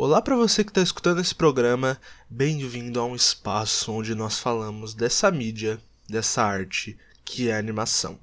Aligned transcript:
Olá 0.00 0.22
para 0.22 0.36
você 0.36 0.62
que 0.62 0.70
está 0.70 0.80
escutando 0.80 1.20
esse 1.20 1.34
programa, 1.34 2.00
bem-vindo 2.30 3.00
a 3.00 3.04
um 3.04 3.16
espaço 3.16 3.90
onde 3.90 4.14
nós 4.14 4.38
falamos 4.38 4.94
dessa 4.94 5.28
mídia, 5.28 5.82
dessa 6.08 6.40
arte 6.40 6.96
que 7.24 7.48
é 7.48 7.56
a 7.56 7.58
animação. 7.58 8.16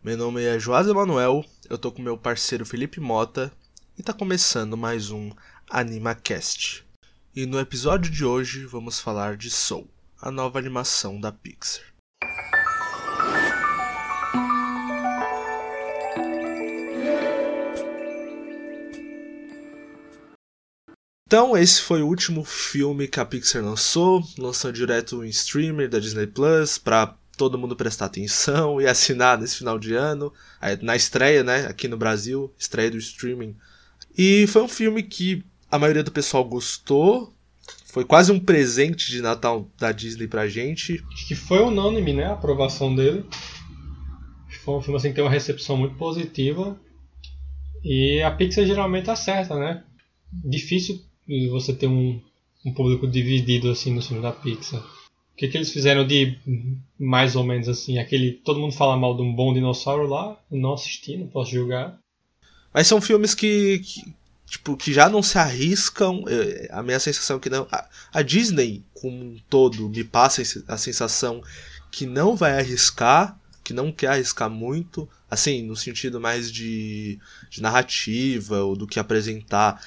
Meu 0.00 0.16
nome 0.16 0.44
é 0.44 0.60
Joás 0.60 0.86
Emanuel, 0.86 1.44
eu 1.68 1.76
tô 1.76 1.90
com 1.90 2.00
meu 2.00 2.16
parceiro 2.16 2.64
Felipe 2.64 3.00
Mota 3.00 3.50
e 3.98 4.02
tá 4.04 4.12
começando 4.12 4.76
mais 4.76 5.10
um 5.10 5.32
AnimaCast. 5.68 6.86
E 7.34 7.46
no 7.46 7.58
episódio 7.58 8.12
de 8.12 8.24
hoje 8.24 8.64
vamos 8.64 9.00
falar 9.00 9.36
de 9.36 9.50
Soul, 9.50 9.90
a 10.22 10.30
nova 10.30 10.56
animação 10.60 11.20
da 11.20 11.32
Pixar. 11.32 11.87
Então, 21.28 21.54
esse 21.54 21.82
foi 21.82 22.00
o 22.00 22.06
último 22.06 22.42
filme 22.42 23.06
que 23.06 23.20
a 23.20 23.24
Pixar 23.24 23.62
lançou, 23.62 24.24
lançou 24.38 24.72
direto 24.72 25.22
em 25.22 25.28
streamer 25.28 25.86
da 25.86 25.98
Disney 25.98 26.26
Plus 26.26 26.78
para 26.78 27.14
todo 27.36 27.58
mundo 27.58 27.76
prestar 27.76 28.06
atenção 28.06 28.80
e 28.80 28.86
assinar 28.86 29.36
nesse 29.36 29.58
final 29.58 29.78
de 29.78 29.92
ano, 29.92 30.32
na 30.80 30.96
estreia, 30.96 31.44
né, 31.44 31.66
aqui 31.66 31.86
no 31.86 31.98
Brasil, 31.98 32.50
estreia 32.58 32.90
do 32.90 32.96
streaming. 32.96 33.54
E 34.16 34.46
foi 34.46 34.62
um 34.62 34.68
filme 34.68 35.02
que 35.02 35.44
a 35.70 35.78
maioria 35.78 36.02
do 36.02 36.10
pessoal 36.10 36.42
gostou, 36.42 37.30
foi 37.84 38.06
quase 38.06 38.32
um 38.32 38.40
presente 38.40 39.10
de 39.10 39.20
Natal 39.20 39.70
da 39.78 39.92
Disney 39.92 40.28
pra 40.28 40.48
gente. 40.48 41.04
Acho 41.12 41.28
que 41.28 41.34
foi 41.34 41.58
unânime, 41.58 42.14
né, 42.14 42.24
a 42.24 42.32
aprovação 42.32 42.96
dele. 42.96 43.26
Foi 44.64 44.76
um 44.76 44.80
filme 44.80 44.96
assim 44.96 45.10
que 45.10 45.16
tem 45.16 45.24
uma 45.24 45.30
recepção 45.30 45.76
muito 45.76 45.96
positiva. 45.96 46.80
E 47.84 48.22
a 48.22 48.30
Pixar 48.30 48.64
geralmente 48.64 49.10
acerta, 49.10 49.58
né? 49.58 49.84
Difícil 50.32 51.06
e 51.28 51.48
você 51.48 51.72
ter 51.72 51.86
um, 51.86 52.20
um 52.64 52.72
público 52.72 53.06
dividido 53.06 53.70
assim 53.70 53.94
no 53.94 54.02
filme 54.02 54.22
da 54.22 54.32
Pixar. 54.32 54.80
O 54.80 55.36
que, 55.36 55.46
que 55.46 55.56
eles 55.56 55.72
fizeram 55.72 56.04
de 56.04 56.36
mais 56.98 57.36
ou 57.36 57.44
menos 57.44 57.68
assim? 57.68 57.98
Aquele. 57.98 58.32
Todo 58.32 58.58
mundo 58.58 58.74
fala 58.74 58.96
mal 58.96 59.14
de 59.14 59.22
um 59.22 59.32
bom 59.32 59.54
dinossauro 59.54 60.08
lá. 60.08 60.36
Não 60.50 60.74
assisti, 60.74 61.16
não 61.16 61.28
posso 61.28 61.52
julgar. 61.52 61.96
Mas 62.74 62.88
são 62.88 63.00
filmes 63.00 63.34
que, 63.34 63.78
que 63.78 64.02
tipo, 64.48 64.76
que 64.76 64.92
já 64.92 65.08
não 65.08 65.22
se 65.22 65.38
arriscam. 65.38 66.24
É, 66.26 66.68
a 66.72 66.82
minha 66.82 66.98
sensação 66.98 67.36
é 67.36 67.40
que 67.40 67.50
não. 67.50 67.68
A, 67.70 67.88
a, 68.12 68.22
Disney, 68.22 68.82
como 68.94 69.16
um 69.16 69.36
todo, 69.48 69.88
me 69.88 70.02
passa 70.02 70.42
a 70.66 70.76
sensação 70.76 71.42
que 71.90 72.06
não 72.06 72.34
vai 72.34 72.58
arriscar, 72.58 73.38
que 73.62 73.72
não 73.72 73.92
quer 73.92 74.08
arriscar 74.08 74.50
muito, 74.50 75.08
assim, 75.30 75.62
no 75.62 75.76
sentido 75.76 76.20
mais 76.20 76.50
de, 76.50 77.18
de 77.50 77.62
narrativa 77.62 78.62
ou 78.62 78.74
do 78.74 78.86
que 78.86 78.98
apresentar. 78.98 79.80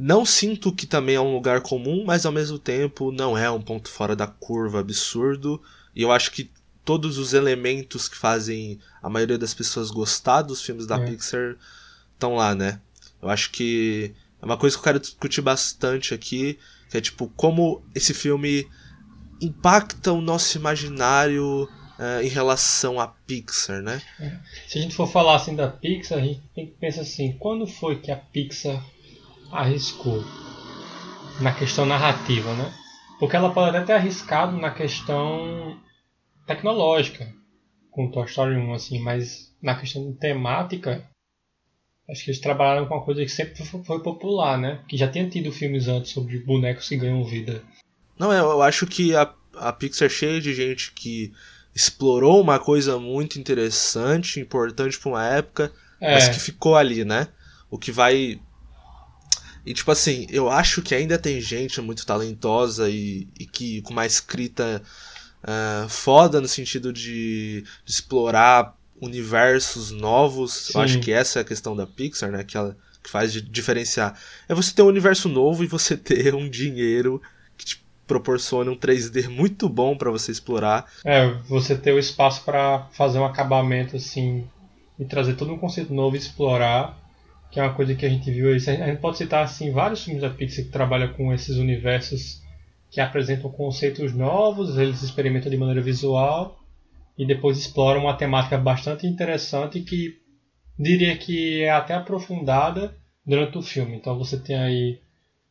Não 0.00 0.24
sinto 0.24 0.70
que 0.70 0.86
também 0.86 1.16
é 1.16 1.20
um 1.20 1.34
lugar 1.34 1.60
comum, 1.60 2.04
mas 2.06 2.24
ao 2.24 2.30
mesmo 2.30 2.56
tempo 2.56 3.10
não 3.10 3.36
é 3.36 3.50
um 3.50 3.60
ponto 3.60 3.88
fora 3.88 4.14
da 4.14 4.28
curva 4.28 4.78
absurdo. 4.78 5.60
E 5.92 6.02
eu 6.02 6.12
acho 6.12 6.30
que 6.30 6.48
todos 6.84 7.18
os 7.18 7.34
elementos 7.34 8.08
que 8.08 8.16
fazem 8.16 8.78
a 9.02 9.10
maioria 9.10 9.36
das 9.36 9.52
pessoas 9.52 9.90
gostar 9.90 10.42
dos 10.42 10.62
filmes 10.62 10.86
da 10.86 10.98
é. 10.98 11.04
Pixar 11.04 11.56
estão 12.14 12.36
lá, 12.36 12.54
né? 12.54 12.80
Eu 13.20 13.28
acho 13.28 13.50
que 13.50 14.14
é 14.40 14.44
uma 14.46 14.56
coisa 14.56 14.76
que 14.76 14.80
eu 14.80 14.84
quero 14.84 15.00
discutir 15.00 15.40
bastante 15.40 16.14
aqui, 16.14 16.60
que 16.88 16.96
é 16.96 17.00
tipo 17.00 17.26
como 17.34 17.82
esse 17.92 18.14
filme 18.14 18.68
impacta 19.40 20.12
o 20.12 20.20
nosso 20.20 20.56
imaginário 20.56 21.68
uh, 21.98 22.22
em 22.22 22.28
relação 22.28 23.00
à 23.00 23.08
Pixar, 23.08 23.82
né? 23.82 24.00
É. 24.20 24.38
Se 24.68 24.78
a 24.78 24.80
gente 24.80 24.94
for 24.94 25.10
falar 25.10 25.34
assim 25.34 25.56
da 25.56 25.66
Pixar, 25.66 26.18
a 26.18 26.22
gente 26.22 26.40
tem 26.54 26.66
que 26.66 26.74
pensar 26.74 27.00
assim, 27.00 27.32
quando 27.32 27.66
foi 27.66 27.98
que 27.98 28.12
a 28.12 28.16
Pixar 28.16 28.80
arriscou 29.50 30.24
na 31.40 31.52
questão 31.52 31.86
narrativa, 31.86 32.52
né? 32.54 32.72
Porque 33.18 33.36
ela 33.36 33.52
pode 33.52 33.76
até 33.76 33.86
ter 33.86 33.92
arriscado 33.94 34.56
na 34.56 34.70
questão 34.70 35.78
tecnológica 36.46 37.32
com 37.90 38.10
Toy 38.10 38.26
Story 38.26 38.56
1, 38.56 38.74
assim, 38.74 39.00
mas 39.00 39.52
na 39.60 39.74
questão 39.74 40.12
temática, 40.12 41.04
acho 42.08 42.24
que 42.24 42.30
eles 42.30 42.40
trabalharam 42.40 42.86
com 42.86 42.94
uma 42.94 43.04
coisa 43.04 43.22
que 43.22 43.28
sempre 43.28 43.64
foi 43.64 44.00
popular, 44.00 44.56
né? 44.56 44.80
Que 44.88 44.96
já 44.96 45.08
tinha 45.08 45.28
tido 45.28 45.50
filmes 45.50 45.88
antes 45.88 46.12
sobre 46.12 46.38
bonecos 46.38 46.88
que 46.88 46.96
ganham 46.96 47.24
vida. 47.24 47.62
Não, 48.18 48.32
eu 48.32 48.62
acho 48.62 48.86
que 48.86 49.14
a, 49.14 49.32
a 49.56 49.72
Pixar 49.72 50.06
é 50.06 50.10
cheia 50.10 50.40
de 50.40 50.54
gente 50.54 50.92
que 50.92 51.32
explorou 51.74 52.40
uma 52.40 52.58
coisa 52.58 52.98
muito 52.98 53.38
interessante, 53.38 54.40
importante 54.40 54.98
para 54.98 55.08
uma 55.08 55.26
época, 55.26 55.72
é. 56.00 56.14
mas 56.14 56.28
que 56.28 56.38
ficou 56.38 56.76
ali, 56.76 57.04
né? 57.04 57.28
O 57.70 57.78
que 57.78 57.92
vai 57.92 58.40
e 59.64 59.74
tipo 59.74 59.90
assim, 59.90 60.26
eu 60.30 60.50
acho 60.50 60.82
que 60.82 60.94
ainda 60.94 61.18
tem 61.18 61.40
gente 61.40 61.80
muito 61.80 62.06
talentosa 62.06 62.88
e, 62.88 63.28
e 63.38 63.46
que 63.46 63.82
com 63.82 63.92
uma 63.92 64.06
escrita 64.06 64.82
uh, 65.42 65.88
foda 65.88 66.40
no 66.40 66.48
sentido 66.48 66.92
de, 66.92 67.62
de, 67.84 67.92
explorar 67.92 68.76
universos 69.00 69.90
novos. 69.90 70.52
Sim. 70.52 70.72
Eu 70.74 70.80
acho 70.82 71.00
que 71.00 71.12
essa 71.12 71.38
é 71.38 71.42
a 71.42 71.44
questão 71.44 71.76
da 71.76 71.86
Pixar, 71.86 72.30
né? 72.30 72.44
Que 72.44 72.56
ela 72.56 72.76
que 73.02 73.10
faz 73.10 73.32
de 73.32 73.40
diferenciar. 73.40 74.18
É 74.48 74.54
você 74.54 74.74
ter 74.74 74.82
um 74.82 74.86
universo 74.86 75.28
novo 75.28 75.64
e 75.64 75.66
você 75.66 75.96
ter 75.98 76.34
um 76.34 76.48
dinheiro 76.48 77.20
que 77.56 77.64
te 77.64 77.84
proporciona 78.06 78.70
um 78.70 78.76
3D 78.76 79.28
muito 79.28 79.68
bom 79.68 79.96
para 79.96 80.10
você 80.10 80.32
explorar. 80.32 80.86
É, 81.04 81.28
você 81.48 81.76
ter 81.76 81.92
o 81.92 81.98
espaço 81.98 82.42
para 82.44 82.86
fazer 82.92 83.18
um 83.18 83.24
acabamento 83.24 83.96
assim 83.96 84.46
e 84.98 85.04
trazer 85.04 85.34
todo 85.34 85.52
um 85.52 85.58
conceito 85.58 85.92
novo 85.92 86.16
e 86.16 86.18
explorar 86.18 86.98
que 87.50 87.58
é 87.58 87.62
uma 87.62 87.74
coisa 87.74 87.94
que 87.94 88.04
a 88.04 88.08
gente 88.08 88.30
viu. 88.30 88.52
A 88.52 88.58
gente 88.58 89.00
pode 89.00 89.18
citar 89.18 89.44
assim, 89.44 89.70
vários 89.70 90.04
filmes 90.04 90.22
da 90.22 90.30
Pixar 90.30 90.64
que 90.64 90.70
trabalham 90.70 91.12
com 91.14 91.32
esses 91.32 91.56
universos 91.56 92.42
que 92.90 93.00
apresentam 93.00 93.50
conceitos 93.50 94.14
novos, 94.14 94.78
eles 94.78 95.02
experimentam 95.02 95.50
de 95.50 95.56
maneira 95.56 95.80
visual 95.80 96.58
e 97.18 97.26
depois 97.26 97.58
exploram 97.58 98.02
uma 98.02 98.16
temática 98.16 98.56
bastante 98.56 99.06
interessante 99.06 99.80
que 99.80 100.16
diria 100.78 101.16
que 101.16 101.62
é 101.62 101.70
até 101.70 101.94
aprofundada 101.94 102.94
durante 103.26 103.58
o 103.58 103.62
filme. 103.62 103.96
Então 103.96 104.16
você 104.16 104.38
tem 104.38 104.56
aí 104.56 105.00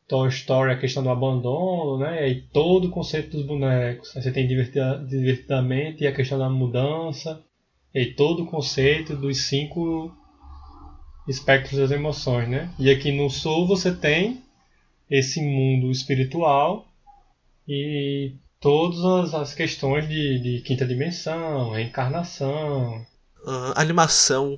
Toy 0.08 0.28
Story, 0.30 0.72
a 0.72 0.78
questão 0.78 1.02
do 1.02 1.10
abandono, 1.10 1.98
né? 1.98 2.28
E 2.28 2.40
todo 2.40 2.86
o 2.86 2.90
conceito 2.90 3.36
dos 3.36 3.44
bonecos. 3.44 4.16
Aí 4.16 4.22
você 4.22 4.32
tem 4.32 4.46
divertidamente 4.46 6.06
a 6.06 6.12
questão 6.12 6.38
da 6.38 6.48
mudança. 6.48 7.44
E 7.94 8.06
todo 8.06 8.42
o 8.42 8.46
conceito 8.46 9.14
dos 9.14 9.42
cinco 9.42 10.12
espectros 11.28 11.78
das 11.78 11.90
emoções, 11.90 12.48
né? 12.48 12.70
E 12.78 12.90
aqui 12.90 13.12
no 13.12 13.28
Sul 13.28 13.66
você 13.66 13.92
tem 13.92 14.42
esse 15.10 15.40
mundo 15.40 15.90
espiritual 15.90 16.88
e 17.68 18.32
todas 18.58 19.34
as 19.34 19.54
questões 19.54 20.08
de, 20.08 20.38
de 20.40 20.60
quinta 20.62 20.86
dimensão, 20.86 21.70
reencarnação. 21.70 23.06
A 23.46 23.80
animação, 23.80 24.56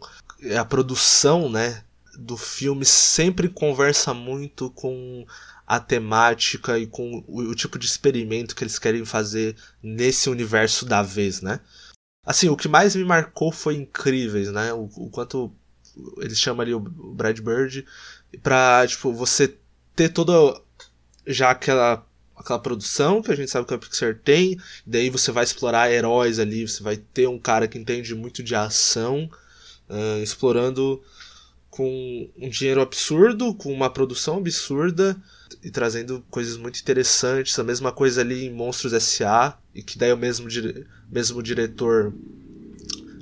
a 0.58 0.64
produção, 0.64 1.50
né, 1.50 1.82
do 2.18 2.36
filme 2.36 2.84
sempre 2.84 3.48
conversa 3.48 4.14
muito 4.14 4.70
com 4.70 5.26
a 5.66 5.78
temática 5.78 6.78
e 6.78 6.86
com 6.86 7.24
o, 7.28 7.42
o 7.42 7.54
tipo 7.54 7.78
de 7.78 7.86
experimento 7.86 8.56
que 8.56 8.64
eles 8.64 8.78
querem 8.78 9.04
fazer 9.04 9.56
nesse 9.82 10.28
universo 10.28 10.84
da 10.84 11.02
vez, 11.02 11.42
né? 11.42 11.60
Assim, 12.24 12.48
o 12.48 12.56
que 12.56 12.68
mais 12.68 12.94
me 12.94 13.04
marcou 13.04 13.50
foi 13.50 13.76
incríveis, 13.76 14.50
né? 14.52 14.72
O, 14.72 14.88
o 14.96 15.10
quanto 15.10 15.52
eles 16.18 16.38
chamam 16.38 16.62
ali 16.62 16.74
o 16.74 16.80
Brad 16.80 17.38
Bird, 17.40 17.84
pra, 18.42 18.86
tipo, 18.86 19.12
você 19.12 19.54
ter 19.94 20.08
toda 20.10 20.60
já 21.26 21.50
aquela 21.50 22.06
aquela 22.40 22.58
produção 22.58 23.20
que 23.20 23.30
a 23.30 23.36
gente 23.36 23.50
sabe 23.50 23.66
que 23.66 23.74
a 23.74 23.78
Pixar 23.78 24.18
tem, 24.24 24.58
daí 24.86 25.10
você 25.10 25.30
vai 25.30 25.44
explorar 25.44 25.92
heróis 25.92 26.38
ali, 26.38 26.66
você 26.66 26.82
vai 26.82 26.96
ter 26.96 27.28
um 27.28 27.38
cara 27.38 27.68
que 27.68 27.78
entende 27.78 28.14
muito 28.14 28.42
de 28.42 28.54
ação, 28.54 29.30
uh, 29.90 30.22
explorando 30.22 31.02
com 31.68 32.30
um 32.38 32.48
dinheiro 32.48 32.80
absurdo, 32.80 33.54
com 33.54 33.70
uma 33.72 33.90
produção 33.90 34.38
absurda 34.38 35.16
e 35.62 35.70
trazendo 35.70 36.24
coisas 36.30 36.56
muito 36.56 36.80
interessantes. 36.80 37.58
A 37.58 37.62
mesma 37.62 37.92
coisa 37.92 38.22
ali 38.22 38.46
em 38.46 38.50
Monstros 38.50 38.94
S.A. 38.94 39.58
e 39.74 39.82
que 39.82 39.98
daí 39.98 40.10
é 40.10 40.14
o 40.14 40.16
mesmo, 40.16 40.48
dire 40.48 40.86
mesmo 41.10 41.42
diretor 41.42 42.12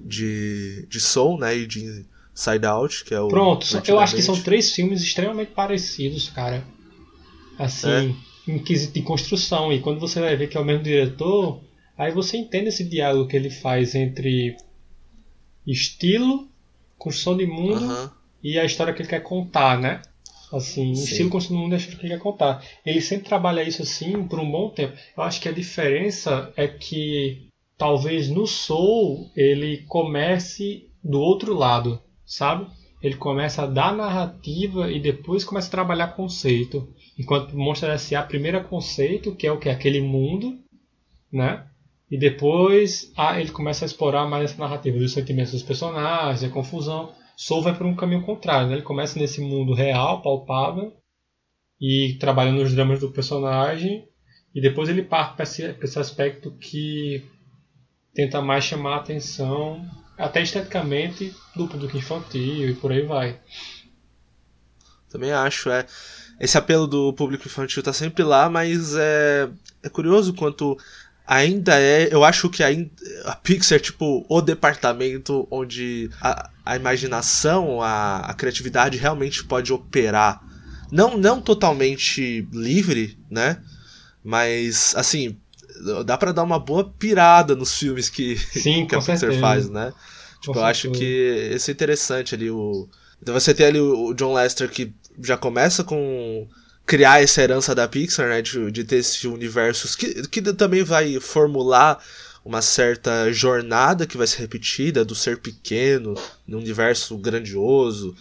de, 0.04 0.86
de 0.88 1.00
Soul, 1.00 1.38
né, 1.38 1.56
e 1.56 1.66
de 1.66 2.06
Side 2.38 2.64
Out, 2.64 3.04
que 3.04 3.12
é 3.12 3.20
o. 3.20 3.26
Pronto, 3.26 3.66
eu 3.88 3.98
acho 3.98 4.14
que 4.14 4.22
são 4.22 4.40
três 4.40 4.72
filmes 4.72 5.02
extremamente 5.02 5.50
parecidos, 5.50 6.28
cara. 6.28 6.62
Assim, 7.58 8.14
é. 8.46 8.52
em 8.52 8.60
quesito 8.60 8.94
de 8.94 9.02
construção. 9.02 9.72
E 9.72 9.80
quando 9.80 9.98
você 9.98 10.20
vai 10.20 10.36
ver 10.36 10.48
que 10.48 10.56
é 10.56 10.60
o 10.60 10.64
mesmo 10.64 10.84
diretor, 10.84 11.60
aí 11.96 12.12
você 12.12 12.36
entende 12.36 12.68
esse 12.68 12.84
diálogo 12.84 13.28
que 13.28 13.34
ele 13.34 13.50
faz 13.50 13.96
entre 13.96 14.56
estilo, 15.66 16.48
construção 16.96 17.36
de 17.36 17.44
mundo 17.44 17.84
uh 17.84 17.88
-huh. 17.88 18.10
e 18.40 18.56
a 18.56 18.64
história 18.64 18.94
que 18.94 19.02
ele 19.02 19.08
quer 19.08 19.24
contar, 19.24 19.76
né? 19.76 20.00
Assim, 20.52 20.94
Sim. 20.94 21.02
estilo, 21.02 21.30
construção 21.30 21.56
de 21.56 21.62
mundo 21.64 21.72
e 21.72 21.74
a 21.74 21.78
história 21.78 21.98
que 21.98 22.06
ele 22.06 22.14
quer 22.14 22.22
contar. 22.22 22.64
Ele 22.86 23.00
sempre 23.00 23.28
trabalha 23.28 23.64
isso 23.64 23.82
assim 23.82 24.22
por 24.22 24.38
um 24.38 24.48
bom 24.48 24.70
tempo. 24.70 24.96
Eu 25.16 25.24
acho 25.24 25.40
que 25.40 25.48
a 25.48 25.52
diferença 25.52 26.52
é 26.56 26.68
que 26.68 27.48
talvez 27.76 28.28
no 28.28 28.46
Soul 28.46 29.28
ele 29.34 29.78
comece 29.88 30.88
do 31.02 31.18
outro 31.20 31.52
lado 31.52 32.00
sabe? 32.28 32.68
ele 33.00 33.16
começa 33.16 33.62
a 33.62 33.66
dar 33.66 33.94
narrativa 33.94 34.90
e 34.90 35.00
depois 35.00 35.44
começa 35.44 35.68
a 35.68 35.70
trabalhar 35.70 36.08
conceito. 36.08 36.92
Enquanto 37.18 37.56
Monster 37.56 37.90
S.A. 37.90 38.22
primeiro 38.22 38.56
é 38.56 38.62
conceito, 38.62 39.34
que 39.34 39.46
é 39.46 39.52
o 39.52 39.58
que? 39.58 39.68
Aquele 39.68 40.00
mundo, 40.00 40.58
né? 41.32 41.66
E 42.10 42.18
depois 42.18 43.12
ah, 43.16 43.40
ele 43.40 43.50
começa 43.50 43.84
a 43.84 43.86
explorar 43.86 44.26
mais 44.26 44.50
essa 44.50 44.60
narrativa 44.60 44.98
dos 44.98 45.12
sentimentos 45.12 45.52
dos 45.52 45.62
personagens, 45.62 46.42
a 46.42 46.52
confusão. 46.52 47.12
Soul 47.36 47.62
vai 47.62 47.76
por 47.76 47.86
um 47.86 47.94
caminho 47.94 48.24
contrário, 48.24 48.66
né? 48.66 48.74
Ele 48.74 48.82
começa 48.82 49.18
nesse 49.18 49.40
mundo 49.40 49.74
real, 49.74 50.20
palpável, 50.20 50.92
e 51.80 52.16
trabalhando 52.18 52.62
nos 52.62 52.74
dramas 52.74 52.98
do 52.98 53.12
personagem, 53.12 54.08
e 54.52 54.60
depois 54.60 54.88
ele 54.88 55.02
parte 55.04 55.36
para 55.36 55.44
esse, 55.44 55.62
esse 55.62 55.98
aspecto 56.00 56.50
que 56.58 57.22
tenta 58.12 58.42
mais 58.42 58.64
chamar 58.64 58.94
a 58.94 58.96
atenção, 58.96 59.88
até 60.18 60.42
esteticamente, 60.42 61.34
do 61.54 61.68
público 61.68 61.96
infantil 61.96 62.70
e 62.70 62.74
por 62.74 62.90
aí 62.90 63.02
vai. 63.02 63.38
Também 65.08 65.32
acho, 65.32 65.70
é. 65.70 65.86
Esse 66.40 66.58
apelo 66.58 66.86
do 66.86 67.12
público 67.12 67.46
infantil 67.46 67.82
tá 67.82 67.92
sempre 67.92 68.22
lá, 68.22 68.50
mas 68.50 68.94
é, 68.94 69.48
é 69.82 69.88
curioso 69.88 70.34
quanto 70.34 70.76
ainda 71.26 71.78
é. 71.80 72.12
Eu 72.12 72.24
acho 72.24 72.48
que 72.48 72.62
ainda, 72.62 72.90
a 73.24 73.34
Pixar 73.34 73.76
é 73.76 73.80
tipo 73.80 74.24
o 74.28 74.40
departamento 74.40 75.46
onde 75.50 76.10
a, 76.20 76.50
a 76.64 76.76
imaginação, 76.76 77.80
a, 77.82 78.18
a 78.20 78.34
criatividade 78.34 78.98
realmente 78.98 79.44
pode 79.44 79.72
operar. 79.72 80.42
Não, 80.90 81.16
não 81.16 81.40
totalmente 81.40 82.48
livre, 82.52 83.18
né? 83.30 83.62
Mas, 84.24 84.94
assim, 84.96 85.38
dá 86.04 86.16
para 86.18 86.32
dar 86.32 86.42
uma 86.42 86.58
boa 86.58 86.84
pirada 86.98 87.54
nos 87.54 87.76
filmes 87.78 88.08
que, 88.08 88.36
Sim, 88.36 88.86
que 88.88 88.94
a 88.94 88.98
Pixar 88.98 89.18
certeza. 89.18 89.40
faz, 89.40 89.68
né? 89.68 89.92
Tipo, 90.40 90.54
Com 90.54 90.60
eu 90.60 90.64
acho 90.64 90.82
certeza. 90.82 91.04
que 91.04 91.54
esse 91.54 91.70
é 91.70 91.74
interessante 91.74 92.34
ali. 92.34 92.50
O... 92.50 92.88
Então 93.20 93.34
você 93.34 93.52
tem 93.54 93.66
ali 93.66 93.80
o 93.80 94.12
John 94.14 94.34
Lester 94.34 94.70
que 94.70 94.92
já 95.22 95.36
começa 95.36 95.82
com 95.84 96.46
criar 96.86 97.22
essa 97.22 97.42
herança 97.42 97.74
da 97.74 97.86
Pixar, 97.88 98.28
né? 98.28 98.40
De, 98.42 98.70
de 98.70 98.84
ter 98.84 98.96
esse 98.96 99.26
universo 99.26 99.96
que, 99.96 100.26
que 100.28 100.40
também 100.40 100.82
vai 100.82 101.18
formular 101.20 102.02
uma 102.44 102.62
certa 102.62 103.30
jornada 103.32 104.06
que 104.06 104.16
vai 104.16 104.26
ser 104.26 104.40
repetida 104.40 105.04
do 105.04 105.14
ser 105.14 105.38
pequeno 105.38 106.14
num 106.46 106.58
universo 106.58 107.16
grandioso, 107.18 108.16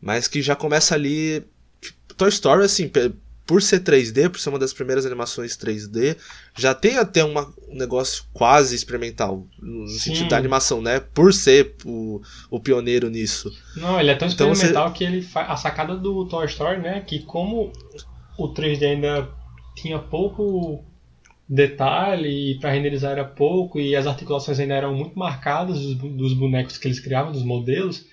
mas 0.00 0.28
que 0.28 0.40
já 0.40 0.54
começa 0.54 0.94
ali. 0.94 1.42
tipo, 1.80 2.14
Toy 2.14 2.28
Story, 2.28 2.64
assim, 2.64 2.90
por 3.48 3.62
ser 3.62 3.80
3D, 3.80 4.28
por 4.28 4.38
ser 4.38 4.50
uma 4.50 4.58
das 4.58 4.74
primeiras 4.74 5.06
animações 5.06 5.56
3D, 5.56 6.18
já 6.54 6.74
tem 6.74 6.98
até 6.98 7.24
uma, 7.24 7.50
um 7.66 7.74
negócio 7.74 8.24
quase 8.30 8.76
experimental, 8.76 9.46
no 9.58 9.88
Sim. 9.88 9.98
sentido 9.98 10.28
da 10.28 10.36
animação, 10.36 10.82
né? 10.82 11.00
Por 11.00 11.32
ser 11.32 11.74
o, 11.82 12.20
o 12.50 12.60
pioneiro 12.60 13.08
nisso. 13.08 13.50
Não, 13.74 13.98
ele 13.98 14.10
é 14.10 14.14
tão 14.14 14.28
Então 14.28 14.52
experimental 14.52 14.92
que 14.92 15.02
ele 15.02 15.22
fa... 15.22 15.44
a 15.44 15.56
sacada 15.56 15.96
do 15.96 16.26
Toy 16.26 16.44
Story, 16.44 16.82
né, 16.82 17.00
que 17.00 17.20
como 17.20 17.72
o 18.36 18.52
3D 18.52 18.82
ainda 18.82 19.30
tinha 19.74 19.98
pouco 19.98 20.84
detalhe 21.48 22.52
e 22.52 22.60
para 22.60 22.72
renderizar 22.72 23.12
era 23.12 23.24
pouco 23.24 23.80
e 23.80 23.96
as 23.96 24.06
articulações 24.06 24.60
ainda 24.60 24.74
eram 24.74 24.94
muito 24.94 25.18
marcadas 25.18 25.80
dos, 25.80 25.94
dos 25.94 26.34
bonecos 26.34 26.76
que 26.76 26.86
eles 26.86 27.00
criavam, 27.00 27.32
dos 27.32 27.44
modelos, 27.44 28.04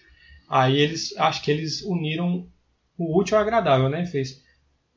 aí 0.48 0.80
eles 0.80 1.14
acho 1.18 1.44
que 1.44 1.52
eles 1.52 1.82
uniram 1.82 2.48
o 2.98 3.20
útil 3.20 3.36
ao 3.36 3.44
agradável, 3.44 3.90
né? 3.90 4.06
Fez. 4.06 4.45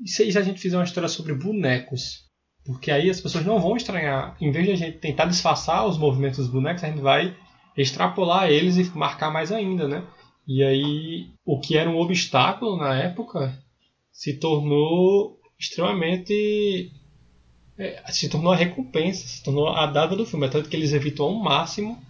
E 0.00 0.08
se, 0.08 0.22
a 0.38 0.42
gente 0.42 0.60
fizer 0.60 0.76
uma 0.76 0.84
história 0.84 1.08
sobre 1.08 1.34
bonecos? 1.34 2.24
Porque 2.64 2.90
aí 2.90 3.08
as 3.10 3.20
pessoas 3.20 3.44
não 3.44 3.60
vão 3.60 3.76
estranhar. 3.76 4.36
Em 4.40 4.50
vez 4.50 4.66
de 4.66 4.72
a 4.72 4.76
gente 4.76 4.98
tentar 4.98 5.24
disfarçar 5.26 5.86
os 5.86 5.96
movimentos 5.98 6.38
dos 6.38 6.48
bonecos, 6.48 6.84
a 6.84 6.88
gente 6.88 7.00
vai 7.00 7.36
extrapolar 7.76 8.50
eles 8.50 8.76
e 8.76 8.84
marcar 8.96 9.30
mais 9.32 9.50
ainda, 9.50 9.88
né? 9.88 10.04
E 10.46 10.62
aí, 10.62 11.30
o 11.44 11.60
que 11.60 11.76
era 11.76 11.88
um 11.90 11.98
obstáculo 11.98 12.76
na 12.76 12.94
época 12.94 13.58
se 14.12 14.34
tornou 14.34 15.38
extremamente. 15.58 16.92
é, 17.78 18.02
se 18.10 18.28
tornou 18.28 18.52
a 18.52 18.56
recompensa, 18.56 19.26
se 19.26 19.42
tornou 19.42 19.68
a 19.68 19.86
dada 19.86 20.16
do 20.16 20.26
filme. 20.26 20.46
É 20.46 20.50
tanto 20.50 20.68
que 20.68 20.76
eles 20.76 20.92
evitam 20.92 21.26
ao 21.26 21.34
máximo 21.34 22.02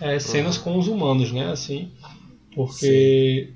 é, 0.00 0.18
cenas 0.18 0.56
Uhum. 0.58 0.62
com 0.64 0.78
os 0.78 0.88
humanos, 0.88 1.32
né? 1.32 1.50
Assim, 1.50 1.90
porque 2.54 3.52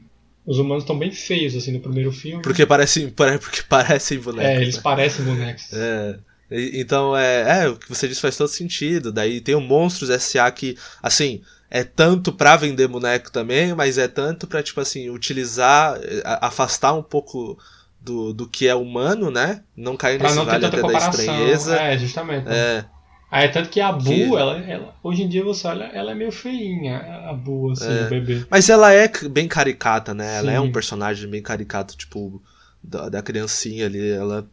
os 0.47 0.59
humanos 0.59 0.85
estão 0.85 0.99
bem 0.99 1.11
feios 1.13 1.55
assim 1.55 1.73
no 1.73 1.81
primeiro 1.81 2.11
filme. 2.13 2.43
Porque 2.43 2.65
parecem, 2.67 3.09
pare- 3.11 3.39
porque 3.39 3.63
parecem 3.63 4.19
bonecos. 4.19 4.51
é, 4.51 4.63
eles 4.63 4.77
né? 4.77 4.83
parecem 4.83 5.25
bonecos. 5.25 5.73
É. 5.73 6.19
Então, 6.51 7.17
é, 7.17 7.63
é, 7.65 7.69
o 7.69 7.77
que 7.77 7.89
você 7.89 8.09
disse 8.09 8.21
faz 8.21 8.37
todo 8.37 8.49
sentido. 8.49 9.13
Daí 9.13 9.41
tem 9.41 9.55
o 9.55 9.61
Monstros 9.61 10.11
S.A. 10.11 10.51
que, 10.51 10.77
assim, 11.01 11.43
é 11.71 11.85
tanto 11.85 12.33
pra 12.33 12.57
vender 12.57 12.89
boneco 12.89 13.31
também, 13.31 13.73
mas 13.75 13.99
é 13.99 14.09
tanto 14.09 14.49
pra, 14.49 14.61
tipo 14.63 14.81
assim, 14.81 15.09
utilizar, 15.11 15.97
afastar 16.25 16.93
um 16.95 17.03
pouco 17.03 17.57
do, 18.01 18.33
do 18.33 18.49
que 18.49 18.67
é 18.67 18.75
humano, 18.75 19.31
né? 19.31 19.63
Não 19.77 19.97
cair 19.97 20.19
Pra 20.19 20.29
nesse 20.29 20.39
não 20.39 20.45
vale 20.45 20.67
até 20.67 20.83
da 20.83 20.93
estranheza. 20.99 21.77
É, 21.77 21.97
justamente. 21.97 22.49
É, 22.49 22.85
Aí 23.31 23.45
é 23.45 23.49
tanto 23.49 23.69
que 23.71 23.81
a 23.81 23.93
Bu, 23.93 24.03
Que- 24.05 24.23
ela, 24.35 24.59
ela- 24.59 24.95
hoje 25.03 25.23
em 25.23 25.29
dia 25.29 25.45
você 25.45 25.67
olha, 25.69 25.85
ela 25.85 26.11
é 26.11 26.15
meio 26.15 26.33
feinha, 26.33 26.99
a 27.29 27.33
Bu, 27.33 27.71
assim, 27.71 27.87
É. 27.89 28.07
o 28.07 28.11
bebê. 28.11 28.45
Mas 28.51 28.69
ela 28.69 28.93
é 28.93 29.07
bem 29.29 29.47
caricata, 29.47 30.13
né? 30.13 30.39
Ela 30.39 30.53
é 30.53 30.57
Sim. 30.59 30.65
um 30.67 30.73
personagem 30.73 31.31
bem 31.31 31.41
caricato, 31.41 31.97
tipo, 31.97 32.43
da, 32.83 33.09
da 33.09 33.23
criancinha 33.23 33.87
ali. 33.87 34.11
Ela, 34.11 34.49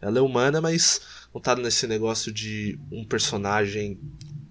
ela 0.00 0.18
é 0.18 0.22
humana, 0.22 0.60
mas 0.62 1.00
não 1.34 1.40
tá 1.42 1.54
nesse 1.54 1.86
negócio 1.86 2.32
de 2.32 2.78
um 2.90 3.04
personagem 3.04 3.98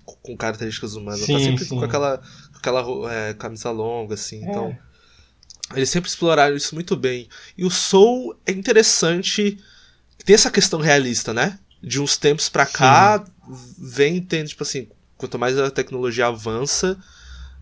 com- 0.06 0.38
características 0.38 0.94
humanas. 0.96 1.28
Ela 1.28 1.40
tá 1.40 1.44
Sim, 1.44 1.50
sempre 1.52 1.66
sim. 1.66 1.80
com 1.80 1.84
aquela, 1.84 2.18
com 2.20 2.58
aquela 2.60 3.12
é, 3.14 3.34
camisa 3.34 3.72
longa, 3.72 4.14
assim. 4.14 4.46
É. 4.46 4.50
Então, 4.50 4.78
eles 5.76 5.90
sempre 5.90 6.08
exploraram 6.10 6.56
isso 6.56 6.76
muito 6.76 6.96
bem. 6.96 7.28
E 7.58 7.66
o 7.66 7.72
Soul 7.72 8.36
é 8.46 8.52
interessante. 8.52 9.58
Tem 10.24 10.36
essa 10.36 10.52
questão 10.52 10.80
realista, 10.80 11.34
né? 11.34 11.58
De 11.82 12.00
uns 12.00 12.16
tempos 12.16 12.48
pra 12.48 12.66
cá, 12.66 13.26
vem 13.78 14.22
tendo, 14.22 14.48
tipo 14.48 14.64
assim, 14.64 14.88
quanto 15.18 15.38
mais 15.38 15.58
a 15.58 15.70
tecnologia 15.70 16.28
avança, 16.28 16.98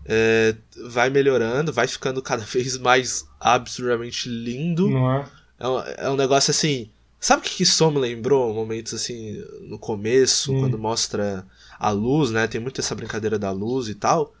é, 0.04 0.54
vai 0.88 1.10
melhorando, 1.10 1.72
vai 1.72 1.86
ficando 1.86 2.22
cada 2.22 2.42
vez 2.46 2.78
mais 2.78 3.26
absurdamente 3.38 4.28
lindo. 4.28 4.88
Não 4.88 5.12
é? 5.12 5.28
É 5.58 5.68
um, 5.68 5.78
é 5.80 6.10
um 6.10 6.16
negócio 6.16 6.50
assim. 6.50 6.90
Sabe 7.18 7.42
o 7.42 7.44
que, 7.44 7.56
que 7.56 7.62
isso 7.64 7.90
me 7.90 7.98
lembrou? 7.98 8.54
Momentos 8.54 8.94
assim, 8.94 9.44
no 9.62 9.78
começo, 9.78 10.52
Hum. 10.54 10.60
quando 10.60 10.78
mostra 10.78 11.46
a 11.78 11.90
luz, 11.90 12.30
né? 12.30 12.46
Tem 12.46 12.60
muito 12.60 12.80
essa 12.80 12.94
brincadeira 12.94 13.38
da 13.38 13.50
luz 13.50 13.88
e 13.88 13.94
tal. 13.94 14.34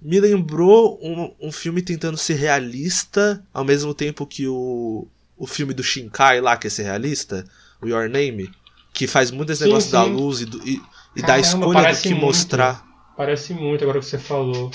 Me 0.00 0.20
lembrou 0.20 1.00
um, 1.02 1.48
um 1.48 1.50
filme 1.50 1.82
tentando 1.82 2.16
ser 2.16 2.34
realista, 2.34 3.42
ao 3.52 3.64
mesmo 3.64 3.92
tempo 3.92 4.24
que 4.24 4.46
o, 4.46 5.08
o 5.36 5.46
filme 5.48 5.74
do 5.74 5.82
Shinkai 5.82 6.40
lá, 6.40 6.56
que 6.56 6.68
é 6.68 6.70
ser 6.70 6.84
realista, 6.84 7.44
o 7.82 7.88
Your 7.88 8.08
Name, 8.08 8.50
que 8.96 9.06
faz 9.06 9.30
muito 9.30 9.52
esse 9.52 9.62
Sim, 9.62 9.68
negócio 9.68 9.90
da 9.92 10.02
sim. 10.02 10.12
luz 10.16 10.40
e, 10.40 10.46
do- 10.46 10.66
e, 10.66 10.82
e 11.14 11.22
da 11.22 11.38
Caramba, 11.38 11.66
escolha 11.66 11.84
do 11.86 11.96
que 12.00 12.14
muito. 12.14 12.20
mostrar. 12.20 12.84
Parece 13.16 13.54
muito 13.54 13.82
agora 13.84 14.00
que 14.00 14.06
você 14.06 14.18
falou. 14.18 14.70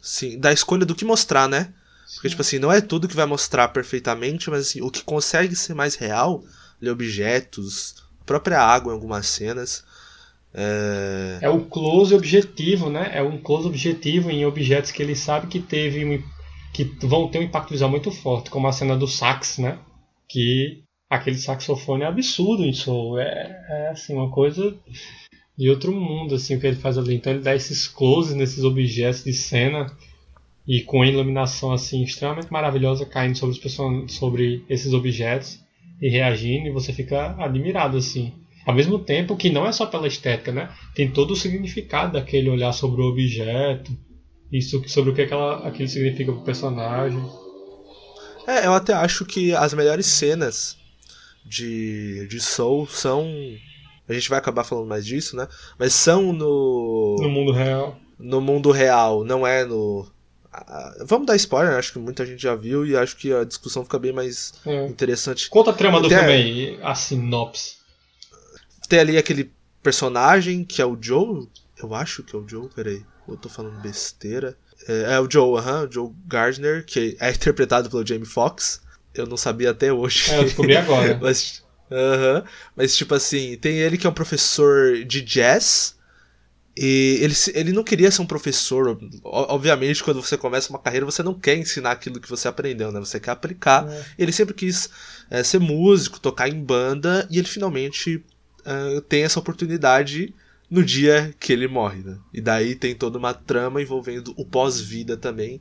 Sim, 0.00 0.38
da 0.38 0.52
escolha 0.52 0.86
do 0.86 0.94
que 0.94 1.04
mostrar, 1.04 1.48
né? 1.48 1.72
Porque, 2.14 2.28
tipo 2.28 2.42
assim, 2.42 2.58
não 2.58 2.72
é 2.72 2.80
tudo 2.80 3.08
que 3.08 3.16
vai 3.16 3.26
mostrar 3.26 3.68
perfeitamente, 3.68 4.50
mas 4.50 4.68
assim, 4.68 4.80
o 4.80 4.90
que 4.90 5.02
consegue 5.02 5.54
ser 5.56 5.74
mais 5.74 5.94
real, 5.94 6.44
ali, 6.80 6.90
objetos, 6.90 7.94
a 8.20 8.24
própria 8.24 8.60
água 8.60 8.92
em 8.92 8.94
algumas 8.94 9.26
cenas. 9.26 9.84
É... 10.54 11.38
É 11.40 11.48
o 11.48 11.64
close 11.64 12.14
objetivo, 12.14 12.88
né? 12.90 13.10
É 13.12 13.22
um 13.22 13.40
close 13.40 13.66
objetivo 13.66 14.30
em 14.30 14.44
objetos 14.44 14.90
que 14.90 15.02
ele 15.02 15.16
sabe 15.16 15.46
que 15.48 15.60
teve 15.60 16.04
um, 16.04 16.22
que 16.72 16.84
vão 17.06 17.28
ter 17.30 17.38
um 17.38 17.42
impacto 17.42 17.70
visual 17.70 17.90
muito 17.90 18.10
forte, 18.10 18.50
como 18.50 18.66
a 18.68 18.72
cena 18.72 18.96
do 18.96 19.06
sax, 19.08 19.58
né? 19.58 19.78
Que 20.28 20.82
aquele 21.10 21.36
saxofone 21.36 22.04
é 22.04 22.06
absurdo 22.06 22.64
em 22.64 22.72
Soul. 22.72 23.18
É, 23.18 23.64
é 23.68 23.88
assim, 23.88 24.14
uma 24.14 24.30
coisa 24.30 24.74
de 25.58 25.68
outro 25.68 25.92
mundo, 25.92 26.36
assim, 26.36 26.54
o 26.54 26.60
que 26.60 26.68
ele 26.68 26.76
faz 26.76 26.96
ali. 26.96 27.16
Então 27.16 27.32
ele 27.32 27.42
dá 27.42 27.54
esses 27.54 27.88
closes 27.88 28.36
nesses 28.36 28.62
objetos 28.62 29.24
de 29.24 29.32
cena 29.32 29.92
e 30.66 30.82
com 30.82 31.02
a 31.02 31.06
iluminação 31.06 31.72
assim 31.72 32.02
extremamente 32.02 32.52
maravilhosa 32.52 33.04
caindo 33.04 33.36
sobre, 33.36 33.56
os 33.56 34.14
sobre 34.14 34.64
esses 34.68 34.92
objetos 34.92 35.58
e 36.00 36.08
reagindo, 36.08 36.68
e 36.68 36.72
você 36.72 36.92
fica 36.92 37.34
admirado 37.38 37.96
assim. 37.96 38.32
Ao 38.64 38.74
mesmo 38.74 38.98
tempo 38.98 39.36
que 39.36 39.50
não 39.50 39.66
é 39.66 39.72
só 39.72 39.84
pela 39.86 40.06
estética, 40.06 40.52
né? 40.52 40.70
Tem 40.94 41.10
todo 41.10 41.32
o 41.32 41.36
significado 41.36 42.12
daquele 42.12 42.48
olhar 42.48 42.72
sobre 42.72 43.02
o 43.02 43.06
objeto, 43.06 43.90
isso 44.52 44.82
sobre 44.88 45.10
o 45.10 45.14
que 45.14 45.22
aquela, 45.22 45.66
aquilo 45.66 45.88
significa 45.88 46.32
pro 46.32 46.42
personagem. 46.42 47.22
é, 48.46 48.66
eu 48.66 48.72
até 48.72 48.92
acho 48.92 49.24
que 49.24 49.52
as 49.52 49.74
melhores 49.74 50.06
cenas 50.06 50.79
de, 51.44 52.26
de 52.28 52.40
Soul 52.40 52.86
são. 52.86 53.26
A 54.08 54.12
gente 54.12 54.28
vai 54.28 54.38
acabar 54.38 54.64
falando 54.64 54.86
mais 54.88 55.06
disso, 55.06 55.36
né? 55.36 55.46
Mas 55.78 55.92
são 55.94 56.32
no. 56.32 57.16
No 57.20 57.28
mundo 57.28 57.52
real. 57.52 57.98
no 58.18 58.40
mundo 58.40 58.70
real, 58.70 59.24
não 59.24 59.46
é 59.46 59.64
no. 59.64 60.06
Vamos 61.06 61.26
dar 61.28 61.36
spoiler, 61.36 61.74
acho 61.76 61.92
que 61.92 61.98
muita 62.00 62.26
gente 62.26 62.42
já 62.42 62.56
viu 62.56 62.84
e 62.84 62.96
acho 62.96 63.16
que 63.16 63.32
a 63.32 63.44
discussão 63.44 63.84
fica 63.84 63.98
bem 64.00 64.12
mais 64.12 64.52
É. 64.66 64.86
interessante. 64.88 65.48
Conta 65.48 65.70
a 65.70 65.74
trama 65.74 66.00
do 66.00 66.08
Tem- 66.08 66.18
filme 66.18 66.32
aí, 66.32 66.78
a 66.82 66.92
sinopse. 66.94 67.76
Tem 68.88 68.98
ali 68.98 69.16
aquele 69.16 69.52
personagem 69.80 70.64
que 70.64 70.82
é 70.82 70.84
o 70.86 70.98
Joe. 71.00 71.46
Eu 71.80 71.94
acho 71.94 72.24
que 72.24 72.34
é 72.34 72.38
o 72.38 72.46
Joe, 72.48 72.68
peraí. 72.74 73.00
Eu 73.28 73.36
tô 73.36 73.48
falando 73.48 73.80
besteira. 73.80 74.56
É, 74.88 75.14
é 75.14 75.20
o 75.20 75.30
Joe, 75.30 75.60
uh 75.60 75.62
-huh, 75.62 75.92
Joe 75.92 76.10
Gardner, 76.26 76.84
que 76.84 77.16
é 77.20 77.30
interpretado 77.30 77.88
pelo 77.88 78.04
Jamie 78.04 78.26
Foxx. 78.26 78.80
Eu 79.14 79.26
não 79.26 79.36
sabia 79.36 79.70
até 79.70 79.92
hoje. 79.92 80.30
É, 80.30 80.38
eu 80.38 80.44
descobri 80.44 80.76
agora. 80.76 81.18
mas, 81.22 81.62
uh 81.90 81.94
-huh, 81.94 82.44
mas, 82.76 82.96
tipo 82.96 83.14
assim, 83.14 83.56
tem 83.56 83.78
ele 83.78 83.98
que 83.98 84.06
é 84.06 84.10
um 84.10 84.14
professor 84.14 85.04
de 85.04 85.20
jazz. 85.20 85.98
E 86.76 87.18
ele, 87.20 87.34
ele 87.54 87.72
não 87.72 87.82
queria 87.82 88.10
ser 88.10 88.22
um 88.22 88.26
professor. 88.26 88.98
Obviamente, 89.24 90.02
quando 90.02 90.22
você 90.22 90.38
começa 90.38 90.70
uma 90.70 90.78
carreira, 90.78 91.04
você 91.04 91.22
não 91.22 91.34
quer 91.34 91.56
ensinar 91.56 91.90
aquilo 91.90 92.20
que 92.20 92.30
você 92.30 92.48
aprendeu, 92.48 92.92
né? 92.92 93.00
Você 93.00 93.18
quer 93.18 93.32
aplicar. 93.32 93.86
É. 93.90 94.04
Ele 94.18 94.32
sempre 94.32 94.54
quis 94.54 94.88
é, 95.30 95.42
ser 95.42 95.58
músico, 95.58 96.20
tocar 96.20 96.48
em 96.48 96.62
banda, 96.62 97.26
e 97.30 97.38
ele 97.38 97.48
finalmente 97.48 98.24
é, 98.64 99.00
tem 99.02 99.24
essa 99.24 99.38
oportunidade 99.38 100.32
no 100.70 100.84
dia 100.84 101.34
que 101.40 101.52
ele 101.52 101.66
morre, 101.66 102.02
né? 102.02 102.16
E 102.32 102.40
daí 102.40 102.76
tem 102.76 102.94
toda 102.94 103.18
uma 103.18 103.34
trama 103.34 103.82
envolvendo 103.82 104.32
o 104.36 104.44
pós-vida 104.44 105.16
também. 105.16 105.60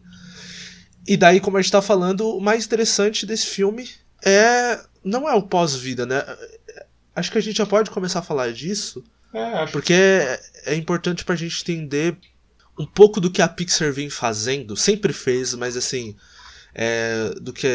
E 1.09 1.17
daí, 1.17 1.39
como 1.39 1.57
a 1.57 1.61
gente 1.61 1.71
tá 1.71 1.81
falando, 1.81 2.37
o 2.37 2.39
mais 2.39 2.67
interessante 2.67 3.25
desse 3.25 3.47
filme 3.47 3.89
é. 4.23 4.79
Não 5.03 5.27
é 5.27 5.33
o 5.33 5.41
pós-vida, 5.41 6.05
né? 6.05 6.23
Acho 7.15 7.31
que 7.31 7.39
a 7.39 7.41
gente 7.41 7.57
já 7.57 7.65
pode 7.65 7.89
começar 7.89 8.19
a 8.19 8.21
falar 8.21 8.53
disso. 8.53 9.03
É, 9.33 9.65
porque 9.67 9.93
é, 9.93 10.39
é 10.67 10.75
importante 10.75 11.25
pra 11.25 11.35
gente 11.35 11.59
entender 11.63 12.15
um 12.77 12.85
pouco 12.85 13.19
do 13.19 13.31
que 13.31 13.41
a 13.41 13.47
Pixar 13.47 13.91
vem 13.91 14.07
fazendo. 14.07 14.77
Sempre 14.77 15.11
fez, 15.11 15.55
mas 15.55 15.75
assim. 15.75 16.15
É, 16.75 17.33
do 17.41 17.51
que. 17.51 17.67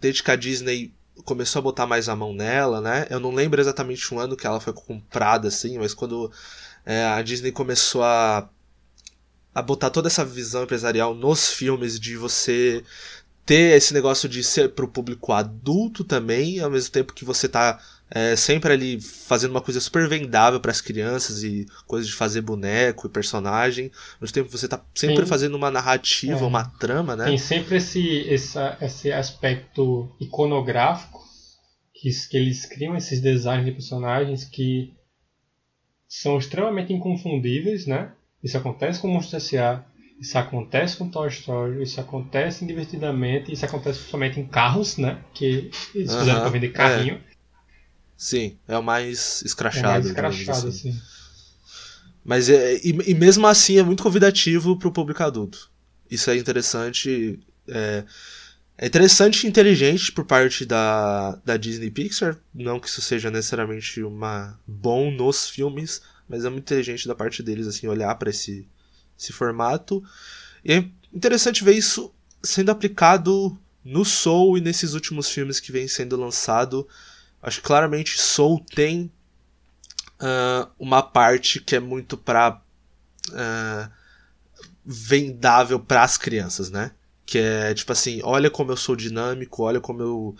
Desde 0.00 0.22
que 0.22 0.30
a 0.30 0.36
Disney 0.36 0.90
começou 1.26 1.60
a 1.60 1.62
botar 1.62 1.86
mais 1.86 2.08
a 2.08 2.16
mão 2.16 2.32
nela, 2.32 2.80
né? 2.80 3.06
Eu 3.10 3.20
não 3.20 3.34
lembro 3.34 3.60
exatamente 3.60 4.14
o 4.14 4.18
ano 4.18 4.38
que 4.38 4.46
ela 4.46 4.58
foi 4.58 4.72
comprada, 4.72 5.48
assim, 5.48 5.76
mas 5.76 5.92
quando 5.92 6.32
é, 6.86 7.04
a 7.04 7.20
Disney 7.20 7.52
começou 7.52 8.02
a, 8.02 8.48
a 9.54 9.62
botar 9.62 9.90
toda 9.90 10.08
essa 10.08 10.24
visão 10.24 10.64
empresarial 10.64 11.14
nos 11.14 11.50
filmes 11.50 12.00
de 12.00 12.16
você 12.16 12.82
ter 13.46 13.76
esse 13.76 13.92
negócio 13.92 14.28
de 14.28 14.42
ser 14.42 14.70
pro 14.70 14.88
público 14.88 15.32
adulto 15.32 16.02
também, 16.02 16.60
ao 16.60 16.70
mesmo 16.70 16.90
tempo 16.90 17.12
que 17.12 17.24
você 17.24 17.48
tá 17.48 17.78
é, 18.10 18.36
sempre 18.36 18.72
ali 18.72 19.00
fazendo 19.00 19.50
uma 19.50 19.60
coisa 19.60 19.80
super 19.80 20.08
vendável 20.08 20.60
para 20.60 20.70
as 20.70 20.80
crianças 20.80 21.42
e 21.42 21.66
coisas 21.86 22.08
de 22.08 22.14
fazer 22.14 22.40
boneco 22.40 23.06
e 23.06 23.10
personagem. 23.10 23.90
Ao 24.14 24.22
mesmo 24.22 24.34
tempo 24.34 24.50
você 24.50 24.68
tá 24.68 24.82
sempre 24.94 25.26
fazendo 25.26 25.56
uma 25.56 25.70
narrativa, 25.70 26.40
é. 26.40 26.46
uma 26.46 26.64
trama, 26.64 27.16
né? 27.16 27.26
Tem 27.26 27.38
sempre 27.38 27.76
esse, 27.76 28.18
esse, 28.28 28.58
esse 28.80 29.12
aspecto 29.12 30.10
iconográfico 30.20 31.22
que, 31.92 32.10
que 32.28 32.36
eles 32.36 32.64
criam 32.66 32.96
esses 32.96 33.20
designs 33.20 33.64
de 33.64 33.72
personagens 33.72 34.44
que 34.44 34.94
são 36.08 36.38
extremamente 36.38 36.92
inconfundíveis, 36.92 37.86
né? 37.86 38.12
Isso 38.44 38.58
acontece 38.58 39.00
com 39.00 39.08
Monstros 39.08 39.42
S.A., 39.42 39.82
isso 40.20 40.38
acontece 40.38 40.96
com 40.96 41.08
Toy 41.08 41.28
Story, 41.28 41.82
isso 41.82 42.00
acontece 42.00 42.62
em 42.62 42.68
Divertidamente, 42.68 43.52
isso 43.52 43.64
acontece 43.64 43.98
somente 43.98 44.38
em 44.38 44.46
carros, 44.46 44.96
né? 44.96 45.18
Que 45.32 45.70
eles 45.94 46.12
uh 46.12 46.16
-huh, 46.16 46.18
fizeram 46.20 46.40
pra 46.42 46.50
vender 46.50 46.68
carrinho. 46.68 47.14
É. 47.14 47.34
Sim, 48.16 48.56
é 48.68 48.78
o 48.78 48.82
mais 48.82 49.42
escrachado. 49.42 49.86
É 49.86 49.92
mais 49.92 50.06
escrachado, 50.06 50.68
assim. 50.68 50.90
assim. 50.90 51.00
Mas 52.24 52.48
é, 52.48 52.76
e, 52.76 52.96
e, 53.06 53.14
mesmo 53.14 53.46
assim 53.46 53.78
é 53.78 53.82
muito 53.82 54.02
convidativo 54.02 54.78
pro 54.78 54.92
público 54.92 55.22
adulto. 55.22 55.70
Isso 56.10 56.30
é 56.30 56.36
interessante. 56.36 57.40
É, 57.66 58.04
é 58.78 58.86
interessante 58.86 59.44
e 59.44 59.48
inteligente 59.48 60.12
por 60.12 60.24
parte 60.24 60.64
da, 60.64 61.38
da 61.44 61.56
Disney 61.56 61.90
Pixar. 61.90 62.38
Não 62.54 62.78
que 62.78 62.88
isso 62.88 63.02
seja 63.02 63.30
necessariamente 63.30 64.02
uma 64.02 64.58
bom 64.66 65.10
nos 65.10 65.48
filmes, 65.48 66.00
mas 66.28 66.44
é 66.44 66.50
muito 66.50 66.62
inteligente 66.62 67.06
da 67.06 67.14
parte 67.14 67.42
deles 67.42 67.66
assim 67.66 67.86
olhar 67.86 68.14
para 68.16 68.30
esse, 68.30 68.68
esse 69.18 69.32
formato. 69.32 70.02
E 70.64 70.72
é 70.72 70.88
interessante 71.12 71.64
ver 71.64 71.74
isso 71.74 72.12
sendo 72.42 72.70
aplicado 72.70 73.58
no 73.84 74.04
Soul 74.04 74.58
e 74.58 74.60
nesses 74.60 74.94
últimos 74.94 75.28
filmes 75.28 75.60
que 75.60 75.72
vem 75.72 75.86
sendo 75.88 76.16
lançado. 76.16 76.88
Acho 77.42 77.60
que 77.60 77.66
claramente 77.66 78.20
Soul 78.20 78.64
tem 78.74 79.12
uh, 80.20 80.70
uma 80.78 81.02
parte 81.02 81.60
que 81.60 81.76
é 81.76 81.80
muito 81.80 82.16
pra. 82.16 82.60
Uh, 83.30 84.04
vendável 84.84 85.80
para 85.80 86.02
as 86.02 86.18
crianças, 86.18 86.70
né? 86.70 86.92
Que 87.24 87.38
é 87.38 87.74
tipo 87.74 87.90
assim: 87.92 88.20
olha 88.22 88.50
como 88.50 88.72
eu 88.72 88.76
sou 88.76 88.94
dinâmico, 88.94 89.62
olha 89.62 89.80
como 89.80 90.02
eu. 90.02 90.36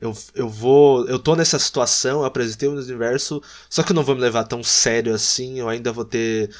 Eu, 0.00 0.16
eu 0.34 0.48
vou. 0.48 1.06
Eu 1.08 1.18
tô 1.18 1.34
nessa 1.34 1.58
situação, 1.58 2.20
eu 2.20 2.24
apresentei 2.24 2.68
o 2.68 2.72
universo, 2.72 3.42
só 3.68 3.82
que 3.82 3.92
eu 3.92 3.96
não 3.96 4.04
vou 4.04 4.14
me 4.14 4.20
levar 4.20 4.44
tão 4.44 4.62
sério 4.62 5.14
assim, 5.14 5.58
eu 5.58 5.68
ainda 5.68 5.92
vou 5.92 6.04
ter 6.04 6.50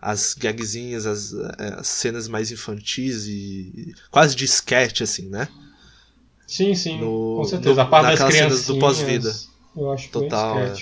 as 0.00 0.34
gagzinhas, 0.34 1.06
as, 1.06 1.32
eh, 1.32 1.74
as 1.78 1.88
cenas 1.88 2.28
mais 2.28 2.52
infantis 2.52 3.26
e. 3.26 3.94
quase 4.10 4.36
de 4.36 4.44
sketch, 4.44 5.00
assim, 5.00 5.28
né? 5.28 5.48
Sim, 6.46 6.74
sim, 6.74 7.00
no, 7.00 7.36
com 7.38 7.44
certeza. 7.44 7.82
A 7.82 7.86
parte 7.86 8.18
das 8.18 8.34
cenas 8.34 8.66
do 8.66 8.78
pós-vida. 8.78 9.34
Eu 9.74 9.90
acho 9.90 10.10
Total. 10.10 10.58
É. 10.58 10.74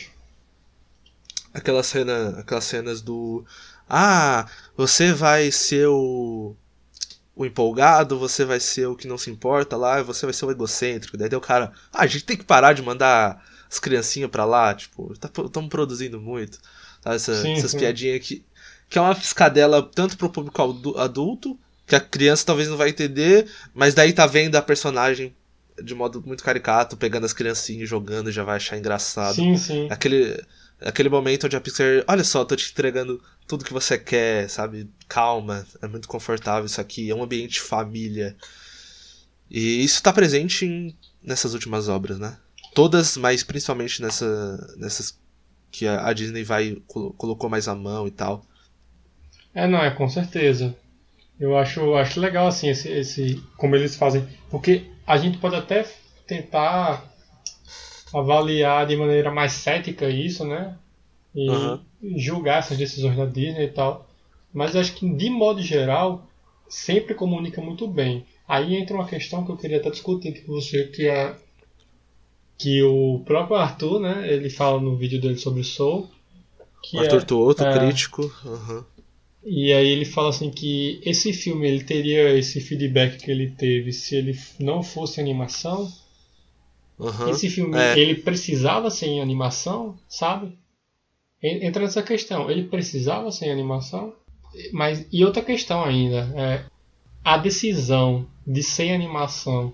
Aquela 1.55 1.83
cena, 1.83 2.41
aquelas 2.41 2.65
cenas 2.65 3.01
do. 3.01 3.45
Ah, 3.89 4.47
você 4.77 5.13
vai 5.13 5.51
ser 5.53 5.87
o. 5.87 6.57
O 7.35 7.47
empolgado, 7.47 8.19
você 8.19 8.45
vai 8.45 8.61
ser 8.61 8.87
o 8.87 8.97
que 8.97 9.09
não 9.09 9.17
se 9.17 9.31
importa 9.31 9.77
lá, 9.77 10.03
você 10.03 10.27
vai 10.27 10.33
ser 10.35 10.45
o 10.45 10.51
egocêntrico. 10.51 11.17
Daí, 11.17 11.29
daí 11.29 11.39
o 11.39 11.41
cara. 11.41 11.73
Ah, 11.93 12.03
a 12.03 12.07
gente 12.07 12.25
tem 12.25 12.37
que 12.37 12.45
parar 12.45 12.73
de 12.75 12.83
mandar 12.83 13.43
as 13.71 13.79
criancinhas 13.79 14.31
pra 14.31 14.45
lá, 14.45 14.75
tipo, 14.75 15.13
estamos 15.13 15.51
tá, 15.51 15.63
produzindo 15.69 16.21
muito. 16.21 16.59
Tá? 17.01 17.15
Essa, 17.15 17.41
sim, 17.41 17.55
essas 17.55 17.71
sim. 17.71 17.79
piadinhas 17.79 18.27
que. 18.27 18.45
Que 18.89 18.99
é 18.99 19.01
uma 19.01 19.15
piscadela 19.15 19.83
tanto 19.83 20.19
pro 20.19 20.29
público 20.29 20.61
adulto, 20.99 21.59
que 21.87 21.97
a 21.97 22.01
criança 22.01 22.45
talvez 22.45 22.69
não 22.69 22.77
vai 22.77 22.91
entender, 22.91 23.51
mas 23.73 23.95
daí 23.95 24.13
tá 24.13 24.27
vendo 24.27 24.55
a 24.57 24.61
personagem 24.61 25.35
de 25.83 25.95
modo 25.95 26.23
muito 26.25 26.45
caricato, 26.45 26.97
pegando 26.97 27.25
as 27.25 27.33
criancinhas 27.33 27.89
jogando 27.89 28.31
já 28.31 28.45
vai 28.45 28.57
achar 28.57 28.77
engraçado. 28.77 29.35
Sim, 29.35 29.57
sim. 29.57 29.89
Aquele, 29.91 30.43
aquele 30.85 31.09
momento 31.09 31.47
onde 31.47 31.57
a 31.57 31.61
Pixar, 31.61 32.05
olha 32.07 32.25
só, 32.25 32.45
tô 32.45 32.57
te 32.57 32.71
entregando 32.71 33.23
tudo 33.47 33.65
que 33.65 33.73
você 33.73 33.99
quer, 33.99 34.49
sabe? 34.49 34.89
Calma, 35.09 35.67
é 35.81 35.87
muito 35.87 36.09
confortável 36.09 36.67
isso 36.67 36.81
aqui, 36.81 37.11
é 37.11 37.15
um 37.15 37.23
ambiente 37.23 37.61
família. 37.61 38.37
E 39.51 39.85
isso 39.85 39.97
está 39.97 40.13
presente 40.13 40.65
em, 40.65 40.97
nessas 41.23 41.55
últimas 41.55 41.89
obras, 41.89 42.19
né? 42.19 42.39
Todas, 42.75 43.17
mas 43.17 43.43
principalmente 43.43 44.01
nessa, 44.01 44.75
nessas 44.77 45.19
que 45.71 45.87
a, 45.87 46.13
Disney 46.13 46.45
vai 46.45 46.77
colocou 46.87 47.49
mais 47.49 47.69
a 47.69 47.75
mão 47.75 48.07
e 48.07 48.11
tal. 48.11 48.45
É, 49.55 49.67
não, 49.67 49.79
é 49.79 49.91
com 49.91 50.09
certeza. 50.09 50.75
Eu 51.39 51.59
acho, 51.59 51.95
acho 51.95 52.21
legal 52.21 52.47
assim 52.47 52.69
esse, 52.69 52.89
esse 52.89 53.43
como 53.57 53.75
eles 53.75 53.97
fazem, 53.97 54.27
porque 54.51 54.87
a 55.07 55.17
gente 55.17 55.39
pode 55.39 55.57
até 55.57 55.87
tentar 56.27 57.12
avaliar 58.15 58.87
de 58.87 58.97
maneira 58.97 59.31
mais 59.31 59.53
cética 59.53 60.09
isso, 60.09 60.45
né? 60.45 60.77
E 61.35 61.49
uhum. 61.49 61.81
julgar 62.17 62.59
essas 62.59 62.77
decisões 62.77 63.17
da 63.17 63.25
Disney 63.25 63.65
e 63.65 63.71
tal. 63.71 64.09
Mas 64.53 64.77
acho 64.77 64.95
que, 64.95 65.09
de 65.09 65.31
modo 65.31 65.63
geral, 65.63 66.27
sempre 66.69 67.15
comunica 67.15 67.61
muito 67.61 67.87
bem. 67.89 68.25
Aí 68.47 68.77
entra 68.77 68.95
uma 68.95 69.07
questão 69.07 69.45
que 69.45 69.51
eu 69.51 69.57
queria 69.57 69.79
até 69.79 69.91
discutir 69.91 70.45
com 70.45 70.53
você, 70.53 70.85
que 70.85 71.07
é 71.07 71.35
que 72.59 72.83
o 72.83 73.23
próprio 73.25 73.57
Arthur, 73.57 73.99
né, 73.99 74.33
ele 74.33 74.49
fala 74.49 74.81
no 74.81 74.97
vídeo 74.97 75.21
dele 75.21 75.37
sobre 75.37 75.63
o 75.63 75.65
Soul. 75.65 76.09
Que 76.83 76.99
Arthur 76.99 77.23
é, 77.23 77.25
Tuoto, 77.25 77.65
é, 77.65 77.79
crítico. 77.79 78.23
Uhum. 78.45 78.85
E 79.45 79.73
aí 79.73 79.89
ele 79.89 80.05
fala 80.05 80.29
assim 80.29 80.51
que 80.51 81.01
esse 81.05 81.33
filme 81.33 81.67
ele 81.67 81.83
teria 81.83 82.37
esse 82.39 82.61
feedback 82.61 83.19
que 83.19 83.31
ele 83.31 83.51
teve 83.51 83.93
se 83.93 84.15
ele 84.15 84.39
não 84.61 84.83
fosse 84.83 85.21
animação. 85.21 85.91
Uhum, 87.03 87.31
esse 87.31 87.51
filme 87.51 87.77
é. 87.77 87.99
ele 87.99 88.15
precisava 88.15 88.91
ser 88.91 89.07
em 89.07 89.21
animação, 89.21 89.99
sabe? 90.09 90.57
Entra 91.43 91.83
nessa 91.83 92.03
questão, 92.03 92.49
ele 92.49 92.69
precisava 92.69 93.33
ser 93.33 93.47
em 93.47 93.51
animação, 93.51 94.15
mas 94.73 95.05
e 95.11 95.25
outra 95.25 95.43
questão 95.43 95.85
ainda 95.85 96.33
é 96.37 96.65
a 97.25 97.37
decisão 97.37 98.27
de 98.47 98.63
ser 98.63 98.85
em 98.85 98.95
animação, 98.95 99.73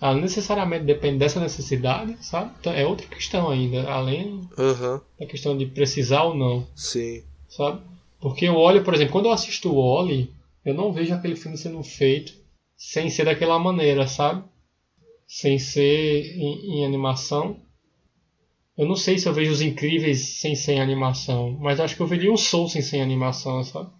ela 0.00 0.14
necessariamente 0.14 0.84
depende 0.84 1.18
dessa 1.18 1.40
necessidade, 1.40 2.16
sabe? 2.20 2.52
Então, 2.60 2.72
é 2.72 2.86
outra 2.86 3.06
questão 3.06 3.48
ainda, 3.48 3.88
além 3.90 4.48
uhum. 4.58 5.00
da 5.18 5.26
questão 5.26 5.56
de 5.56 5.66
precisar 5.66 6.24
ou 6.24 6.34
não. 6.34 6.66
Sim. 6.74 7.22
Sabe? 7.48 7.80
Porque 8.20 8.46
eu 8.46 8.56
olho, 8.56 8.82
por 8.82 8.94
exemplo, 8.94 9.12
quando 9.12 9.26
eu 9.26 9.32
assisto 9.32 9.72
o 9.72 9.76
Oli, 9.76 10.32
eu 10.64 10.74
não 10.74 10.92
vejo 10.92 11.14
aquele 11.14 11.36
filme 11.36 11.56
sendo 11.56 11.82
feito 11.82 12.34
sem 12.76 13.10
ser 13.10 13.24
daquela 13.24 13.58
maneira, 13.58 14.06
sabe? 14.08 14.42
Sem 15.34 15.58
ser 15.58 16.36
em, 16.36 16.80
em 16.80 16.84
animação. 16.84 17.58
Eu 18.76 18.86
não 18.86 18.96
sei 18.96 19.18
se 19.18 19.26
eu 19.26 19.32
vejo 19.32 19.50
os 19.50 19.62
incríveis 19.62 20.40
sem 20.40 20.54
ser 20.54 20.72
em 20.72 20.80
animação, 20.82 21.56
mas 21.58 21.80
acho 21.80 21.96
que 21.96 22.02
eu 22.02 22.06
veria 22.06 22.30
um 22.30 22.36
Soul 22.36 22.68
sem 22.68 22.82
ser 22.82 22.98
em 22.98 23.02
animação, 23.02 23.64
sabe? 23.64 23.90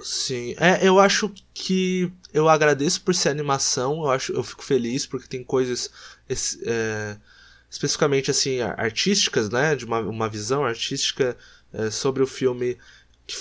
Sim, 0.00 0.54
é, 0.60 0.86
eu 0.86 1.00
acho 1.00 1.32
que 1.52 2.12
eu 2.32 2.48
agradeço 2.48 3.02
por 3.02 3.12
ser 3.12 3.30
animação, 3.30 4.04
eu 4.04 4.10
acho, 4.10 4.32
eu 4.32 4.44
fico 4.44 4.62
feliz 4.62 5.04
porque 5.04 5.26
tem 5.26 5.42
coisas 5.42 5.90
é, 6.64 7.16
especificamente 7.68 8.30
assim 8.30 8.60
artísticas, 8.60 9.50
né, 9.50 9.74
de 9.74 9.84
uma, 9.84 9.98
uma 9.98 10.28
visão 10.28 10.64
artística 10.64 11.36
é, 11.72 11.90
sobre 11.90 12.22
o 12.22 12.26
filme 12.26 12.78
que, 13.26 13.36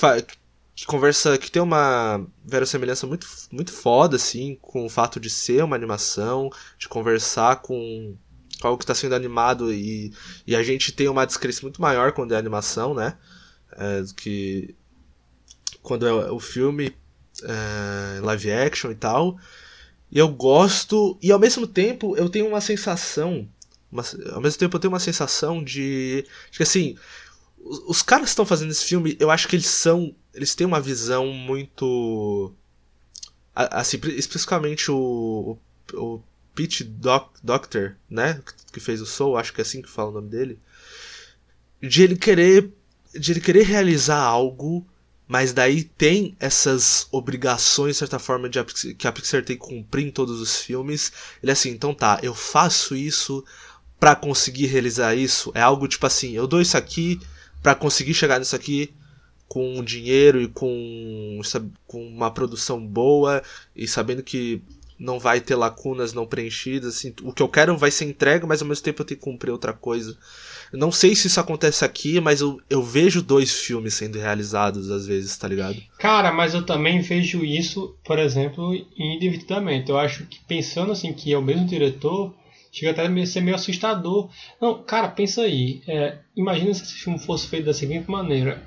que 0.77 0.85
conversa, 0.85 1.39
que 1.39 1.49
tem 1.49 1.59
uma 1.59 2.23
verossemelhança 2.45 3.07
muito, 3.07 3.27
muito 3.51 3.73
foda, 3.73 4.15
assim, 4.15 4.59
com 4.61 4.85
o 4.85 4.89
fato 4.89 5.19
de 5.19 5.27
ser 5.27 5.63
uma 5.63 5.75
animação, 5.75 6.51
de 6.77 6.87
conversar 6.87 7.63
com 7.63 8.15
algo 8.61 8.77
que 8.77 8.83
está 8.83 8.93
sendo 8.93 9.15
animado 9.15 9.73
e, 9.73 10.13
e 10.45 10.55
a 10.55 10.61
gente 10.61 10.91
tem 10.91 11.09
uma 11.09 11.25
descrença 11.25 11.63
muito 11.63 11.81
maior 11.81 12.11
quando 12.11 12.35
é 12.35 12.37
animação, 12.37 12.93
né? 12.93 13.17
É, 13.71 14.03
que 14.15 14.75
quando 15.81 16.07
é 16.07 16.31
o 16.31 16.39
filme 16.39 16.95
é, 17.43 18.21
live 18.21 18.51
action 18.51 18.91
e 18.91 18.95
tal. 18.95 19.35
E 20.11 20.19
eu 20.19 20.27
gosto, 20.27 21.17
e 21.23 21.31
ao 21.31 21.39
mesmo 21.39 21.65
tempo 21.65 22.15
eu 22.15 22.29
tenho 22.29 22.47
uma 22.47 22.61
sensação, 22.61 23.49
uma, 23.91 24.03
ao 24.31 24.41
mesmo 24.41 24.59
tempo 24.59 24.75
eu 24.75 24.79
tenho 24.79 24.93
uma 24.93 24.99
sensação 24.99 25.63
de, 25.63 26.23
de 26.51 26.57
que 26.57 26.63
assim, 26.63 26.95
os, 27.87 28.01
caras 28.01 28.25
que 28.25 28.29
estão 28.29 28.45
fazendo 28.45 28.71
esse 28.71 28.85
filme, 28.85 29.17
eu 29.19 29.29
acho 29.29 29.47
que 29.47 29.55
eles 29.55 29.67
são, 29.67 30.15
eles 30.33 30.55
têm 30.55 30.65
uma 30.65 30.81
visão 30.81 31.27
muito, 31.27 32.53
assim, 33.55 33.99
especificamente 34.15 34.91
o, 34.91 35.57
o, 35.93 35.97
o 35.97 36.23
Pete 36.55 36.83
Doc, 36.83 37.35
Doctor, 37.43 37.95
né, 38.09 38.41
que 38.71 38.79
fez 38.79 39.01
o 39.01 39.05
Soul, 39.05 39.37
acho 39.37 39.53
que 39.53 39.61
é 39.61 39.63
assim 39.63 39.81
que 39.81 39.89
fala 39.89 40.09
o 40.09 40.13
nome 40.13 40.29
dele, 40.29 40.59
de 41.81 42.03
ele 42.03 42.15
querer, 42.15 42.71
de 43.13 43.31
ele 43.31 43.41
querer 43.41 43.63
realizar 43.63 44.19
algo 44.19 44.85
mas 45.27 45.51
daí 45.51 45.83
tem 45.83 46.37
essas 46.39 47.07
obrigações, 47.11 47.95
de 47.95 47.99
certa 47.99 48.17
forma, 48.17 48.47
de, 48.47 48.63
que 48.95 49.07
a 49.07 49.11
Pixar 49.11 49.43
tem 49.43 49.57
que 49.57 49.67
cumprir 49.67 50.07
em 50.07 50.11
todos 50.11 50.39
os 50.39 50.61
filmes. 50.61 51.11
Ele 51.43 51.51
é 51.51 51.53
assim, 51.53 51.69
então 51.69 51.93
tá, 51.93 52.19
eu 52.23 52.33
faço 52.33 52.95
isso 52.95 53.43
para 53.99 54.15
conseguir 54.15 54.67
realizar 54.67 55.15
isso. 55.15 55.51
É 55.53 55.59
algo 55.59 55.87
tipo 55.87 56.05
assim, 56.07 56.31
eu 56.31 56.47
dou 56.47 56.61
isso 56.61 56.77
aqui 56.77 57.19
para 57.61 57.75
conseguir 57.75 58.13
chegar 58.13 58.39
nisso 58.39 58.55
aqui 58.55 58.93
com 59.47 59.83
dinheiro 59.83 60.41
e 60.41 60.47
com, 60.47 61.39
com 61.87 62.05
uma 62.05 62.29
produção 62.29 62.85
boa 62.85 63.41
e 63.75 63.87
sabendo 63.87 64.21
que 64.21 64.61
não 64.99 65.19
vai 65.19 65.39
ter 65.39 65.55
lacunas 65.55 66.13
não 66.13 66.25
preenchidas. 66.25 66.95
Assim, 66.95 67.13
o 67.21 67.31
que 67.31 67.41
eu 67.41 67.47
quero 67.47 67.77
vai 67.77 67.91
ser 67.91 68.05
entregue, 68.05 68.45
mas 68.45 68.61
ao 68.61 68.67
mesmo 68.67 68.83
tempo 68.83 69.01
eu 69.01 69.05
tenho 69.05 69.19
que 69.19 69.23
cumprir 69.23 69.51
outra 69.51 69.73
coisa. 69.73 70.17
Não 70.73 70.91
sei 70.91 71.15
se 71.15 71.27
isso 71.27 71.39
acontece 71.39 71.85
aqui, 71.85 72.19
mas 72.19 72.41
eu, 72.41 72.59
eu 72.69 72.83
vejo 72.83 73.21
dois 73.21 73.53
filmes 73.53 73.93
sendo 73.93 74.17
realizados 74.17 74.91
às 74.91 75.05
vezes, 75.05 75.37
tá 75.37 75.47
ligado? 75.47 75.81
Cara, 75.97 76.31
mas 76.31 76.53
eu 76.53 76.65
também 76.65 76.99
vejo 77.01 77.45
isso, 77.45 77.95
por 78.03 78.19
exemplo, 78.19 78.73
individualmente. 78.97 79.89
Eu 79.89 79.97
acho 79.97 80.25
que 80.25 80.39
pensando 80.45 80.91
assim 80.91 81.13
que 81.13 81.31
é 81.31 81.37
o 81.37 81.41
mesmo 81.41 81.65
diretor, 81.65 82.33
chega 82.79 82.91
até 82.91 83.05
a 83.05 83.25
ser 83.25 83.41
meio 83.41 83.55
assustador. 83.55 84.29
Não, 84.61 84.83
cara, 84.83 85.07
pensa 85.07 85.41
aí. 85.41 85.81
É, 85.87 86.17
imagina 86.35 86.73
se 86.73 86.83
esse 86.83 86.93
filme 86.93 87.19
fosse 87.19 87.47
feito 87.47 87.65
da 87.65 87.73
seguinte 87.73 88.09
maneira. 88.09 88.61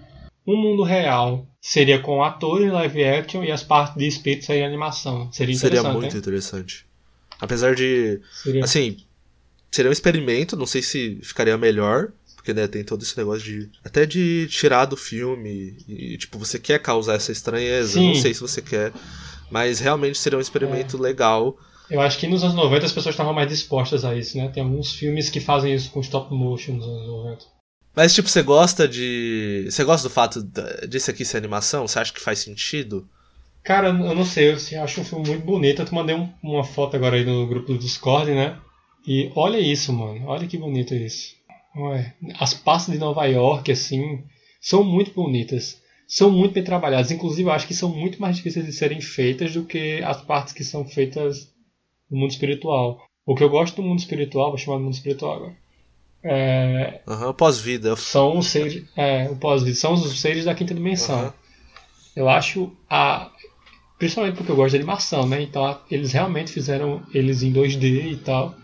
Um 0.46 0.56
mundo 0.56 0.82
real 0.82 1.46
seria 1.60 2.00
com 2.00 2.22
atores 2.22 2.72
live 2.72 3.04
action 3.04 3.44
e 3.44 3.52
as 3.52 3.62
partes 3.62 3.96
de 3.96 4.06
espírito 4.06 4.46
seria 4.46 4.66
animação. 4.66 5.30
Seria 5.32 5.54
interessante. 5.54 5.82
Seria 5.82 5.92
muito 5.92 6.12
hein? 6.12 6.18
interessante. 6.18 6.86
Apesar 7.40 7.74
de. 7.74 8.20
Seria. 8.42 8.64
Assim, 8.64 8.96
seria 9.70 9.90
um 9.90 9.92
experimento, 9.92 10.56
não 10.56 10.66
sei 10.66 10.82
se 10.82 11.18
ficaria 11.22 11.56
melhor, 11.56 12.10
porque 12.36 12.52
né, 12.52 12.66
tem 12.66 12.82
todo 12.82 13.02
esse 13.02 13.16
negócio 13.16 13.42
de. 13.44 13.70
Até 13.84 14.06
de 14.06 14.46
tirar 14.48 14.86
do 14.86 14.96
filme. 14.96 15.76
E, 15.88 16.16
tipo, 16.18 16.38
você 16.38 16.58
quer 16.58 16.80
causar 16.80 17.14
essa 17.14 17.32
estranheza, 17.32 17.92
Sim. 17.92 18.08
não 18.08 18.14
sei 18.14 18.34
se 18.34 18.40
você 18.40 18.60
quer. 18.62 18.92
Mas 19.50 19.80
realmente 19.80 20.18
seria 20.18 20.38
um 20.38 20.42
experimento 20.42 20.96
É. 20.96 21.00
legal. 21.00 21.58
Eu 21.90 22.00
acho 22.00 22.18
que 22.18 22.26
nos 22.26 22.42
anos 22.44 22.54
90 22.54 22.86
as 22.86 22.92
pessoas 22.92 23.14
estavam 23.14 23.32
mais 23.32 23.48
dispostas 23.48 24.04
a 24.04 24.14
isso, 24.14 24.36
né? 24.38 24.48
Tem 24.48 24.62
alguns 24.62 24.92
filmes 24.92 25.28
que 25.28 25.40
fazem 25.40 25.74
isso 25.74 25.90
com 25.90 26.00
stop 26.00 26.32
motion 26.32 26.72
nos 26.74 26.86
anos 26.86 27.06
90. 27.06 27.44
Mas, 27.94 28.14
tipo, 28.14 28.28
você 28.28 28.42
gosta 28.42 28.86
de. 28.86 29.66
Você 29.68 29.82
gosta 29.82 30.08
do 30.08 30.12
fato 30.12 30.40
disso 30.88 31.10
aqui 31.10 31.24
ser 31.24 31.38
animação? 31.38 31.86
Você 31.88 31.98
acha 31.98 32.12
que 32.12 32.20
faz 32.20 32.38
sentido? 32.38 33.08
Cara, 33.64 33.88
eu 33.88 34.14
não 34.14 34.24
sei, 34.24 34.50
eu 34.50 34.54
assim, 34.54 34.76
acho 34.76 35.00
um 35.00 35.04
filme 35.04 35.26
muito 35.28 35.44
bonito. 35.44 35.82
Eu 35.82 35.86
te 35.86 35.92
mandei 35.92 36.14
um- 36.14 36.28
uma 36.42 36.62
foto 36.64 36.94
agora 36.96 37.16
aí 37.16 37.24
no 37.24 37.46
grupo 37.46 37.72
do 37.72 37.78
Discord, 37.78 38.30
né? 38.30 38.56
E 39.06 39.30
olha 39.34 39.58
isso, 39.58 39.92
mano. 39.92 40.26
Olha 40.26 40.46
que 40.46 40.56
bonito 40.56 40.94
isso. 40.94 41.34
Ué, 41.76 42.14
as 42.38 42.54
pastas 42.54 42.94
de 42.94 43.00
Nova 43.00 43.24
York, 43.26 43.70
assim, 43.72 44.22
são 44.60 44.82
muito 44.84 45.10
bonitas. 45.12 45.78
São 46.06 46.30
muito 46.30 46.52
bem 46.54 46.64
trabalhadas. 46.64 47.10
Inclusive, 47.10 47.48
eu 47.48 47.52
acho 47.52 47.66
que 47.66 47.74
são 47.74 47.88
muito 47.88 48.20
mais 48.20 48.36
difíceis 48.36 48.64
de 48.66 48.72
serem 48.72 49.00
feitas 49.00 49.52
do 49.52 49.64
que 49.64 50.00
as 50.04 50.22
partes 50.22 50.52
que 50.52 50.64
são 50.64 50.84
feitas 50.84 51.48
no 52.10 52.18
mundo 52.18 52.30
espiritual. 52.30 53.00
O 53.26 53.34
que 53.34 53.42
eu 53.44 53.48
gosto 53.50 53.76
do 53.76 53.82
mundo 53.82 53.98
espiritual, 53.98 54.48
vou 54.50 54.58
chamar 54.58 54.78
de 54.78 54.84
mundo 54.84 54.94
espiritual 54.94 55.34
agora, 55.34 55.56
é, 56.22 57.00
Aham, 57.06 57.32
pós-vida. 57.32 57.96
são 57.96 58.38
os 58.38 58.46
seres, 58.48 58.84
é, 58.96 59.28
o 59.30 59.36
pós-vida, 59.36 59.76
são 59.76 59.94
os 59.94 60.20
seres 60.20 60.44
da 60.44 60.54
quinta 60.54 60.74
dimensão. 60.74 61.18
Aham. 61.20 61.34
Eu 62.16 62.28
acho 62.28 62.72
a 62.88 63.30
principalmente 63.98 64.36
porque 64.36 64.50
eu 64.50 64.56
gosto 64.56 64.70
de 64.70 64.76
animação, 64.78 65.28
né? 65.28 65.42
Então 65.42 65.64
a- 65.64 65.80
eles 65.90 66.12
realmente 66.12 66.50
fizeram 66.50 67.02
eles 67.14 67.42
em 67.42 67.52
2D 67.52 68.10
e 68.12 68.16
tal 68.16 68.54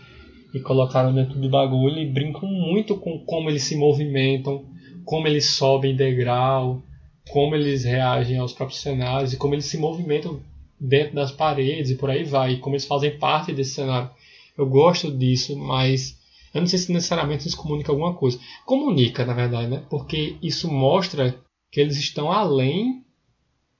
e 0.53 0.59
colocaram 0.59 1.13
dentro 1.13 1.39
do 1.39 1.49
bagulho 1.49 1.97
e 1.99 2.05
brincam 2.11 2.49
muito 2.49 2.97
com 2.97 3.19
como 3.25 3.49
eles 3.49 3.63
se 3.63 3.75
movimentam, 3.75 4.65
como 5.05 5.27
eles 5.27 5.45
sobem 5.45 5.95
degrau, 5.95 6.81
como 7.29 7.55
eles 7.55 7.83
reagem 7.83 8.37
aos 8.37 8.51
próprios 8.53 8.81
cenários 8.81 9.31
e 9.33 9.37
como 9.37 9.53
eles 9.53 9.65
se 9.65 9.77
movimentam 9.77 10.39
dentro 10.79 11.15
das 11.15 11.31
paredes 11.31 11.91
e 11.91 11.95
por 11.95 12.09
aí 12.09 12.23
vai, 12.23 12.53
e 12.53 12.59
como 12.59 12.75
eles 12.75 12.85
fazem 12.85 13.17
parte 13.17 13.51
desse 13.51 13.71
cenário. 13.71 14.09
Eu 14.57 14.65
gosto 14.65 15.11
disso, 15.11 15.55
mas 15.57 16.17
eu 16.53 16.61
não 16.61 16.67
sei 16.67 16.79
se 16.79 16.91
necessariamente 16.91 17.47
isso 17.47 17.57
comunica 17.57 17.91
alguma 17.91 18.13
coisa. 18.13 18.39
Comunica, 18.65 19.25
na 19.25 19.33
verdade, 19.33 19.67
né? 19.67 19.83
Porque 19.89 20.37
isso 20.41 20.71
mostra 20.71 21.35
que 21.71 21.79
eles 21.79 21.97
estão 21.97 22.31
além 22.31 23.03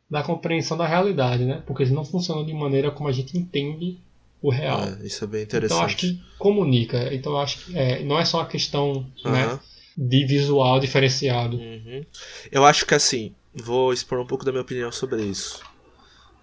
da 0.10 0.24
compreensão 0.24 0.78
da 0.78 0.88
realidade, 0.88 1.44
né? 1.44 1.64
Porque 1.66 1.84
eles 1.84 1.94
não 1.94 2.06
funcionam 2.06 2.46
de 2.46 2.54
maneira 2.54 2.92
como 2.92 3.10
a 3.10 3.12
gente 3.12 3.38
entende 3.38 3.98
o 4.42 4.50
real. 4.50 4.82
É, 4.84 5.06
isso 5.06 5.24
é 5.24 5.28
bem 5.28 5.44
então 5.44 5.58
interessante. 5.58 5.86
acho 5.86 5.98
que 5.98 6.22
comunica. 6.38 7.14
Então 7.14 7.34
eu 7.34 7.40
acho 7.40 7.66
que 7.66 7.78
é, 7.78 8.04
não 8.04 8.20
é 8.20 8.26
só 8.26 8.38
uma 8.38 8.46
questão 8.46 9.06
né, 9.26 9.44
Aham. 9.46 9.60
de 9.98 10.26
visual 10.26 10.80
diferenciado. 10.80 11.58
Uhum. 11.58 12.06
Eu 12.52 12.64
acho 12.64 12.86
que 12.86 12.94
assim, 12.94 13.34
vou 13.54 13.92
expor 13.92 14.20
um 14.20 14.26
pouco 14.28 14.46
da 14.46 14.52
minha 14.52 14.62
opinião 14.62 14.92
sobre 14.92 15.24
isso. 15.24 15.62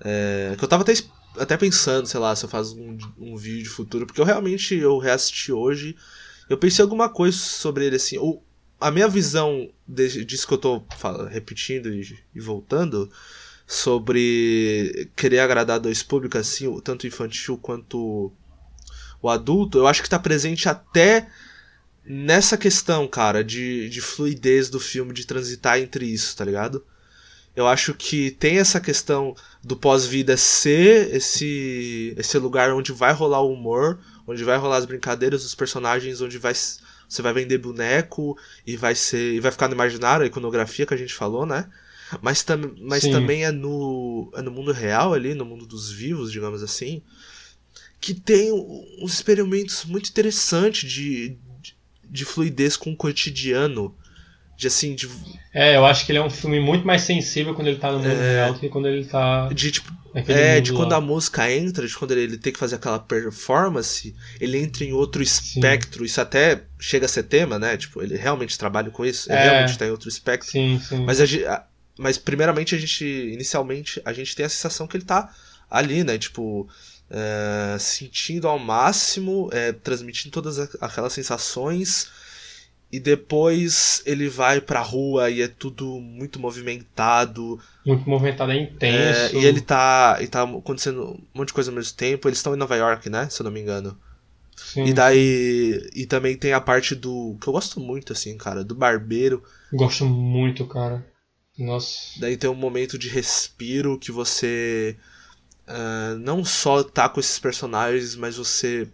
É, 0.04 0.54
que 0.56 0.64
eu 0.64 0.68
tava 0.68 0.82
até, 0.82 0.92
até 1.38 1.56
pensando, 1.56 2.06
sei 2.06 2.20
lá, 2.20 2.36
se 2.36 2.44
eu 2.44 2.48
faço 2.48 2.78
um, 2.78 2.96
um 3.18 3.36
vídeo 3.36 3.70
futuro, 3.70 4.06
porque 4.06 4.20
eu 4.20 4.24
realmente 4.24 4.74
eu 4.74 4.98
reassisti 4.98 5.52
hoje, 5.52 5.96
eu 6.48 6.58
pensei 6.58 6.82
alguma 6.82 7.08
coisa 7.08 7.36
sobre 7.36 7.86
ele 7.86 7.96
assim. 7.96 8.18
O, 8.18 8.40
a 8.80 8.90
minha 8.90 9.08
visão 9.08 9.70
de- 9.88 10.24
disso 10.24 10.46
que 10.46 10.54
eu 10.54 10.58
tô 10.58 10.84
repetindo 11.30 11.92
e, 11.92 12.18
e 12.34 12.40
voltando 12.40 13.10
sobre 13.66 15.10
querer 15.16 15.40
agradar 15.40 15.80
dois 15.80 16.02
públicos, 16.02 16.40
assim, 16.40 16.80
tanto 16.80 17.06
infantil 17.06 17.58
quanto 17.58 18.32
o 19.22 19.28
adulto, 19.28 19.78
eu 19.78 19.86
acho 19.86 20.02
que 20.02 20.08
tá 20.08 20.18
presente 20.18 20.68
até 20.68 21.28
nessa 22.04 22.56
questão, 22.56 23.08
cara, 23.08 23.44
de, 23.44 23.88
de 23.88 24.00
fluidez 24.00 24.70
do 24.70 24.80
filme, 24.80 25.12
de 25.14 25.26
transitar 25.26 25.78
entre 25.80 26.06
isso, 26.06 26.36
tá 26.36 26.44
ligado? 26.44 26.84
Eu 27.56 27.68
acho 27.68 27.94
que 27.94 28.32
tem 28.32 28.58
essa 28.58 28.80
questão 28.80 29.34
do 29.62 29.76
pós-vida 29.76 30.36
ser 30.36 31.14
esse, 31.14 32.14
esse 32.16 32.38
lugar 32.38 32.72
onde 32.72 32.92
vai 32.92 33.12
rolar 33.12 33.42
o 33.42 33.52
humor, 33.52 34.00
onde 34.26 34.42
vai 34.42 34.58
rolar 34.58 34.78
as 34.78 34.84
brincadeiras 34.86 35.42
dos 35.42 35.54
personagens, 35.54 36.20
onde 36.20 36.36
vai, 36.36 36.52
você 36.52 37.22
vai 37.22 37.32
vender 37.32 37.58
boneco 37.58 38.36
e 38.66 38.76
vai 38.76 38.94
ser 38.94 39.34
e 39.34 39.40
vai 39.40 39.52
ficar 39.52 39.68
no 39.68 39.74
imaginário, 39.74 40.24
a 40.24 40.26
iconografia 40.26 40.84
que 40.84 40.94
a 40.94 40.96
gente 40.96 41.14
falou, 41.14 41.46
né? 41.46 41.70
Mas, 42.20 42.42
tam, 42.42 42.74
mas 42.80 43.02
Sim. 43.02 43.12
também 43.12 43.44
é 43.44 43.50
no, 43.50 44.30
é 44.34 44.42
no 44.42 44.50
mundo 44.50 44.72
real 44.72 45.14
ali, 45.14 45.34
no 45.34 45.44
mundo 45.44 45.66
dos 45.66 45.90
vivos, 45.90 46.30
digamos 46.30 46.62
assim, 46.62 47.02
que 48.00 48.14
tem 48.14 48.52
uns 48.52 49.14
experimentos 49.14 49.84
muito 49.84 50.10
interessantes 50.10 50.90
de, 50.90 51.38
de, 51.60 51.76
de 52.04 52.24
fluidez 52.24 52.76
com 52.76 52.92
o 52.92 52.96
cotidiano. 52.96 53.96
De 54.56 54.66
assim, 54.68 54.94
de, 54.94 55.08
É, 55.52 55.76
eu 55.76 55.84
acho 55.84 56.06
que 56.06 56.12
ele 56.12 56.18
é 56.18 56.22
um 56.22 56.30
filme 56.30 56.60
muito 56.60 56.86
mais 56.86 57.02
sensível 57.02 57.54
quando 57.54 57.66
ele 57.68 57.78
tá 57.78 57.90
no 57.90 57.98
mundo 57.98 58.10
É. 58.10 58.34
real 58.44 58.52
do 58.54 58.60
que 58.60 58.68
quando 58.68 58.86
ele 58.86 59.04
tá 59.04 59.48
de 59.48 59.70
tipo, 59.72 59.92
É, 60.14 60.60
de 60.60 60.70
lá. 60.70 60.78
quando 60.78 60.92
a 60.92 61.00
música 61.00 61.50
entra, 61.52 61.86
de 61.88 61.94
quando 61.96 62.12
ele 62.12 62.38
tem 62.38 62.52
que 62.52 62.58
fazer 62.58 62.76
aquela 62.76 63.00
performance, 63.00 64.14
ele 64.40 64.58
entra 64.58 64.84
em 64.84 64.92
outro 64.92 65.20
espectro. 65.22 66.04
Isso 66.04 66.20
até 66.20 66.62
chega 66.78 67.06
a 67.06 67.08
ser 67.08 67.24
tema, 67.24 67.58
né? 67.58 67.76
Tipo, 67.76 68.00
ele 68.00 68.16
realmente 68.16 68.56
trabalha 68.56 68.90
com 68.90 69.04
isso, 69.04 69.28
ele 69.30 69.38
É. 69.38 69.42
realmente 69.42 69.76
tá 69.76 69.86
em 69.86 69.90
outro 69.90 70.08
espectro. 70.08 70.50
Sim, 70.52 70.80
sim. 70.80 71.04
Mas, 71.04 71.20
a 71.20 71.64
mas 71.98 72.16
primeiramente 72.18 72.74
a 72.74 72.78
gente, 72.78 73.04
inicialmente, 73.04 74.00
a 74.04 74.12
gente 74.12 74.34
tem 74.36 74.46
a 74.46 74.48
sensação 74.48 74.86
que 74.86 74.96
ele 74.96 75.04
tá 75.04 75.32
ali, 75.70 76.04
né? 76.04 76.16
Tipo, 76.16 76.68
é, 77.10 77.76
sentindo 77.78 78.46
ao 78.48 78.58
máximo, 78.58 79.48
é, 79.52 79.72
transmitindo 79.72 80.30
todas 80.32 80.58
aquelas 80.80 81.12
sensações. 81.12 82.08
E 82.94 83.00
depois 83.00 84.02
ele 84.06 84.28
vai 84.28 84.60
pra 84.60 84.80
rua 84.80 85.28
e 85.28 85.42
é 85.42 85.48
tudo 85.48 86.00
muito 86.00 86.38
movimentado, 86.38 87.58
Muito 87.84 88.08
movimentado, 88.08 88.52
é 88.52 88.56
é, 88.56 88.62
intenso. 88.62 89.36
e 89.36 89.44
ele 89.44 89.60
tá. 89.60 90.18
E 90.20 90.28
tá 90.28 90.44
acontecendo 90.44 91.02
um 91.02 91.38
monte 91.38 91.48
de 91.48 91.54
coisa 91.54 91.72
ao 91.72 91.74
mesmo 91.74 91.96
tempo. 91.96 92.28
Eles 92.28 92.38
estão 92.38 92.54
em 92.54 92.56
Nova 92.56 92.76
York, 92.76 93.10
né? 93.10 93.28
Se 93.28 93.40
eu 93.42 93.44
não 93.44 93.50
me 93.50 93.60
engano. 93.60 93.98
Sim, 94.56 94.84
E 94.84 94.92
daí. 94.92 95.90
E 95.92 96.06
também 96.06 96.36
tem 96.36 96.52
a 96.52 96.60
parte 96.60 96.94
do. 96.94 97.36
Que 97.40 97.48
eu 97.48 97.52
gosto 97.52 97.80
muito, 97.80 98.12
assim, 98.12 98.36
cara, 98.38 98.62
do 98.62 98.76
barbeiro. 98.76 99.42
Gosto 99.72 100.04
muito, 100.04 100.64
cara. 100.64 101.04
Nossa. 101.58 102.20
Daí 102.20 102.36
tem 102.36 102.48
um 102.48 102.54
momento 102.54 102.96
de 102.96 103.08
respiro 103.08 103.98
que 103.98 104.12
você 104.12 104.96
uh, 105.68 106.16
não 106.20 106.44
só 106.44 106.84
tá 106.84 107.08
com 107.08 107.18
esses 107.18 107.40
personagens, 107.40 108.14
mas 108.14 108.36
você 108.36 108.86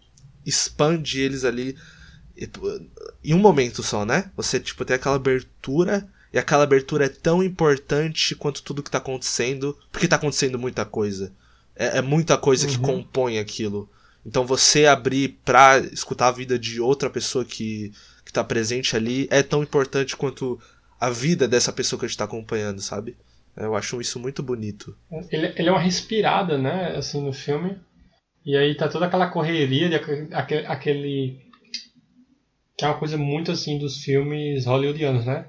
expande 0.47 1.21
eles 1.21 1.45
ali 1.45 1.77
em 3.23 3.35
um 3.35 3.39
momento 3.39 3.83
só, 3.83 4.05
né? 4.05 4.31
Você 4.37 4.59
tipo 4.59 4.85
tem 4.85 4.97
aquela 4.97 5.17
abertura 5.17 6.09
e 6.33 6.39
aquela 6.39 6.63
abertura 6.63 7.07
é 7.07 7.09
tão 7.09 7.43
importante 7.43 8.35
quanto 8.35 8.63
tudo 8.63 8.83
que 8.83 8.91
tá 8.91 8.99
acontecendo, 8.99 9.77
porque 9.91 10.09
tá 10.09 10.17
acontecendo 10.17 10.59
muita 10.59 10.85
coisa. 10.85 11.33
É, 11.75 11.99
é 11.99 12.03
muita 12.03 12.39
coisa 12.39 12.67
uhum. 12.67 12.73
que 12.73 12.79
compõe 12.79 13.39
aquilo. 13.39 13.89
Então 14.25 14.47
você 14.47 14.87
abrir 14.87 15.39
pra 15.45 15.79
escutar 15.79 16.29
a 16.29 16.33
vida 16.33 16.59
de 16.59 16.81
outra 16.81 17.11
pessoa 17.11 17.45
que, 17.45 17.93
que 18.25 18.33
tá 18.33 18.45
presente 18.45 18.95
ali 18.95 19.27
é 19.31 19.43
tão 19.43 19.63
importante 19.63 20.17
quanto 20.17 20.61
a 21.01 21.11
vida 21.11 21.49
dessa 21.49 21.73
pessoa 21.73 21.99
que 21.99 22.05
a 22.05 22.09
gente 22.09 22.19
tá 22.19 22.25
acompanhando, 22.25 22.81
sabe? 22.81 23.17
Eu 23.57 23.75
acho 23.75 24.01
isso 24.01 24.19
muito 24.19 24.43
bonito. 24.43 24.97
Ele, 25.31 25.53
ele 25.57 25.69
é 25.69 25.73
uma 25.73 25.81
respirada, 25.81 26.57
né, 26.57 26.95
assim, 26.97 27.25
no 27.25 27.33
filme. 27.33 27.79
E 28.45 28.57
aí 28.57 28.75
tá 28.75 28.89
toda 28.89 29.07
aquela 29.07 29.29
correria 29.29 29.89
de 29.89 29.95
aquele, 29.97 30.67
aquele 30.67 31.50
que 32.81 32.85
é 32.87 32.89
uma 32.89 32.99
coisa 32.99 33.19
muito 33.19 33.53
assim 33.53 33.79
dos 33.79 33.99
filmes 33.99 34.65
hollywoodianos, 34.65 35.27
né? 35.27 35.47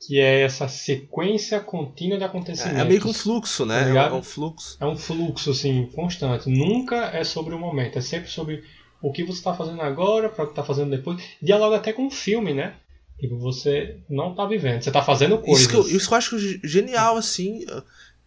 Que 0.00 0.20
é 0.20 0.42
essa 0.42 0.68
sequência 0.68 1.58
contínua 1.58 2.16
de 2.16 2.24
acontecimentos. 2.24 2.78
É, 2.78 2.82
é 2.82 2.84
meio 2.84 3.00
que 3.00 3.08
um 3.08 3.12
fluxo, 3.12 3.66
né? 3.66 3.92
Tá 3.92 4.06
é 4.06 4.12
um 4.12 4.22
fluxo. 4.22 4.76
É 4.80 4.86
um 4.86 4.96
fluxo, 4.96 5.50
assim, 5.50 5.86
constante. 5.86 6.48
Nunca 6.48 7.06
é 7.06 7.24
sobre 7.24 7.52
o 7.52 7.58
momento, 7.58 7.98
é 7.98 8.00
sempre 8.00 8.30
sobre 8.30 8.62
o 9.02 9.10
que 9.10 9.24
você 9.24 9.38
está 9.38 9.52
fazendo 9.52 9.82
agora, 9.82 10.28
para 10.28 10.44
o 10.44 10.46
que 10.46 10.52
está 10.52 10.62
fazendo 10.62 10.90
depois. 10.90 11.20
Dialoga 11.42 11.76
até 11.76 11.92
com 11.92 12.06
o 12.06 12.10
filme, 12.10 12.54
né? 12.54 12.76
Tipo, 13.18 13.36
você 13.38 13.96
não 14.08 14.30
está 14.30 14.46
vivendo, 14.46 14.80
você 14.80 14.90
está 14.90 15.02
fazendo 15.02 15.38
coisas. 15.38 15.62
Isso 15.62 15.68
que, 15.68 15.76
eu, 15.76 15.96
isso 15.96 16.06
que 16.06 16.14
eu 16.14 16.18
acho 16.18 16.38
genial, 16.62 17.16
assim. 17.16 17.66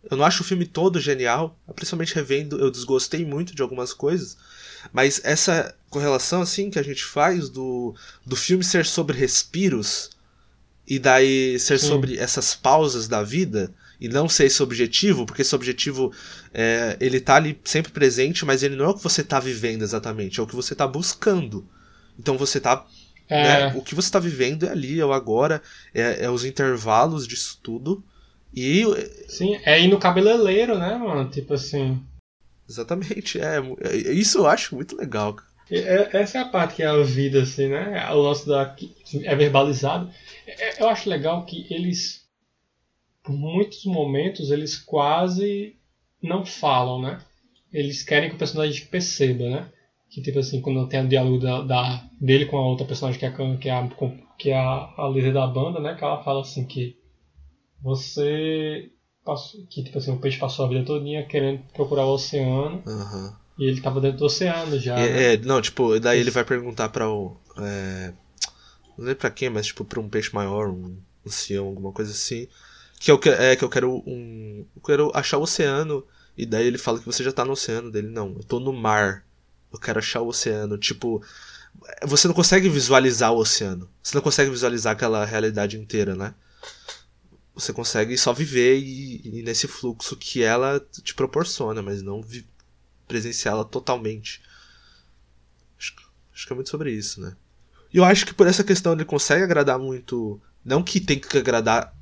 Eu 0.10 0.18
não 0.18 0.26
acho 0.26 0.42
o 0.42 0.46
filme 0.46 0.66
todo 0.66 1.00
genial, 1.00 1.58
principalmente 1.74 2.14
revendo, 2.14 2.60
eu 2.60 2.70
desgostei 2.70 3.24
muito 3.24 3.56
de 3.56 3.62
algumas 3.62 3.94
coisas. 3.94 4.36
Mas 4.92 5.22
essa 5.24 5.74
correlação 5.92 6.42
assim 6.42 6.72
que 6.72 6.80
a 6.80 6.84
gente 6.84 7.04
faz 7.04 7.50
do, 7.50 7.94
do 8.26 8.36
filme 8.36 8.64
ser 8.64 8.86
sobre 8.86 9.16
respiros 9.16 10.10
e 10.88 10.98
daí 10.98 11.60
ser 11.60 11.78
Sim. 11.78 11.88
sobre 11.88 12.18
essas 12.18 12.56
pausas 12.56 13.08
da 13.08 13.22
vida 13.22 13.72
e 14.00 14.08
não 14.08 14.28
ser 14.28 14.46
esse 14.46 14.64
objetivo, 14.64 15.28
porque 15.28 15.44
esse 15.44 15.54
objetivo 15.54 16.12
é, 16.52 16.98
ele 17.00 17.20
tá 17.20 17.36
ali 17.36 17.60
sempre 17.64 17.92
presente, 17.92 18.44
mas 18.44 18.64
ele 18.64 18.76
não 18.76 18.86
é 18.86 18.88
o 18.88 18.96
que 18.96 19.04
você 19.04 19.24
tá 19.24 19.40
vivendo 19.40 19.84
exatamente, 19.84 20.40
é 20.40 20.44
o 20.44 20.48
que 20.48 20.56
você 20.56 20.74
tá 20.74 20.88
buscando. 20.88 21.68
Então 22.18 22.38
você 22.38 22.60
tá. 22.60 22.84
É... 23.30 23.44
Né, 23.44 23.74
o 23.76 23.82
que 23.82 23.94
você 23.94 24.10
tá 24.10 24.18
vivendo 24.18 24.66
é 24.66 24.72
ali, 24.72 25.00
é 25.00 25.06
o 25.06 25.14
agora, 25.14 25.62
é, 25.94 26.26
é 26.26 26.30
os 26.30 26.44
intervalos 26.44 27.28
disso 27.28 27.60
tudo. 27.62 28.04
E. 28.54 28.84
Sim, 29.28 29.60
é 29.64 29.80
ir 29.80 29.88
no 29.88 30.00
cabeleireiro, 30.00 30.80
né, 30.80 30.96
mano? 30.98 31.30
Tipo 31.30 31.54
assim. 31.54 32.02
Exatamente, 32.68 33.40
é, 33.40 33.58
é, 33.82 34.14
isso 34.14 34.40
eu 34.40 34.48
acho 34.48 34.76
muito 34.76 34.96
legal. 34.96 35.36
É, 35.38 35.51
essa 35.72 36.38
é 36.38 36.42
a 36.42 36.46
parte 36.46 36.76
que 36.76 36.84
é 36.84 36.88
a 36.88 37.02
vida, 37.02 37.44
assim, 37.44 37.70
né? 37.70 38.12
O 38.12 38.24
nosso 38.24 38.48
da, 38.48 38.76
é 39.24 39.36
verbalizado. 39.36 40.12
É, 40.46 40.82
eu 40.82 40.90
acho 40.90 41.10
legal 41.10 41.46
que 41.46 41.66
eles, 41.74 42.28
por 43.24 43.34
muitos 43.34 43.86
momentos, 43.86 44.52
eles 44.52 44.78
quase 44.78 45.76
não 46.22 46.46
falam, 46.46 47.02
né? 47.02 47.22
Eles 47.72 48.04
querem 48.04 48.30
que 48.30 48.36
o 48.36 48.40
personagem 48.40 48.86
perceba, 48.86 49.50
né? 49.50 49.72
Que 50.10 50.22
tipo 50.22 50.40
assim, 50.40 50.60
quando 50.60 50.88
tem 50.88 51.06
o 51.06 51.08
diálogo 51.08 51.40
da, 51.40 51.62
da, 51.62 52.10
dele 52.20 52.46
com 52.46 52.58
a 52.58 52.68
outra 52.68 52.86
personagem 52.86 53.18
que 53.18 53.26
é, 53.26 53.30
a, 53.30 53.58
que 53.58 53.70
é, 53.70 53.72
a, 53.72 53.90
que 54.38 54.50
é 54.50 54.58
a, 54.58 54.94
a 54.98 55.10
líder 55.10 55.34
da 55.34 55.48
banda, 55.48 55.80
né? 55.80 55.96
Que 55.96 56.04
ela 56.04 56.22
fala 56.22 56.42
assim 56.42 56.66
que 56.66 56.98
você 57.82 58.92
passou, 59.24 59.66
que 59.68 59.84
tipo 59.84 59.98
assim, 59.98 60.12
o 60.12 60.20
peixe 60.20 60.38
passou 60.38 60.66
a 60.66 60.68
vida 60.68 60.84
todinha 60.84 61.26
querendo 61.26 61.64
procurar 61.74 62.06
o 62.06 62.14
oceano. 62.14 62.84
Uhum. 62.86 63.41
E 63.62 63.66
ele 63.66 63.80
tava 63.80 64.02
dentro 64.02 64.18
do 64.18 64.26
oceano 64.26 64.80
já. 64.80 64.98
É, 64.98 65.08
né? 65.08 65.34
é 65.36 65.38
não, 65.38 65.62
tipo, 65.62 66.00
daí 66.00 66.20
ele 66.20 66.32
vai 66.32 66.44
perguntar 66.44 66.90
para 66.90 67.08
o. 67.08 67.38
É, 67.60 68.12
não 68.98 69.06
sei 69.06 69.14
pra 69.14 69.30
quem, 69.30 69.52
mas 69.52 69.68
tipo, 69.68 69.86
pra 69.86 70.00
um 70.00 70.10
peixe 70.10 70.34
maior, 70.34 70.70
um 70.70 70.98
ancião, 71.24 71.68
alguma 71.68 71.92
coisa 71.92 72.12
assim. 72.12 72.48
Que 73.00 73.12
eu, 73.12 73.20
é, 73.38 73.56
que 73.56 73.64
eu 73.64 73.70
quero 73.70 74.02
um. 74.08 74.66
Eu 74.76 74.82
quero 74.82 75.12
achar 75.14 75.38
o 75.38 75.44
oceano. 75.44 76.04
E 76.36 76.44
daí 76.44 76.66
ele 76.66 76.80
fala 76.80 76.98
que 76.98 77.06
você 77.06 77.24
já 77.24 77.32
tá 77.32 77.46
no 77.46 77.52
oceano 77.52 77.92
dele. 77.92 78.08
Não, 78.08 78.34
eu 78.36 78.44
tô 78.44 78.60
no 78.60 78.74
mar. 78.74 79.24
Eu 79.72 79.78
quero 79.78 80.00
achar 80.00 80.22
o 80.22 80.30
oceano. 80.30 80.76
Tipo, 80.76 81.22
você 82.04 82.28
não 82.28 82.34
consegue 82.34 82.68
visualizar 82.68 83.32
o 83.32 83.38
oceano. 83.38 83.88
Você 84.02 84.16
não 84.16 84.24
consegue 84.24 84.50
visualizar 84.50 84.94
aquela 84.94 85.24
realidade 85.24 85.78
inteira, 85.78 86.16
né? 86.16 86.34
você 87.54 87.72
consegue 87.74 88.18
só 88.18 88.34
viver 88.34 88.80
e, 88.80 89.22
e 89.24 89.44
nesse 89.44 89.68
fluxo 89.68 90.16
que 90.16 90.42
ela 90.42 90.80
te 91.04 91.14
proporciona, 91.14 91.82
mas 91.82 92.02
não 92.02 92.22
presenciá-la 93.12 93.66
totalmente. 93.66 94.42
Acho, 95.78 95.94
acho, 96.34 96.48
que 96.48 96.54
é 96.54 96.56
muito 96.56 96.70
sobre 96.70 96.92
isso, 96.92 97.20
né? 97.20 97.36
E 97.94 97.98
eu 97.98 98.06
acho 98.06 98.26
que 98.26 98.34
por 98.34 98.48
essa 98.48 98.64
questão 98.64 98.94
ele 98.94 99.04
consegue 99.04 99.44
agradar 99.44 99.78
muito. 99.78 100.40
Não 100.64 100.82
que 100.82 101.02
tem 101.02 101.20
que 101.20 101.38
agradar 101.38 101.94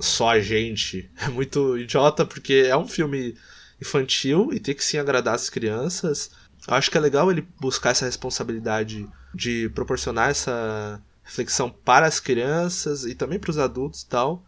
só 0.00 0.30
a 0.30 0.40
gente. 0.40 1.08
É 1.22 1.28
muito 1.28 1.78
idiota, 1.78 2.26
porque 2.26 2.66
é 2.66 2.76
um 2.76 2.88
filme 2.88 3.36
infantil 3.80 4.50
e 4.52 4.58
tem 4.58 4.74
que 4.74 4.84
sim 4.84 4.98
agradar 4.98 5.36
as 5.36 5.48
crianças. 5.48 6.30
Eu 6.66 6.74
acho 6.74 6.90
que 6.90 6.98
é 6.98 7.00
legal 7.00 7.30
ele 7.30 7.46
buscar 7.60 7.90
essa 7.90 8.06
responsabilidade 8.06 9.08
de 9.32 9.68
proporcionar 9.68 10.30
essa 10.30 11.00
reflexão 11.22 11.70
para 11.70 12.06
as 12.06 12.18
crianças 12.18 13.04
e 13.04 13.14
também 13.14 13.38
para 13.38 13.50
os 13.50 13.58
adultos 13.58 14.02
e 14.02 14.06
tal. 14.06 14.44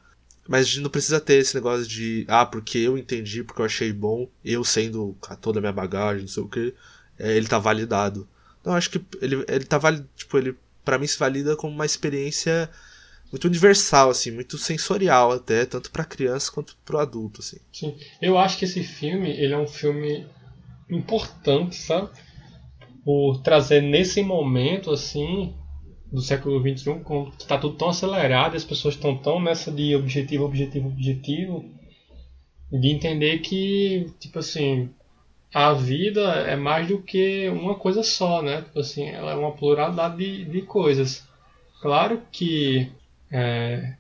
Mas 0.49 0.75
não 0.79 0.89
precisa 0.89 1.21
ter 1.21 1.35
esse 1.35 1.55
negócio 1.55 1.87
de, 1.87 2.25
ah, 2.27 2.47
porque 2.47 2.79
eu 2.79 2.97
entendi, 2.97 3.45
porque 3.45 3.61
eu 3.61 3.67
achei 3.67 3.93
bom, 3.93 4.27
eu 4.43 4.65
sendo 4.65 5.15
toda 5.43 5.59
a 5.59 5.61
minha 5.61 5.73
bagagem, 5.73 6.23
não 6.23 6.29
sei 6.29 6.43
o 6.43 6.49
que, 6.49 6.75
é, 7.19 7.37
ele 7.37 7.47
tá 7.47 7.59
validado. 7.59 8.27
Não, 8.65 8.73
acho 8.73 8.89
que 8.89 9.01
ele, 9.21 9.45
ele 9.47 9.65
tá 9.67 9.77
validado, 9.77 10.09
tipo, 10.17 10.39
ele 10.39 10.57
para 10.83 10.99
mim 10.99 11.07
se 11.07 11.19
valida 11.19 11.55
como 11.55 11.75
uma 11.75 11.85
experiência 11.85 12.71
muito 13.31 13.45
universal, 13.47 14.09
assim, 14.09 14.31
muito 14.31 14.57
sensorial 14.57 15.33
até, 15.33 15.67
tanto 15.67 15.91
para 15.91 16.03
criança 16.03 16.51
quanto 16.51 16.75
para 16.83 16.97
o 16.97 16.99
adulto, 16.99 17.43
assim. 17.43 17.59
Sim, 17.71 17.95
eu 18.23 18.39
acho 18.39 18.57
que 18.57 18.65
esse 18.65 18.83
filme, 18.83 19.31
ele 19.31 19.53
é 19.53 19.59
um 19.59 19.67
filme 19.67 20.27
importante, 20.89 21.77
sabe? 21.77 22.09
Por 23.05 23.43
trazer 23.43 23.83
nesse 23.83 24.23
momento, 24.23 24.91
assim, 24.91 25.55
do 26.11 26.21
século 26.21 26.61
XXI, 26.61 27.01
que 27.37 27.43
está 27.43 27.59
tudo 27.59 27.77
tão 27.77 27.91
acelerado, 27.91 28.57
as 28.57 28.65
pessoas 28.65 28.95
estão 28.95 29.17
tão 29.17 29.41
nessa 29.41 29.71
de 29.71 29.95
objetivo, 29.95 30.45
objetivo, 30.45 30.89
objetivo, 30.89 31.65
de 32.71 32.89
entender 32.89 33.39
que, 33.39 34.11
tipo 34.19 34.39
assim, 34.39 34.91
a 35.53 35.73
vida 35.73 36.21
é 36.47 36.57
mais 36.57 36.89
do 36.89 37.01
que 37.01 37.49
uma 37.49 37.75
coisa 37.75 38.03
só, 38.03 38.43
né? 38.43 38.63
Tipo 38.63 38.81
assim, 38.81 39.07
ela 39.07 39.33
é 39.33 39.35
uma 39.35 39.53
pluralidade 39.53 40.17
de, 40.17 40.45
de 40.45 40.63
coisas. 40.63 41.27
Claro 41.81 42.23
que 42.31 42.91
é, 43.31 43.95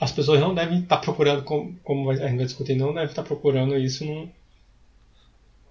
as 0.00 0.12
pessoas 0.12 0.40
não 0.40 0.54
devem 0.54 0.80
estar 0.80 0.98
procurando, 0.98 1.42
como, 1.42 1.74
como 1.82 2.10
a 2.10 2.16
gente 2.16 2.36
vai 2.36 2.46
discutir, 2.46 2.74
não 2.74 2.92
devem 2.92 3.08
estar 3.08 3.22
procurando 3.22 3.76
isso 3.76 4.04
num, 4.04 4.28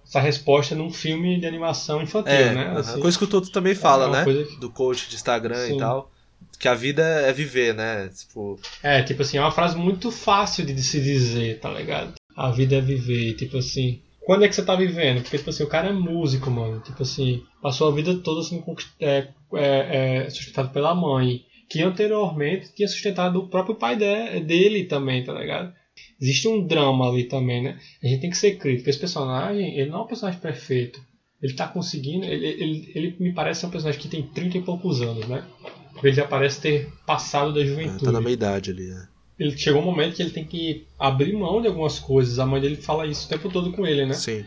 essa 0.08 0.20
resposta 0.20 0.74
num 0.74 0.90
filme 0.90 1.38
de 1.40 1.46
animação 1.46 2.00
infantil, 2.00 2.32
é, 2.32 2.54
né? 2.54 2.74
Assim, 2.76 3.00
coisa 3.00 3.18
que 3.18 3.24
o 3.24 3.26
Toto 3.26 3.50
também 3.50 3.74
fala, 3.74 4.06
é 4.06 4.10
né? 4.10 4.24
Que... 4.24 4.60
Do 4.60 4.70
coach 4.70 5.08
de 5.08 5.16
Instagram 5.16 5.66
Sim. 5.66 5.76
e 5.76 5.78
tal. 5.78 6.12
Que 6.58 6.68
a 6.68 6.74
vida 6.74 7.02
é 7.02 7.32
viver, 7.32 7.74
né? 7.74 8.08
Tipo... 8.08 8.58
É, 8.82 9.02
tipo 9.02 9.22
assim, 9.22 9.36
é 9.36 9.40
uma 9.40 9.50
frase 9.50 9.76
muito 9.76 10.10
fácil 10.10 10.64
de 10.64 10.80
se 10.82 11.00
dizer, 11.00 11.58
tá 11.58 11.70
ligado? 11.70 12.14
A 12.36 12.50
vida 12.50 12.76
é 12.76 12.80
viver, 12.80 13.34
tipo 13.34 13.58
assim. 13.58 14.00
Quando 14.24 14.44
é 14.44 14.48
que 14.48 14.54
você 14.54 14.64
tá 14.64 14.74
vivendo? 14.74 15.22
Porque, 15.22 15.38
tipo 15.38 15.50
assim, 15.50 15.62
o 15.62 15.68
cara 15.68 15.88
é 15.88 15.92
músico, 15.92 16.50
mano. 16.50 16.80
Tipo 16.80 17.02
assim, 17.02 17.42
passou 17.60 17.88
a 17.88 17.94
vida 17.94 18.14
toda 18.16 18.40
assim, 18.40 18.62
é, 19.00 19.28
é, 19.54 20.24
é, 20.24 20.30
sustentado 20.30 20.70
pela 20.70 20.94
mãe. 20.94 21.44
Que 21.68 21.82
anteriormente 21.82 22.72
tinha 22.74 22.88
sustentado 22.88 23.40
o 23.40 23.48
próprio 23.48 23.74
pai 23.74 23.96
de, 23.96 24.40
dele 24.40 24.84
também, 24.84 25.24
tá 25.24 25.32
ligado? 25.32 25.72
Existe 26.20 26.48
um 26.48 26.66
drama 26.66 27.08
ali 27.08 27.24
também, 27.24 27.62
né? 27.62 27.78
A 28.02 28.06
gente 28.06 28.20
tem 28.20 28.30
que 28.30 28.36
ser 28.36 28.56
crítico. 28.56 28.88
Esse 28.88 28.98
personagem, 28.98 29.78
ele 29.78 29.90
não 29.90 30.00
é 30.00 30.02
um 30.02 30.06
personagem 30.06 30.40
perfeito. 30.40 31.00
Ele 31.42 31.52
tá 31.54 31.68
conseguindo. 31.68 32.24
Ele, 32.24 32.46
ele, 32.46 32.92
ele 32.94 33.16
me 33.20 33.32
parece 33.32 33.60
ser 33.60 33.66
um 33.66 33.70
personagem 33.70 34.00
que 34.00 34.08
tem 34.08 34.22
30 34.22 34.58
e 34.58 34.62
poucos 34.62 35.02
anos, 35.02 35.26
né? 35.28 35.44
Porque 35.92 36.08
ele 36.08 36.16
já 36.16 36.26
parece 36.26 36.60
ter 36.60 36.92
passado 37.06 37.52
da 37.52 37.64
juventude. 37.64 38.04
É, 38.04 38.06
tá 38.06 38.12
na 38.12 38.20
meia 38.20 38.34
idade 38.34 38.70
ali, 38.70 38.86
né? 38.86 39.08
Ele 39.38 39.56
chegou 39.56 39.82
um 39.82 39.84
momento 39.84 40.16
que 40.16 40.22
ele 40.22 40.30
tem 40.30 40.44
que 40.44 40.86
abrir 40.98 41.34
mão 41.34 41.60
de 41.60 41.68
algumas 41.68 41.98
coisas. 41.98 42.38
A 42.38 42.46
mãe 42.46 42.60
dele 42.60 42.76
fala 42.76 43.06
isso 43.06 43.26
o 43.26 43.28
tempo 43.28 43.50
todo 43.50 43.72
com 43.72 43.86
ele, 43.86 44.06
né? 44.06 44.14
Sim. 44.14 44.44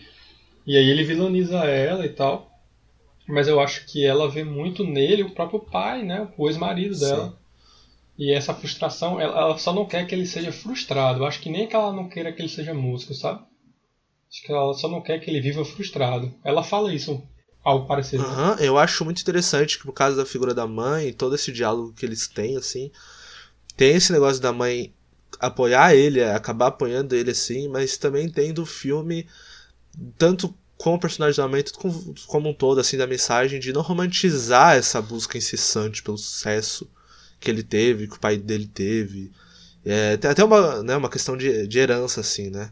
E 0.66 0.76
aí 0.76 0.90
ele 0.90 1.04
vilaniza 1.04 1.60
ela 1.60 2.06
e 2.06 2.10
tal. 2.10 2.50
Mas 3.28 3.48
eu 3.48 3.60
acho 3.60 3.86
que 3.86 4.04
ela 4.04 4.30
vê 4.30 4.44
muito 4.44 4.84
nele 4.84 5.22
o 5.22 5.30
próprio 5.30 5.60
pai, 5.60 6.04
né? 6.04 6.28
O 6.36 6.48
ex-marido 6.50 7.00
dela. 7.00 7.39
E 8.20 8.34
essa 8.34 8.54
frustração, 8.54 9.18
ela, 9.18 9.40
ela, 9.40 9.58
só 9.58 9.74
não 9.74 9.86
quer 9.86 10.06
que 10.06 10.14
ele 10.14 10.26
seja 10.26 10.52
frustrado. 10.52 11.26
Acho 11.26 11.40
que 11.40 11.50
nem 11.50 11.66
que 11.66 11.74
ela 11.74 11.94
não 11.94 12.10
queira 12.10 12.34
que 12.34 12.42
ele 12.42 12.50
seja 12.50 12.74
músico, 12.74 13.14
sabe? 13.14 13.40
Acho 14.30 14.42
que 14.44 14.52
ela 14.52 14.74
só 14.74 14.90
não 14.90 15.02
quer 15.02 15.20
que 15.20 15.30
ele 15.30 15.40
viva 15.40 15.64
frustrado. 15.64 16.36
Ela 16.44 16.62
fala 16.62 16.94
isso, 16.94 17.24
algo 17.64 17.88
parecido. 17.88 18.26
Uhum, 18.26 18.56
eu 18.60 18.78
acho 18.78 19.06
muito 19.06 19.22
interessante 19.22 19.78
que, 19.78 19.86
por 19.86 19.94
causa 19.94 20.18
da 20.18 20.26
figura 20.26 20.54
da 20.54 20.68
mãe, 20.68 21.14
todo 21.14 21.34
esse 21.34 21.50
diálogo 21.50 21.94
que 21.94 22.06
eles 22.06 22.28
têm, 22.28 22.58
assim, 22.58 22.92
tem 23.78 23.96
esse 23.96 24.12
negócio 24.12 24.42
da 24.42 24.52
mãe 24.52 24.94
apoiar 25.40 25.96
ele, 25.96 26.22
acabar 26.22 26.68
apoiando 26.68 27.16
ele 27.16 27.32
assim, 27.32 27.70
mas 27.70 27.96
também 27.96 28.28
tendo 28.30 28.64
o 28.64 28.66
filme 28.66 29.26
tanto 30.18 30.54
com 30.78 30.96
o 30.96 31.00
personagemento 31.00 31.72
como 32.28 32.50
um 32.50 32.54
todo, 32.54 32.82
assim, 32.82 32.98
da 32.98 33.08
mensagem 33.08 33.62
de 33.62 33.72
não 33.72 33.82
romantizar 33.82 34.76
essa 34.76 35.02
busca 35.02 35.38
incessante 35.38 36.04
pelo 36.04 36.18
sucesso 36.18 36.86
que 37.40 37.50
ele 37.50 37.64
teve, 37.64 38.08
que 38.08 38.16
o 38.16 38.20
pai 38.20 38.38
dele 38.38 38.68
teve. 38.68 39.32
É, 39.86 40.18
tem 40.18 40.30
até 40.30 40.44
uma, 40.44 40.84
né, 40.84 40.96
uma 40.96 41.10
questão 41.10 41.38
de, 41.38 41.68
de 41.68 41.80
herança, 41.80 42.22
assim, 42.22 42.50
né? 42.50 42.72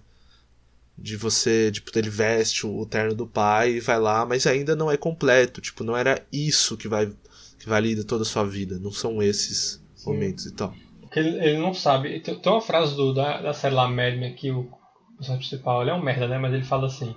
De 0.98 1.16
você, 1.16 1.72
tipo, 1.72 1.92
ele 1.98 2.10
veste 2.10 2.66
o 2.66 2.86
terno 2.86 3.14
do 3.14 3.28
pai 3.28 3.74
e 3.74 3.80
vai 3.80 4.00
lá, 4.00 4.26
mas 4.26 4.48
ainda 4.48 4.76
não 4.76 4.92
é 4.92 4.98
completo. 4.98 5.62
Tipo, 5.62 5.84
não 5.84 5.96
era 5.96 6.26
isso 6.32 6.76
que 6.76 6.88
vai 6.88 7.12
que 7.60 7.70
valida 7.70 8.04
toda 8.04 8.24
a 8.24 8.26
sua 8.26 8.44
vida. 8.44 8.80
Não 8.80 8.92
são 8.92 9.22
esses 9.22 9.82
Sim. 9.96 10.12
momentos 10.12 10.46
e 10.46 10.54
tal. 10.54 10.74
Porque 11.02 11.20
ele, 11.20 11.38
ele 11.38 11.58
não 11.58 11.74
sabe. 11.74 12.20
Tem, 12.20 12.36
tem 12.36 12.52
uma 12.52 12.62
frase 12.62 12.96
do, 12.96 13.14
da, 13.14 13.42
da 13.42 13.54
série 13.54 13.76
lá, 13.76 13.88
Mad 13.88 14.16
Men, 14.16 14.34
que 14.34 14.52
o 14.52 14.70
personagem 15.18 15.48
principal, 15.48 15.82
ele 15.82 15.92
é 15.92 15.94
um 15.94 16.04
merda, 16.04 16.28
né? 16.28 16.38
Mas 16.38 16.54
ele 16.54 16.64
fala 16.64 16.88
assim: 16.88 17.16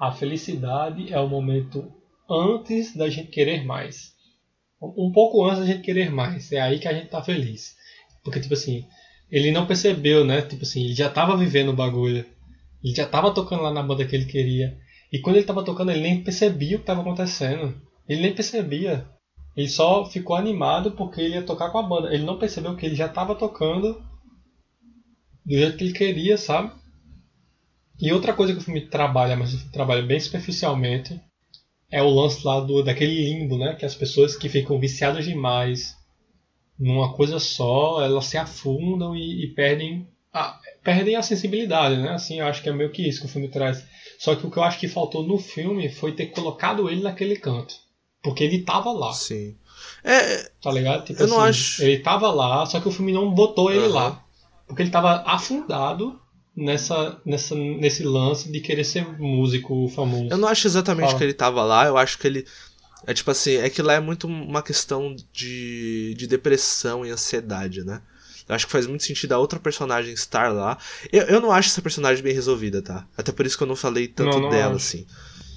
A 0.00 0.10
felicidade 0.12 1.12
é 1.12 1.18
o 1.18 1.28
momento 1.28 1.90
antes 2.28 2.94
da 2.96 3.08
gente 3.08 3.30
querer 3.30 3.64
mais. 3.64 4.12
Um 4.80 5.10
pouco 5.12 5.44
antes 5.44 5.60
da 5.60 5.66
gente 5.66 5.82
querer 5.82 6.10
mais. 6.10 6.52
É 6.52 6.60
aí 6.60 6.78
que 6.78 6.86
a 6.86 6.92
gente 6.92 7.08
tá 7.08 7.22
feliz. 7.22 7.74
Porque, 8.22 8.40
tipo 8.40 8.54
assim, 8.54 8.86
ele 9.30 9.50
não 9.50 9.66
percebeu, 9.66 10.24
né? 10.24 10.42
Tipo 10.42 10.62
assim, 10.62 10.84
ele 10.84 10.94
já 10.94 11.08
tava 11.08 11.36
vivendo 11.36 11.70
o 11.70 11.76
bagulho. 11.76 12.24
Ele 12.82 12.94
já 12.94 13.06
tava 13.06 13.34
tocando 13.34 13.62
lá 13.62 13.72
na 13.72 13.82
banda 13.82 14.04
que 14.04 14.14
ele 14.14 14.26
queria. 14.26 14.78
E 15.12 15.18
quando 15.18 15.36
ele 15.36 15.46
tava 15.46 15.64
tocando, 15.64 15.90
ele 15.90 16.00
nem 16.00 16.22
percebia 16.22 16.76
o 16.76 16.80
que 16.80 16.86
tava 16.86 17.00
acontecendo. 17.00 17.74
Ele 18.08 18.22
nem 18.22 18.34
percebia. 18.34 19.06
Ele 19.56 19.68
só 19.68 20.04
ficou 20.04 20.36
animado 20.36 20.92
porque 20.92 21.20
ele 21.20 21.34
ia 21.34 21.42
tocar 21.42 21.70
com 21.70 21.78
a 21.78 21.82
banda. 21.82 22.14
Ele 22.14 22.24
não 22.24 22.38
percebeu 22.38 22.76
que 22.76 22.86
ele 22.86 22.94
já 22.94 23.08
tava 23.08 23.34
tocando 23.34 24.00
do 25.44 25.54
jeito 25.54 25.76
que 25.76 25.84
ele 25.84 25.92
queria, 25.92 26.38
sabe? 26.38 26.72
E 28.00 28.12
outra 28.12 28.32
coisa 28.32 28.52
que 28.52 28.60
o 28.60 28.62
filme 28.62 28.82
trabalha, 28.82 29.34
mas 29.34 29.52
o 29.52 29.56
filme 29.56 29.72
trabalha 29.72 30.02
bem 30.02 30.20
superficialmente, 30.20 31.20
é 31.90 32.02
o 32.02 32.08
lance 32.08 32.46
lá 32.46 32.60
do, 32.60 32.82
daquele 32.82 33.14
limbo, 33.14 33.56
né? 33.56 33.74
Que 33.74 33.86
as 33.86 33.94
pessoas 33.94 34.36
que 34.36 34.48
ficam 34.48 34.78
viciadas 34.78 35.24
demais 35.24 35.96
numa 36.78 37.12
coisa 37.12 37.38
só, 37.40 38.02
elas 38.02 38.26
se 38.26 38.36
afundam 38.36 39.16
e, 39.16 39.44
e 39.44 39.48
perdem, 39.48 40.06
a, 40.32 40.58
perdem 40.82 41.16
a 41.16 41.22
sensibilidade, 41.22 41.96
né? 41.96 42.10
Assim, 42.10 42.40
eu 42.40 42.46
acho 42.46 42.62
que 42.62 42.68
é 42.68 42.72
meio 42.72 42.90
que 42.90 43.06
isso 43.06 43.20
que 43.20 43.26
o 43.26 43.28
filme 43.28 43.48
traz. 43.48 43.84
Só 44.18 44.34
que 44.34 44.46
o 44.46 44.50
que 44.50 44.58
eu 44.58 44.62
acho 44.62 44.78
que 44.78 44.88
faltou 44.88 45.26
no 45.26 45.38
filme 45.38 45.88
foi 45.88 46.12
ter 46.12 46.26
colocado 46.26 46.88
ele 46.88 47.02
naquele 47.02 47.36
canto. 47.36 47.74
Porque 48.22 48.44
ele 48.44 48.62
tava 48.62 48.92
lá. 48.92 49.12
Sim. 49.12 49.56
É, 50.04 50.50
tá 50.60 50.70
ligado? 50.70 51.04
Tipo 51.04 51.20
eu 51.20 51.26
assim, 51.26 51.34
não 51.34 51.40
acho. 51.40 51.82
Ele 51.82 51.98
tava 52.00 52.30
lá, 52.30 52.66
só 52.66 52.80
que 52.80 52.88
o 52.88 52.92
filme 52.92 53.12
não 53.12 53.32
botou 53.32 53.70
ele 53.70 53.86
uhum. 53.86 53.92
lá. 53.92 54.24
Porque 54.66 54.82
ele 54.82 54.90
tava 54.90 55.22
afundado 55.24 56.20
nessa, 56.58 57.20
nessa, 57.24 57.54
nesse 57.54 58.02
lance 58.02 58.50
de 58.50 58.60
querer 58.60 58.84
ser 58.84 59.06
músico 59.18 59.88
famoso. 59.88 60.28
Eu 60.30 60.36
não 60.36 60.48
acho 60.48 60.66
exatamente 60.66 61.06
Fala. 61.06 61.18
que 61.18 61.24
ele 61.24 61.34
tava 61.34 61.62
lá, 61.62 61.86
eu 61.86 61.96
acho 61.96 62.18
que 62.18 62.26
ele 62.26 62.44
é 63.06 63.14
tipo 63.14 63.30
assim, 63.30 63.54
é 63.54 63.70
que 63.70 63.80
lá 63.80 63.94
é 63.94 64.00
muito 64.00 64.26
uma 64.26 64.62
questão 64.62 65.14
de, 65.32 66.14
de 66.14 66.26
depressão 66.26 67.06
e 67.06 67.10
ansiedade, 67.10 67.84
né? 67.84 68.02
Eu 68.48 68.54
acho 68.54 68.66
que 68.66 68.72
faz 68.72 68.86
muito 68.86 69.04
sentido 69.04 69.32
a 69.32 69.38
outra 69.38 69.60
personagem 69.60 70.12
estar 70.12 70.52
lá. 70.52 70.78
Eu, 71.12 71.22
eu 71.24 71.40
não 71.40 71.52
acho 71.52 71.68
essa 71.68 71.82
personagem 71.82 72.24
bem 72.24 72.34
resolvida, 72.34 72.82
tá? 72.82 73.06
Até 73.16 73.30
por 73.30 73.46
isso 73.46 73.56
que 73.56 73.62
eu 73.62 73.68
não 73.68 73.76
falei 73.76 74.08
tanto 74.08 74.32
não, 74.32 74.42
não 74.42 74.50
dela, 74.50 74.74
acho. 74.74 74.86
assim. 74.86 75.06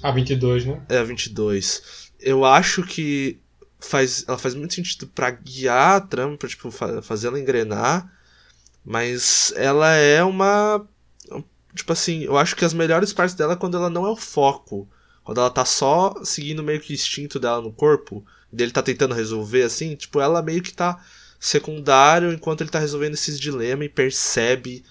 A 0.02 0.10
22, 0.10 0.66
né? 0.66 0.82
É, 0.88 0.98
a 0.98 1.02
22. 1.02 2.10
Eu 2.20 2.44
acho 2.44 2.82
que 2.82 3.38
faz, 3.80 4.24
ela 4.28 4.38
faz 4.38 4.54
muito 4.54 4.74
sentido 4.74 5.06
para 5.08 5.30
guiar 5.30 5.96
a 5.96 6.00
trama, 6.00 6.36
pra, 6.36 6.48
tipo, 6.48 6.70
fazer 6.70 7.28
ela 7.28 7.40
engrenar. 7.40 8.12
Mas 8.84 9.52
ela 9.56 9.94
é 9.94 10.22
uma. 10.22 10.86
Tipo 11.74 11.92
assim, 11.92 12.24
eu 12.24 12.36
acho 12.36 12.54
que 12.54 12.64
as 12.64 12.74
melhores 12.74 13.12
partes 13.12 13.34
dela 13.34 13.54
é 13.54 13.56
quando 13.56 13.76
ela 13.76 13.88
não 13.88 14.06
é 14.06 14.10
o 14.10 14.16
foco. 14.16 14.88
Quando 15.24 15.38
ela 15.38 15.50
tá 15.50 15.64
só 15.64 16.14
seguindo 16.24 16.62
meio 16.62 16.80
que 16.80 16.92
o 16.92 16.94
instinto 16.94 17.38
dela 17.38 17.62
no 17.62 17.72
corpo, 17.72 18.24
dele 18.52 18.72
tá 18.72 18.82
tentando 18.82 19.14
resolver 19.14 19.62
assim, 19.62 19.94
tipo, 19.94 20.20
ela 20.20 20.42
meio 20.42 20.62
que 20.62 20.74
tá 20.74 21.02
secundário 21.38 22.32
enquanto 22.32 22.60
ele 22.60 22.70
tá 22.70 22.78
resolvendo 22.78 23.14
esses 23.14 23.38
dilemas 23.38 23.86
e 23.86 23.88
percebe 23.88 24.84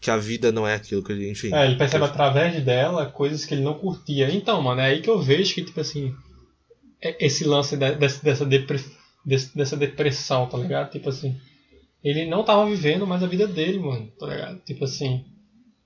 que 0.00 0.10
a 0.10 0.16
vida 0.16 0.52
não 0.52 0.66
é 0.66 0.74
aquilo 0.74 1.02
que 1.02 1.12
ele, 1.12 1.30
enfim. 1.30 1.54
É, 1.54 1.64
ele 1.66 1.76
percebe 1.76 2.04
através 2.04 2.62
dela 2.64 3.06
coisas 3.06 3.44
que 3.44 3.54
ele 3.54 3.62
não 3.62 3.74
curtia. 3.74 4.30
Então, 4.30 4.60
mano, 4.62 4.80
é 4.80 4.86
aí 4.86 5.00
que 5.00 5.10
eu 5.10 5.20
vejo 5.20 5.54
que, 5.54 5.64
tipo 5.64 5.80
assim, 5.80 6.14
é, 7.02 7.24
esse 7.24 7.44
lance 7.44 7.76
dessa, 7.76 8.22
dessa, 8.22 8.44
dessa 9.54 9.76
depressão, 9.76 10.46
tá 10.46 10.58
ligado? 10.58 10.90
Tipo 10.90 11.08
assim, 11.08 11.38
ele 12.06 12.24
não 12.24 12.44
tava 12.44 12.64
vivendo 12.66 13.04
mais 13.04 13.20
a 13.22 13.26
vida 13.26 13.48
dele, 13.48 13.80
mano, 13.80 14.06
tá 14.16 14.26
ligado? 14.26 14.60
Tipo 14.60 14.84
assim, 14.84 15.24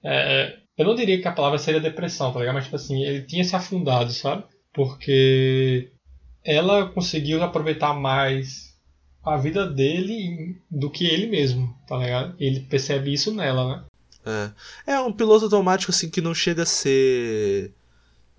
é, 0.04 0.58
eu 0.76 0.84
não 0.84 0.94
diria 0.94 1.18
que 1.18 1.26
a 1.26 1.32
palavra 1.32 1.58
seria 1.58 1.80
depressão, 1.80 2.30
tá 2.30 2.40
ligado? 2.40 2.56
Mas, 2.56 2.64
tipo 2.64 2.76
assim, 2.76 3.02
ele 3.02 3.22
tinha 3.22 3.42
se 3.42 3.56
afundado, 3.56 4.12
sabe? 4.12 4.44
Porque 4.70 5.90
ela 6.44 6.90
conseguiu 6.90 7.42
aproveitar 7.42 7.94
mais 7.94 8.78
a 9.22 9.38
vida 9.38 9.66
dele 9.66 10.60
do 10.70 10.90
que 10.90 11.06
ele 11.06 11.26
mesmo, 11.26 11.74
tá 11.88 11.96
ligado? 11.96 12.34
Ele 12.38 12.60
percebe 12.60 13.12
isso 13.14 13.32
nela, 13.34 13.76
né? 13.76 14.52
É, 14.86 14.92
é 14.92 15.00
um 15.00 15.12
piloto 15.12 15.46
automático, 15.46 15.90
assim, 15.90 16.10
que 16.10 16.20
não 16.20 16.34
chega 16.34 16.64
a 16.64 16.66
ser 16.66 17.72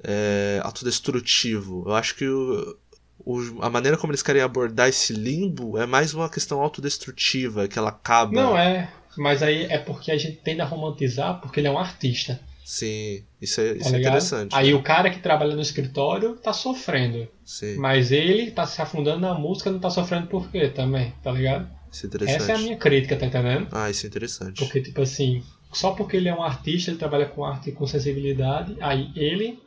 é, 0.03 0.61
autodestrutivo. 0.63 1.83
Eu 1.87 1.95
acho 1.95 2.15
que 2.15 2.27
o, 2.27 2.77
o, 3.25 3.61
a 3.61 3.69
maneira 3.69 3.97
como 3.97 4.11
eles 4.11 4.23
querem 4.23 4.41
abordar 4.41 4.89
esse 4.89 5.13
limbo 5.13 5.77
é 5.77 5.85
mais 5.85 6.13
uma 6.13 6.29
questão 6.29 6.61
autodestrutiva, 6.61 7.67
que 7.67 7.77
ela 7.77 7.89
acaba. 7.89 8.31
Não, 8.31 8.57
é. 8.57 8.91
Mas 9.17 9.43
aí 9.43 9.65
é 9.65 9.77
porque 9.77 10.11
a 10.11 10.17
gente 10.17 10.37
tende 10.37 10.61
a 10.61 10.65
romantizar 10.65 11.41
porque 11.41 11.59
ele 11.59 11.67
é 11.67 11.71
um 11.71 11.77
artista. 11.77 12.39
Sim, 12.63 13.23
isso 13.41 13.59
é, 13.59 13.73
isso 13.73 13.91
tá 13.91 13.97
é 13.97 13.99
interessante. 13.99 14.55
Aí 14.55 14.71
né? 14.71 14.73
o 14.75 14.81
cara 14.81 15.09
que 15.09 15.19
trabalha 15.19 15.55
no 15.55 15.61
escritório 15.61 16.35
tá 16.37 16.53
sofrendo. 16.53 17.27
Sim. 17.43 17.75
Mas 17.75 18.11
ele 18.11 18.51
tá 18.51 18.65
se 18.65 18.81
afundando 18.81 19.19
na 19.19 19.33
música 19.33 19.69
não 19.69 19.79
tá 19.79 19.89
sofrendo 19.89 20.27
por 20.27 20.49
quê 20.49 20.69
também, 20.69 21.13
tá 21.21 21.31
ligado? 21.31 21.69
Isso 21.91 22.05
é 22.05 22.07
interessante. 22.07 22.41
Essa 22.41 22.51
é 22.53 22.55
a 22.55 22.59
minha 22.59 22.77
crítica, 22.77 23.17
tá 23.17 23.25
entendendo? 23.25 23.67
Ah, 23.71 23.89
isso 23.89 24.05
é 24.05 24.07
interessante. 24.07 24.63
Porque, 24.63 24.79
tipo 24.79 25.01
assim, 25.01 25.43
só 25.73 25.91
porque 25.91 26.15
ele 26.15 26.29
é 26.29 26.33
um 26.33 26.41
artista, 26.41 26.91
ele 26.91 26.97
trabalha 26.97 27.25
com 27.25 27.43
arte 27.43 27.69
e 27.69 27.73
com 27.73 27.85
sensibilidade, 27.85 28.77
aí 28.79 29.11
ele 29.15 29.59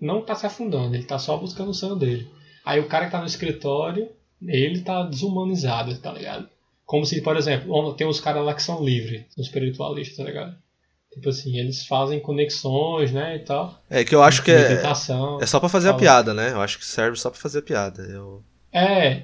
não 0.00 0.22
tá 0.22 0.34
se 0.34 0.46
afundando, 0.46 0.94
ele 0.94 1.04
tá 1.04 1.18
só 1.18 1.36
buscando 1.36 1.70
o 1.70 1.74
sonho 1.74 1.96
dele. 1.96 2.28
Aí 2.64 2.80
o 2.80 2.88
cara 2.88 3.06
que 3.06 3.12
tá 3.12 3.20
no 3.20 3.26
escritório, 3.26 4.08
ele 4.42 4.80
tá 4.80 5.02
desumanizado, 5.02 5.96
tá 5.98 6.12
ligado? 6.12 6.48
Como 6.84 7.04
se, 7.04 7.20
por 7.20 7.36
exemplo, 7.36 7.94
tem 7.94 8.06
os 8.06 8.20
caras 8.20 8.44
lá 8.44 8.54
que 8.54 8.62
são 8.62 8.84
livres, 8.84 9.24
os 9.36 9.46
espiritualistas, 9.46 10.16
tá 10.16 10.24
ligado? 10.24 10.56
Tipo 11.12 11.28
assim, 11.28 11.58
eles 11.58 11.86
fazem 11.86 12.20
conexões, 12.20 13.12
né, 13.12 13.36
e 13.36 13.38
tal. 13.40 13.80
É 13.88 14.04
que 14.04 14.14
eu 14.14 14.22
acho 14.22 14.42
que 14.42 14.50
é, 14.50 14.80
é 15.40 15.46
só 15.46 15.58
para 15.58 15.68
fazer 15.68 15.88
fala. 15.88 15.96
a 15.96 16.00
piada, 16.00 16.34
né? 16.34 16.52
Eu 16.52 16.60
acho 16.60 16.78
que 16.78 16.86
serve 16.86 17.16
só 17.16 17.30
para 17.30 17.40
fazer 17.40 17.58
a 17.58 17.62
piada. 17.62 18.02
Eu... 18.02 18.44
É, 18.72 19.22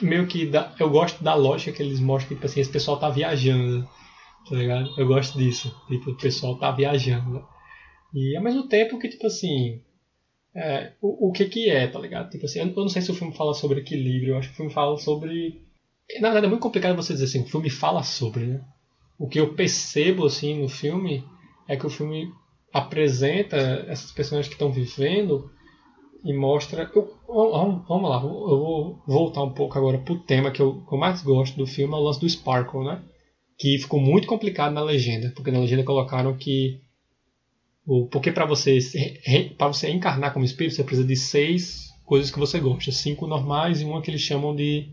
meio 0.00 0.26
que 0.26 0.46
dá, 0.46 0.72
eu 0.78 0.88
gosto 0.88 1.22
da 1.22 1.34
lógica 1.34 1.72
que 1.72 1.82
eles 1.82 2.00
mostram, 2.00 2.36
tipo 2.36 2.46
assim, 2.46 2.60
esse 2.60 2.70
pessoal 2.70 2.98
tá 2.98 3.10
viajando, 3.10 3.88
tá 4.48 4.54
ligado? 4.54 4.88
Eu 4.96 5.06
gosto 5.06 5.36
disso, 5.36 5.74
tipo, 5.88 6.10
o 6.10 6.16
pessoal 6.16 6.56
tá 6.58 6.70
viajando? 6.70 7.44
E 8.14 8.36
ao 8.36 8.42
mesmo 8.42 8.68
tempo 8.68 8.98
que, 8.98 9.08
tipo 9.08 9.26
assim, 9.26 9.80
é, 10.54 10.92
o, 11.00 11.28
o 11.28 11.32
que 11.32 11.44
que 11.46 11.70
é, 11.70 11.86
tá 11.86 11.98
ligado? 11.98 12.30
Tipo 12.30 12.46
assim, 12.46 12.60
eu 12.60 12.66
não 12.66 12.88
sei 12.88 13.02
se 13.02 13.10
o 13.10 13.14
filme 13.14 13.34
fala 13.34 13.54
sobre 13.54 13.80
equilíbrio, 13.80 14.34
eu 14.34 14.38
acho 14.38 14.48
que 14.48 14.54
o 14.54 14.56
filme 14.56 14.72
fala 14.72 14.96
sobre 14.98 15.60
na 16.18 16.28
verdade 16.28 16.46
é 16.46 16.48
muito 16.48 16.62
complicado 16.62 16.96
você 16.96 17.12
dizer 17.12 17.26
assim, 17.26 17.42
o 17.42 17.46
filme 17.46 17.70
fala 17.70 18.02
sobre, 18.02 18.46
né? 18.46 18.64
O 19.18 19.28
que 19.28 19.38
eu 19.38 19.54
percebo 19.54 20.24
assim 20.24 20.60
no 20.60 20.68
filme 20.68 21.22
é 21.68 21.76
que 21.76 21.86
o 21.86 21.90
filme 21.90 22.26
apresenta 22.72 23.56
essas 23.86 24.10
pessoas 24.10 24.48
que 24.48 24.54
estão 24.54 24.72
vivendo 24.72 25.50
e 26.24 26.32
mostra. 26.32 26.90
Eu, 26.94 27.14
vamos, 27.28 27.86
vamos 27.86 28.10
lá, 28.10 28.16
eu 28.22 28.58
vou 28.58 29.02
voltar 29.06 29.42
um 29.42 29.52
pouco 29.52 29.76
agora 29.78 29.98
pro 29.98 30.20
tema 30.20 30.50
que 30.50 30.60
eu, 30.60 30.84
que 30.86 30.92
eu 30.92 30.98
mais 30.98 31.22
gosto 31.22 31.56
do 31.56 31.66
filme, 31.66 31.92
é 31.92 31.96
o 31.96 32.00
lance 32.00 32.20
do 32.20 32.28
Sparkle, 32.28 32.84
né? 32.84 33.02
Que 33.58 33.78
ficou 33.78 34.00
muito 34.00 34.26
complicado 34.26 34.72
na 34.72 34.82
legenda, 34.82 35.32
porque 35.36 35.50
na 35.50 35.60
legenda 35.60 35.84
colocaram 35.84 36.36
que 36.36 36.80
porque 38.10 38.30
para 38.30 38.44
você 38.44 38.78
para 39.58 39.68
você 39.68 39.90
encarnar 39.90 40.32
como 40.32 40.44
espírito 40.44 40.76
você 40.76 40.84
precisa 40.84 41.06
de 41.06 41.16
seis 41.16 41.90
coisas 42.04 42.30
que 42.30 42.38
você 42.38 42.58
gosta, 42.58 42.92
cinco 42.92 43.26
normais 43.26 43.80
e 43.80 43.84
uma 43.84 44.02
que 44.02 44.10
eles 44.10 44.20
chamam 44.20 44.54
de 44.54 44.88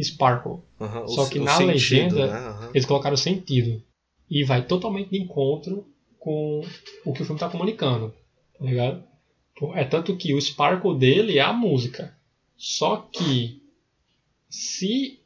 Sparkle. 0.00 0.60
Uhum, 0.80 1.08
Só 1.08 1.26
que 1.26 1.38
na 1.38 1.58
legenda 1.58 2.26
né? 2.26 2.48
uhum. 2.48 2.70
eles 2.74 2.86
colocaram 2.86 3.16
sentido. 3.16 3.82
E 4.30 4.44
vai 4.44 4.62
totalmente 4.62 5.10
de 5.10 5.18
encontro 5.18 5.86
com 6.18 6.62
o 7.04 7.12
que 7.12 7.22
o 7.22 7.24
filme 7.24 7.36
está 7.36 7.48
comunicando. 7.48 8.14
Tá 8.58 8.64
ligado? 8.64 9.04
É 9.74 9.84
tanto 9.84 10.16
que 10.16 10.34
o 10.34 10.40
Sparkle 10.40 10.96
dele 10.96 11.38
é 11.38 11.42
a 11.42 11.52
música. 11.52 12.16
Só 12.56 13.08
que 13.12 13.62
se 14.48 15.20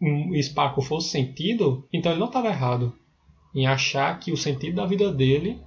o 0.00 0.42
Sparkle 0.42 0.84
fosse 0.84 1.08
sentido, 1.08 1.86
então 1.92 2.12
ele 2.12 2.20
não 2.20 2.28
estava 2.28 2.48
errado 2.48 2.96
em 3.54 3.66
achar 3.66 4.18
que 4.18 4.32
o 4.32 4.36
sentido 4.36 4.76
da 4.76 4.86
vida 4.86 5.12
dele 5.12 5.60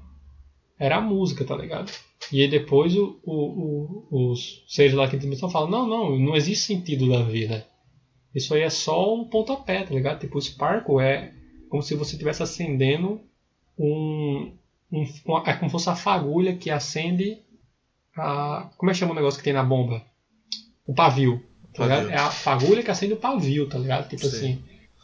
era 0.79 0.97
a 0.97 1.01
música, 1.01 1.43
tá 1.43 1.55
ligado? 1.55 1.91
E 2.31 2.41
aí 2.41 2.47
depois 2.47 2.95
o, 2.95 3.19
o, 3.23 4.05
o, 4.11 4.31
os 4.31 4.63
seres 4.67 4.93
lá 4.93 5.07
que 5.07 5.15
estão 5.15 5.49
falam, 5.49 5.69
não, 5.69 5.87
não, 5.87 6.19
não 6.19 6.35
existe 6.35 6.65
sentido 6.65 7.09
da 7.09 7.23
vida. 7.23 7.65
Isso 8.35 8.53
aí 8.53 8.61
é 8.61 8.69
só 8.69 9.15
um 9.15 9.25
pontapé, 9.25 9.83
tá 9.83 9.93
ligado? 9.93 10.19
Tipo, 10.19 10.37
o 10.37 10.41
Sparkle 10.41 11.01
é, 11.01 11.33
como 11.69 11.81
se 11.81 11.95
você 11.95 12.13
estivesse 12.13 12.43
acendendo 12.43 13.21
um, 13.77 14.51
um, 14.91 15.05
uma, 15.25 15.43
é 15.47 15.53
como 15.53 15.69
se 15.69 15.71
fosse 15.71 15.89
a 15.89 15.95
fagulha 15.95 16.55
que 16.55 16.69
acende 16.69 17.39
a. 18.15 18.69
Como 18.77 18.91
é 18.91 18.93
que 18.93 18.99
chama 18.99 19.13
o 19.13 19.15
negócio 19.15 19.39
que 19.39 19.43
tem 19.43 19.53
na 19.53 19.63
bomba? 19.63 20.03
O 20.85 20.93
pavio. 20.93 21.43
Tá 21.73 21.83
ligado? 21.83 22.09
É 22.09 22.17
a 22.17 22.31
fagulha 22.31 22.83
que 22.83 22.91
acende 22.91 23.13
o 23.13 23.17
pavio, 23.17 23.67
tá 23.67 23.77
ligado? 23.77 24.09
Tipo 24.09 24.25
Sim. 24.25 24.35
assim. 24.35 24.63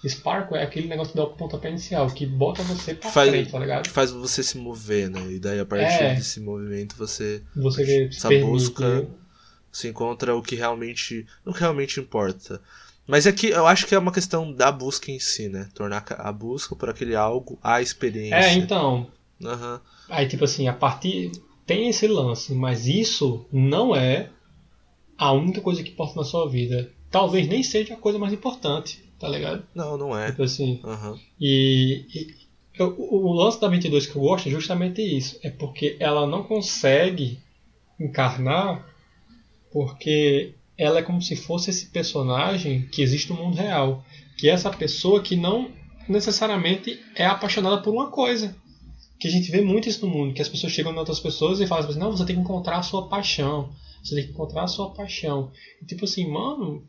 Sparkle 0.10 0.58
é 0.58 0.64
aquele 0.64 0.88
negócio 0.88 1.12
que 1.12 1.18
dá 1.18 1.24
o 1.24 1.30
pontapé 1.30 1.70
inicial, 1.70 2.08
que 2.10 2.26
bota 2.26 2.62
você 2.64 2.94
pra 2.94 3.10
faz, 3.10 3.30
frente, 3.30 3.52
tá 3.52 3.60
ligado? 3.60 3.84
Que 3.84 3.90
faz 3.90 4.12
você 4.12 4.44
se 4.44 4.58
mover, 4.58 5.10
né? 5.10 5.32
E 5.32 5.40
daí 5.40 5.60
a 5.60 5.66
partir 5.66 6.04
é, 6.04 6.16
desse 6.16 6.40
movimento 6.40 6.96
você. 6.96 7.42
Você 7.56 8.10
essa 8.12 8.30
busca 8.40 9.08
se 9.72 9.88
encontra 9.88 10.36
o 10.36 10.42
que 10.42 10.56
realmente. 10.56 11.26
o 11.46 11.54
que 11.54 11.60
realmente 11.60 12.00
importa. 12.00 12.62
Mas 13.06 13.26
é 13.26 13.32
que 13.32 13.48
eu 13.48 13.68
acho 13.68 13.86
que 13.86 13.96
é 13.96 14.00
uma 14.00 14.12
questão 14.12 14.54
da 14.54 14.72
busca 14.72 15.12
em 15.12 15.20
si, 15.20 15.50
né? 15.50 15.70
Tornar 15.74 16.06
a 16.10 16.32
busca 16.32 16.76
por 16.76 16.90
aquele 16.90 17.16
algo 17.16 17.60
a 17.62 17.82
experiência. 17.82 18.36
É, 18.36 18.54
então. 18.54 19.08
Uhum. 19.42 19.80
Aí, 20.10 20.28
tipo 20.28 20.44
assim, 20.44 20.68
a 20.68 20.74
partir. 20.74 21.32
Tem 21.66 21.88
esse 21.88 22.06
lance, 22.08 22.54
mas 22.54 22.88
isso 22.88 23.46
não 23.50 23.96
é 23.96 24.30
a 25.18 25.32
única 25.32 25.62
coisa 25.62 25.82
que 25.82 25.92
importa 25.92 26.18
na 26.18 26.26
sua 26.26 26.50
vida. 26.50 26.92
Talvez 27.10 27.48
nem 27.48 27.64
seja 27.64 27.94
a 27.94 27.98
coisa 27.98 28.20
mais 28.20 28.34
importante, 28.34 29.02
tá 29.24 29.30
ligado? 29.30 29.64
Não, 29.74 29.98
não 29.98 30.18
é. 30.18 30.32
Tipo 30.32 30.44
assim. 30.44 30.82
Uhum. 30.84 31.18
E, 31.40 32.06
e 32.14 32.36
eu, 32.78 32.94
o 33.00 33.32
lance 33.32 33.60
da 33.62 33.70
22 33.70 34.06
que 34.06 34.18
eu 34.18 34.22
gosto 34.22 34.50
é 34.50 34.52
justamente 34.52 35.02
isso. 35.02 35.40
É 35.42 35.50
porque 35.50 35.96
ela 35.98 36.28
não 36.28 36.44
consegue 36.44 37.40
encarnar 37.98 38.86
porque 39.72 40.56
ela 40.78 41.00
é 41.00 41.02
como 41.02 41.22
se 41.22 41.38
fosse 41.38 41.70
esse 41.70 41.86
personagem 41.86 42.86
que 42.92 43.02
existe 43.02 43.30
no 43.30 43.38
mundo 43.38 43.56
real. 43.56 44.04
Que 44.38 44.50
é 44.50 44.52
essa 44.52 44.70
pessoa 44.70 45.22
que 45.22 45.38
não 45.38 45.72
necessariamente 46.10 47.00
é 47.16 47.26
apaixonada 47.26 47.82
por 47.82 47.94
uma 47.94 48.12
coisa. 48.12 48.54
Que 49.22 49.30
a 49.30 49.32
gente 49.32 49.50
vê 49.50 49.62
muito 49.62 49.88
isso 49.88 50.06
no 50.06 50.12
mundo, 50.12 50.34
que 50.34 50.42
as 50.42 50.50
pessoas 50.50 50.74
chegam 50.74 50.92
em 50.92 50.98
outras 50.98 51.22
pessoas 51.22 51.62
e 51.62 51.68
falam 51.68 51.88
assim, 51.88 51.98
não, 51.98 52.12
você 52.12 52.26
tem 52.26 52.36
que 52.36 52.42
encontrar 52.42 52.80
a 52.80 52.84
sua 52.84 53.08
paixão. 53.08 53.72
Você 54.04 54.16
tem 54.16 54.26
que 54.26 54.32
encontrar 54.32 54.64
a 54.64 54.68
sua 54.68 54.90
paixão. 54.90 55.50
E 55.82 55.86
tipo 55.86 56.04
assim, 56.04 56.30
mano, 56.30 56.86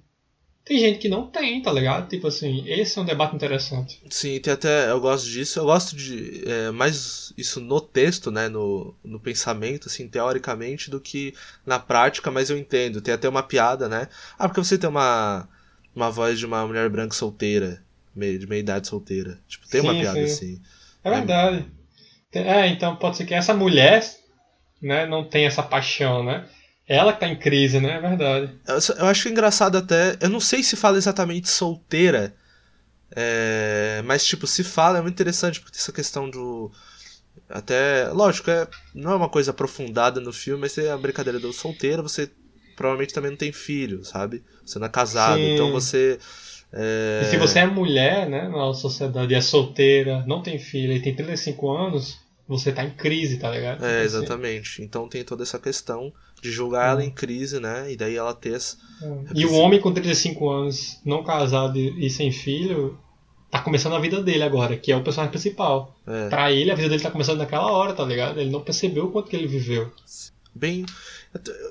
tem 0.64 0.78
gente 0.78 0.98
que 0.98 1.10
não 1.10 1.26
tem, 1.26 1.60
tá 1.60 1.70
ligado? 1.70 2.08
Tipo 2.08 2.28
assim, 2.28 2.64
esse 2.66 2.98
é 2.98 3.02
um 3.02 3.04
debate 3.04 3.36
interessante. 3.36 4.00
Sim, 4.08 4.40
tem 4.40 4.52
até. 4.52 4.90
Eu 4.90 4.98
gosto 4.98 5.28
disso. 5.28 5.58
Eu 5.58 5.66
gosto 5.66 5.94
de. 5.94 6.42
É, 6.46 6.70
mais 6.70 7.34
isso 7.36 7.60
no 7.60 7.82
texto, 7.82 8.30
né? 8.30 8.48
No, 8.48 8.94
no 9.04 9.20
pensamento, 9.20 9.88
assim, 9.88 10.08
teoricamente, 10.08 10.90
do 10.90 10.98
que 10.98 11.34
na 11.66 11.78
prática, 11.78 12.30
mas 12.30 12.48
eu 12.48 12.56
entendo. 12.56 13.02
Tem 13.02 13.12
até 13.12 13.28
uma 13.28 13.42
piada, 13.42 13.90
né? 13.90 14.08
Ah, 14.38 14.48
porque 14.48 14.60
você 14.60 14.78
tem 14.78 14.88
uma. 14.88 15.46
Uma 15.94 16.10
voz 16.10 16.38
de 16.38 16.46
uma 16.46 16.66
mulher 16.66 16.88
branca 16.88 17.14
solteira. 17.14 17.84
Meio, 18.16 18.38
de 18.38 18.46
meia 18.46 18.60
idade 18.60 18.88
solteira. 18.88 19.38
Tipo, 19.46 19.68
tem 19.68 19.82
sim, 19.82 19.86
uma 19.86 20.00
piada 20.00 20.18
sim. 20.18 20.24
assim. 20.24 20.62
É 21.04 21.10
verdade. 21.10 21.66
É, 22.32 22.66
então 22.68 22.96
pode 22.96 23.18
ser 23.18 23.26
que 23.26 23.34
essa 23.34 23.54
mulher, 23.54 24.02
né, 24.80 25.06
não 25.06 25.22
tenha 25.22 25.46
essa 25.46 25.62
paixão, 25.62 26.24
né? 26.24 26.48
Ela 26.86 27.12
que 27.12 27.20
tá 27.20 27.28
em 27.28 27.36
crise, 27.36 27.80
né? 27.80 27.96
É 27.96 28.00
verdade. 28.00 28.52
Eu, 28.66 28.96
eu 28.98 29.06
acho 29.06 29.28
engraçado 29.28 29.78
até. 29.78 30.16
Eu 30.20 30.28
não 30.28 30.40
sei 30.40 30.62
se 30.62 30.76
fala 30.76 30.98
exatamente 30.98 31.48
solteira. 31.48 32.34
É, 33.16 34.02
mas, 34.04 34.24
tipo, 34.24 34.46
se 34.46 34.62
fala 34.62 34.98
é 34.98 35.02
muito 35.02 35.14
interessante, 35.14 35.60
porque 35.60 35.78
essa 35.78 35.92
questão 35.92 36.28
do. 36.28 36.70
Até. 37.48 38.08
Lógico, 38.08 38.50
é, 38.50 38.66
não 38.94 39.12
é 39.12 39.16
uma 39.16 39.28
coisa 39.28 39.50
aprofundada 39.50 40.20
no 40.20 40.32
filme, 40.32 40.60
mas 40.60 40.76
é 40.76 40.90
a 40.90 40.98
brincadeira 40.98 41.38
do 41.38 41.52
solteiro, 41.52 42.02
você 42.02 42.30
provavelmente 42.76 43.14
também 43.14 43.30
não 43.30 43.38
tem 43.38 43.52
filho, 43.52 44.04
sabe? 44.04 44.42
Você 44.64 44.78
não 44.78 44.86
é 44.86 44.90
casado, 44.90 45.38
Sim. 45.38 45.54
então 45.54 45.72
você. 45.72 46.18
É... 46.72 47.22
E 47.22 47.26
se 47.26 47.36
você 47.36 47.60
é 47.60 47.66
mulher, 47.66 48.28
né, 48.28 48.48
na 48.48 48.74
sociedade, 48.74 49.32
e 49.32 49.36
é 49.36 49.40
solteira, 49.40 50.24
não 50.26 50.42
tem 50.42 50.58
filho 50.58 50.92
e 50.92 51.00
tem 51.00 51.14
35 51.14 51.70
anos, 51.70 52.18
você 52.46 52.72
tá 52.72 52.84
em 52.84 52.90
crise, 52.90 53.38
tá 53.38 53.50
ligado? 53.50 53.84
É, 53.84 54.04
exatamente. 54.04 54.82
Então 54.82 55.08
tem 55.08 55.24
toda 55.24 55.42
essa 55.42 55.58
questão 55.58 56.12
de 56.40 56.50
julgar 56.50 56.90
ela 56.90 57.04
em 57.04 57.10
crise, 57.10 57.58
né? 57.58 57.90
E 57.90 57.96
daí 57.96 58.16
ela 58.16 58.34
ter. 58.34 58.54
Essa... 58.54 58.76
E 59.34 59.46
o 59.46 59.54
homem 59.54 59.80
com 59.80 59.92
35 59.92 60.50
anos, 60.50 61.00
não 61.04 61.24
casado 61.24 61.78
e 61.78 62.10
sem 62.10 62.30
filho, 62.30 62.98
tá 63.50 63.60
começando 63.60 63.94
a 63.94 64.00
vida 64.00 64.22
dele 64.22 64.42
agora, 64.42 64.76
que 64.76 64.92
é 64.92 64.96
o 64.96 65.02
personagem 65.02 65.30
principal. 65.30 65.96
É. 66.06 66.28
Pra 66.28 66.52
ele, 66.52 66.70
a 66.70 66.74
vida 66.74 66.88
dele 66.88 67.02
tá 67.02 67.10
começando 67.10 67.38
naquela 67.38 67.70
hora, 67.70 67.94
tá 67.94 68.04
ligado? 68.04 68.38
Ele 68.40 68.50
não 68.50 68.60
percebeu 68.60 69.06
o 69.06 69.10
quanto 69.10 69.30
que 69.30 69.36
ele 69.36 69.46
viveu. 69.46 69.90
Bem. 70.54 70.84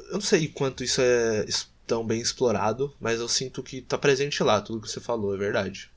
Eu 0.08 0.14
não 0.14 0.22
sei 0.22 0.48
quanto 0.48 0.84
isso 0.84 1.02
é 1.02 1.46
tão 1.86 2.06
bem 2.06 2.22
explorado, 2.22 2.94
mas 3.00 3.20
eu 3.20 3.28
sinto 3.28 3.62
que 3.62 3.82
tá 3.82 3.98
presente 3.98 4.42
lá, 4.44 4.62
tudo 4.62 4.82
que 4.82 4.90
você 4.90 5.00
falou, 5.00 5.34
é 5.36 5.38
verdade. 5.38 5.90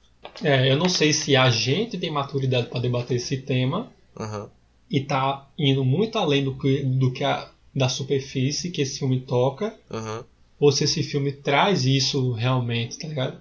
É, 0.42 0.70
eu 0.70 0.76
não 0.76 0.88
sei 0.88 1.12
se 1.12 1.36
a 1.36 1.48
gente 1.50 1.96
tem 1.98 2.10
maturidade 2.10 2.66
para 2.66 2.80
debater 2.80 3.16
esse 3.16 3.38
tema. 3.38 3.90
Uhum. 4.18 4.48
E 4.90 5.00
tá 5.00 5.48
indo 5.58 5.84
muito 5.84 6.16
além 6.18 6.44
do 6.44 6.56
que, 6.56 6.82
do 6.82 7.12
que 7.12 7.24
a, 7.24 7.50
da 7.74 7.88
superfície 7.88 8.70
que 8.70 8.82
esse 8.82 8.98
filme 8.98 9.20
toca, 9.20 9.76
uhum. 9.90 10.24
ou 10.58 10.72
se 10.72 10.84
esse 10.84 11.02
filme 11.02 11.32
traz 11.32 11.84
isso 11.84 12.32
realmente, 12.32 12.98
tá 12.98 13.08
ligado? 13.08 13.40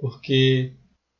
Porque 0.00 0.72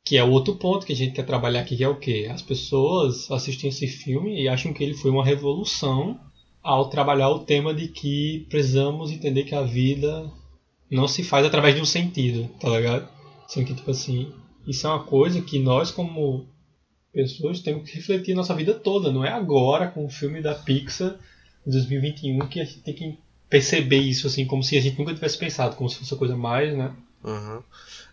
que 0.03 0.17
é 0.17 0.23
outro 0.23 0.55
ponto 0.55 0.85
que 0.85 0.93
a 0.93 0.95
gente 0.95 1.13
quer 1.13 1.25
trabalhar 1.25 1.61
aqui, 1.61 1.77
que 1.77 1.83
é 1.83 1.87
o 1.87 1.99
quê? 1.99 2.27
As 2.31 2.41
pessoas 2.41 3.29
assistem 3.29 3.69
esse 3.69 3.85
filme 3.85 4.41
e 4.41 4.47
acham 4.47 4.73
que 4.73 4.83
ele 4.83 4.95
foi 4.95 5.11
uma 5.11 5.23
revolução 5.23 6.19
ao 6.63 6.89
trabalhar 6.89 7.29
o 7.29 7.39
tema 7.39 7.73
de 7.73 7.87
que 7.87 8.45
precisamos 8.49 9.11
entender 9.11 9.43
que 9.43 9.55
a 9.55 9.61
vida 9.61 10.31
não 10.89 11.07
se 11.07 11.23
faz 11.23 11.45
através 11.45 11.75
de 11.75 11.81
um 11.81 11.85
sentido, 11.85 12.49
tá 12.59 12.69
ligado? 12.69 13.07
Sendo 13.47 13.67
que, 13.67 13.75
tipo 13.75 13.91
assim, 13.91 14.31
isso 14.67 14.87
é 14.87 14.89
uma 14.89 15.03
coisa 15.03 15.41
que 15.41 15.59
nós, 15.59 15.91
como 15.91 16.47
pessoas, 17.19 17.59
temos 17.59 17.89
que 17.89 17.97
refletir 17.97 18.33
nossa 18.33 18.55
vida 18.55 18.73
toda, 18.73 19.11
não 19.11 19.25
é 19.25 19.29
agora 19.29 19.87
com 19.87 20.05
o 20.05 20.09
filme 20.09 20.41
da 20.41 20.55
Pixar 20.55 21.17
2021 21.65 22.47
que 22.47 22.61
a 22.61 22.63
gente 22.63 22.79
tem 22.79 22.93
que 22.93 23.17
perceber 23.49 23.97
isso, 23.97 24.27
assim, 24.27 24.45
como 24.45 24.63
se 24.63 24.77
a 24.77 24.81
gente 24.81 24.97
nunca 24.97 25.13
tivesse 25.13 25.37
pensado, 25.37 25.75
como 25.75 25.89
se 25.89 25.97
fosse 25.97 26.13
a 26.13 26.17
coisa 26.17 26.37
mais, 26.37 26.77
né? 26.77 26.93
Uhum. 27.23 27.61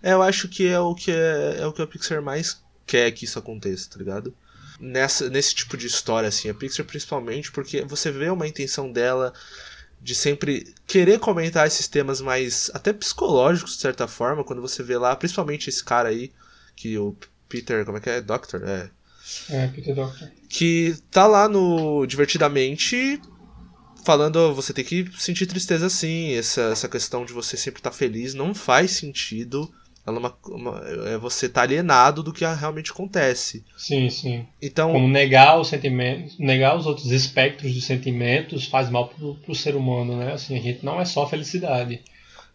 É, 0.02 0.12
eu 0.12 0.22
acho 0.22 0.48
que 0.48 0.66
é 0.66 0.80
o 0.80 0.94
que 0.94 1.12
é, 1.12 1.58
é 1.60 1.66
o 1.66 1.72
que 1.72 1.82
a 1.82 1.86
Pixar 1.86 2.20
mais 2.20 2.60
quer 2.84 3.12
que 3.12 3.24
isso 3.24 3.38
aconteça, 3.38 3.90
tá 3.90 3.98
ligado? 3.98 4.34
Nessa, 4.80 5.30
nesse 5.30 5.54
tipo 5.54 5.76
de 5.76 5.86
história, 5.86 6.28
assim, 6.28 6.48
a 6.48 6.54
Pixar 6.54 6.84
principalmente, 6.84 7.52
porque 7.52 7.82
você 7.82 8.10
vê 8.10 8.28
uma 8.28 8.48
intenção 8.48 8.90
dela 8.90 9.32
de 10.02 10.14
sempre 10.14 10.74
querer 10.86 11.20
comentar 11.20 11.66
esses 11.66 11.86
temas 11.86 12.20
mais 12.20 12.70
até 12.74 12.92
psicológicos, 12.92 13.76
de 13.76 13.82
certa 13.82 14.08
forma, 14.08 14.42
quando 14.42 14.62
você 14.62 14.82
vê 14.82 14.98
lá, 14.98 15.14
principalmente 15.14 15.68
esse 15.68 15.84
cara 15.84 16.08
aí, 16.08 16.32
que 16.74 16.98
o 16.98 17.16
Peter, 17.48 17.84
como 17.84 17.98
é 17.98 18.00
que 18.00 18.10
é? 18.10 18.20
Doctor? 18.20 18.62
É. 18.64 18.90
É, 19.50 19.66
Peter 19.68 19.94
Doctor. 19.94 20.30
Que 20.48 20.96
tá 21.10 21.26
lá 21.26 21.48
no 21.48 22.06
Divertidamente 22.06 23.20
falando, 24.06 24.54
você 24.54 24.72
tem 24.72 24.84
que 24.84 25.10
sentir 25.18 25.46
tristeza 25.46 25.90
sim, 25.90 26.32
essa, 26.34 26.62
essa 26.70 26.88
questão 26.88 27.24
de 27.24 27.32
você 27.32 27.56
sempre 27.56 27.80
estar 27.80 27.90
tá 27.90 27.96
feliz 27.96 28.34
não 28.34 28.54
faz 28.54 28.92
sentido. 28.92 29.68
Ela 30.06 30.18
é, 30.18 30.20
uma, 30.20 30.38
uma, 30.46 30.78
é 31.08 31.18
você 31.18 31.46
estar 31.46 31.62
tá 31.62 31.64
alienado 31.64 32.22
do 32.22 32.32
que 32.32 32.46
realmente 32.46 32.92
acontece. 32.92 33.64
Sim, 33.76 34.08
sim. 34.08 34.46
Então, 34.62 34.92
Como 34.92 35.08
negar 35.08 35.58
os 35.58 35.66
sentimentos, 35.66 36.38
negar 36.38 36.76
os 36.76 36.86
outros 36.86 37.10
espectros 37.10 37.74
dos 37.74 37.84
sentimentos 37.84 38.66
faz 38.66 38.88
mal 38.88 39.08
pro, 39.08 39.34
pro 39.34 39.54
ser 39.56 39.74
humano, 39.74 40.16
né? 40.16 40.32
Assim, 40.32 40.56
a 40.56 40.62
gente 40.62 40.84
não 40.84 41.00
é 41.00 41.04
só 41.04 41.28
felicidade. 41.28 42.00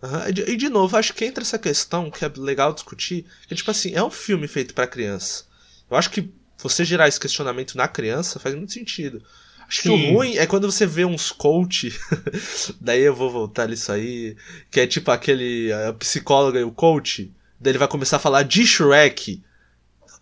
Uhum. 0.02 0.30
E, 0.30 0.32
de, 0.32 0.42
e 0.44 0.56
de 0.56 0.70
novo, 0.70 0.96
acho 0.96 1.14
que 1.14 1.26
entra 1.26 1.44
essa 1.44 1.60
questão 1.60 2.10
que 2.10 2.24
é 2.24 2.32
legal 2.38 2.72
discutir, 2.72 3.26
que 3.46 3.54
tipo 3.54 3.70
assim, 3.70 3.94
é 3.94 4.02
um 4.02 4.10
filme 4.10 4.48
feito 4.48 4.74
para 4.74 4.88
criança. 4.88 5.44
Eu 5.90 5.98
acho 5.98 6.10
que 6.10 6.32
você 6.62 6.86
gerar 6.86 7.08
esse 7.08 7.20
questionamento 7.20 7.76
na 7.76 7.88
criança 7.88 8.40
faz 8.40 8.56
muito 8.56 8.74
sentido. 8.74 9.22
Acho 9.68 9.84
Sim. 9.84 9.90
que 9.90 9.90
o 9.90 10.14
ruim 10.14 10.36
é 10.36 10.46
quando 10.46 10.70
você 10.70 10.86
vê 10.86 11.06
uns 11.06 11.32
coach, 11.32 11.98
daí 12.80 13.02
eu 13.02 13.16
vou 13.16 13.32
voltar 13.32 13.70
nisso 13.70 13.92
aí, 13.92 14.36
que 14.70 14.82
é 14.82 14.88
tipo 14.88 15.10
aquele 15.12 15.72
a 15.72 15.94
psicóloga 15.94 16.60
e 16.60 16.64
o 16.64 16.72
coach, 16.72 17.32
daí 17.60 17.72
ele 17.72 17.78
vai 17.80 17.88
começar 17.88 18.18
a 18.18 18.20
falar 18.20 18.44
de 18.44 18.68
Shrek 18.68 19.42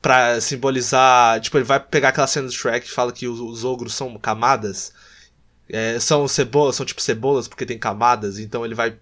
pra 0.02 0.40
simbolizar, 0.40 1.42
tipo, 1.42 1.58
ele 1.58 1.66
vai 1.66 1.80
pegar 1.80 2.10
aquela 2.10 2.28
cena 2.28 2.48
do 2.48 2.54
Shrek 2.54 2.88
e 2.88 2.92
fala 2.92 3.12
que 3.12 3.28
os, 3.28 3.40
os 3.40 3.66
ogros 3.66 3.96
são 3.96 4.18
camadas, 4.20 4.94
é, 5.68 6.00
são 6.00 6.28
cebolas, 6.28 6.76
são 6.76 6.86
tipo 6.86 7.02
cebolas 7.02 7.48
porque 7.48 7.66
tem 7.66 7.78
camadas, 7.78 8.40
então 8.40 8.64
ele 8.64 8.76
vai 8.76 8.98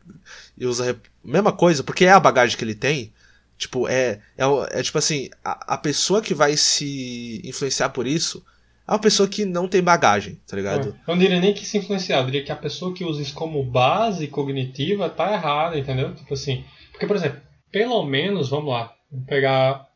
e 0.57 0.65
usa 0.65 0.99
mesma 1.23 1.51
coisa, 1.51 1.83
porque 1.83 2.05
é 2.05 2.11
a 2.11 2.19
bagagem 2.19 2.57
que 2.57 2.63
ele 2.63 2.75
tem, 2.75 3.13
tipo, 3.57 3.87
é, 3.87 4.19
é, 4.37 4.45
é 4.71 4.83
tipo 4.83 4.97
assim, 4.97 5.29
a, 5.43 5.75
a 5.75 5.77
pessoa 5.77 6.21
que 6.21 6.33
vai 6.33 6.55
se 6.55 7.41
influenciar 7.43 7.89
por 7.89 8.05
isso 8.05 8.43
é 8.87 8.91
uma 8.91 8.99
pessoa 8.99 9.27
que 9.27 9.43
não 9.43 9.67
tem 9.67 9.81
bagagem, 9.81 10.39
tá 10.47 10.55
ligado? 10.55 10.89
É, 10.89 11.11
eu 11.11 11.15
não 11.15 11.17
diria 11.17 11.41
nem 11.41 11.53
que 11.53 11.65
se 11.65 11.77
influenciar, 11.77 12.19
eu 12.19 12.25
diria 12.25 12.43
que 12.43 12.51
a 12.51 12.55
pessoa 12.55 12.93
que 12.93 13.03
usa 13.03 13.21
isso 13.21 13.33
como 13.33 13.63
base 13.63 14.27
cognitiva 14.27 15.09
tá 15.09 15.33
errada, 15.33 15.77
entendeu? 15.77 16.15
Tipo 16.15 16.33
assim. 16.33 16.63
Porque, 16.91 17.05
por 17.05 17.17
exemplo, 17.17 17.41
pelo 17.69 18.05
menos, 18.05 18.49
vamos 18.49 18.71
lá, 18.71 18.93
vamos 19.11 19.25
pegar 19.25 19.87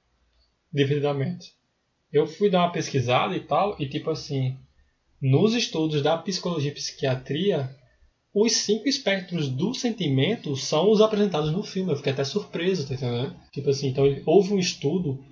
divididamente. 0.74 1.54
Eu 2.12 2.28
fui 2.28 2.50
dar 2.50 2.64
uma 2.64 2.72
pesquisada 2.72 3.36
e 3.36 3.40
tal, 3.40 3.78
e 3.80 3.88
tipo 3.88 4.10
assim, 4.10 4.58
nos 5.22 5.54
estudos 5.54 6.02
da 6.02 6.18
psicologia 6.18 6.72
e 6.72 6.76
psiquiatria, 6.76 7.74
os 8.34 8.54
cinco 8.54 8.88
espectros 8.88 9.50
do 9.50 9.74
sentimento 9.74 10.56
são 10.56 10.90
os 10.90 11.02
apresentados 11.02 11.52
no 11.52 11.64
filme. 11.64 11.92
Eu 11.92 11.98
fiquei 11.98 12.14
até 12.14 12.24
surpreso, 12.24 12.88
tá 12.88 12.94
entendendo? 12.94 13.36
Tipo 13.52 13.70
assim, 13.70 13.90
então 13.90 14.06
houve 14.26 14.54
um 14.54 14.60
estudo 14.60 15.24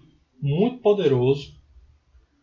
muito 0.41 0.80
poderoso 0.80 1.60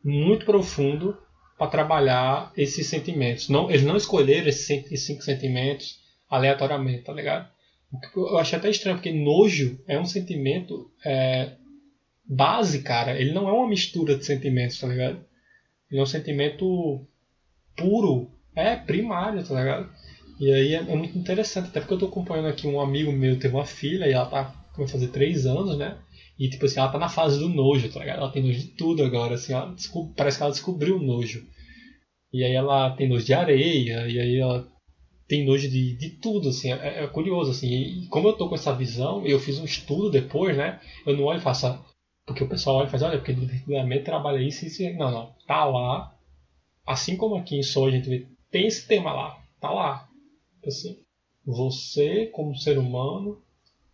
muito 0.06 0.46
profundo 0.46 1.18
para 1.58 1.66
trabalhar 1.66 2.52
esses 2.56 2.86
sentimentos. 2.86 3.48
Não, 3.48 3.68
eles 3.68 3.82
não 3.82 3.96
escolheram 3.96 4.46
esses 4.46 5.02
cinco 5.02 5.22
sentimentos 5.22 5.98
aleatoriamente, 6.30 7.02
tá 7.02 7.12
ligado? 7.12 7.50
Eu 8.14 8.38
achei 8.38 8.56
até 8.58 8.70
estranho, 8.70 8.96
porque 8.96 9.12
nojo 9.12 9.80
é 9.88 9.98
um 9.98 10.04
sentimento 10.04 10.90
é, 11.04 11.52
base, 12.24 12.82
cara. 12.82 13.18
Ele 13.18 13.32
não 13.32 13.48
é 13.48 13.52
uma 13.52 13.68
mistura 13.68 14.16
de 14.16 14.24
sentimentos, 14.24 14.78
tá 14.78 14.86
ligado? 14.86 15.24
Ele 15.90 16.00
é 16.00 16.02
um 16.02 16.06
sentimento 16.06 17.04
puro, 17.76 18.30
é 18.54 18.76
primário, 18.76 19.44
tá 19.44 19.54
ligado? 19.58 19.90
E 20.38 20.52
aí 20.52 20.74
é, 20.74 20.78
é 20.78 20.96
muito 20.96 21.18
interessante, 21.18 21.68
até 21.68 21.80
porque 21.80 21.94
eu 21.94 21.98
tô 21.98 22.06
acompanhando 22.06 22.48
aqui 22.48 22.66
um 22.66 22.80
amigo 22.80 23.10
meu, 23.12 23.38
teve 23.38 23.54
uma 23.54 23.64
filha 23.64 24.06
e 24.06 24.12
ela 24.12 24.26
tá 24.26 24.66
vai 24.76 24.86
fazer 24.86 25.08
três 25.08 25.46
anos, 25.46 25.76
né? 25.78 25.98
E 26.38 26.48
tipo 26.48 26.66
assim, 26.66 26.78
ela 26.78 26.90
tá 26.90 26.98
na 26.98 27.08
fase 27.08 27.38
do 27.38 27.48
nojo, 27.48 27.90
tá 27.90 28.00
ligado? 28.00 28.18
Ela 28.18 28.30
tem 28.30 28.42
nojo 28.42 28.58
de 28.58 28.68
tudo 28.68 29.02
agora, 29.02 29.34
assim, 29.34 29.52
ela 29.52 29.74
parece 30.16 30.36
que 30.36 30.42
ela 30.42 30.52
descobriu 30.52 30.96
o 30.96 31.02
nojo. 31.02 31.46
E 32.32 32.44
aí 32.44 32.52
ela 32.52 32.90
tem 32.90 33.08
nojo 33.08 33.24
de 33.24 33.32
areia, 33.32 34.06
e 34.06 34.20
aí 34.20 34.38
ela 34.38 34.68
tem 35.26 35.44
nojo 35.44 35.68
de, 35.68 35.96
de 35.96 36.10
tudo, 36.10 36.50
assim, 36.50 36.72
é, 36.72 37.04
é 37.04 37.06
curioso, 37.06 37.50
assim. 37.50 37.68
E 37.68 38.06
como 38.08 38.28
eu 38.28 38.34
tô 38.34 38.48
com 38.48 38.54
essa 38.54 38.74
visão, 38.74 39.26
eu 39.26 39.40
fiz 39.40 39.58
um 39.58 39.64
estudo 39.64 40.10
depois, 40.10 40.56
né? 40.56 40.80
Eu 41.06 41.16
não 41.16 41.24
olho 41.24 41.38
e 41.38 41.42
faço. 41.42 41.82
Porque 42.26 42.44
o 42.44 42.48
pessoal 42.48 42.76
olha 42.76 42.88
e 42.88 42.90
faz, 42.90 43.02
olha, 43.02 43.18
porque 43.18 43.32
divertidamente 43.32 44.04
trabalha 44.04 44.42
isso 44.42 44.64
e 44.64 44.68
isso. 44.68 44.82
Não, 44.98 45.10
não. 45.10 45.34
Tá 45.46 45.64
lá. 45.64 46.12
Assim 46.84 47.16
como 47.16 47.36
aqui 47.36 47.56
em 47.56 47.62
Soul 47.62 47.88
a 47.88 47.90
gente 47.90 48.08
vê, 48.08 48.26
tem 48.50 48.66
esse 48.66 48.86
tema 48.86 49.12
lá. 49.12 49.38
Tá 49.60 49.70
lá. 49.70 50.05
Assim, 50.68 50.98
você, 51.44 52.26
como 52.26 52.56
ser 52.56 52.78
humano, 52.78 53.40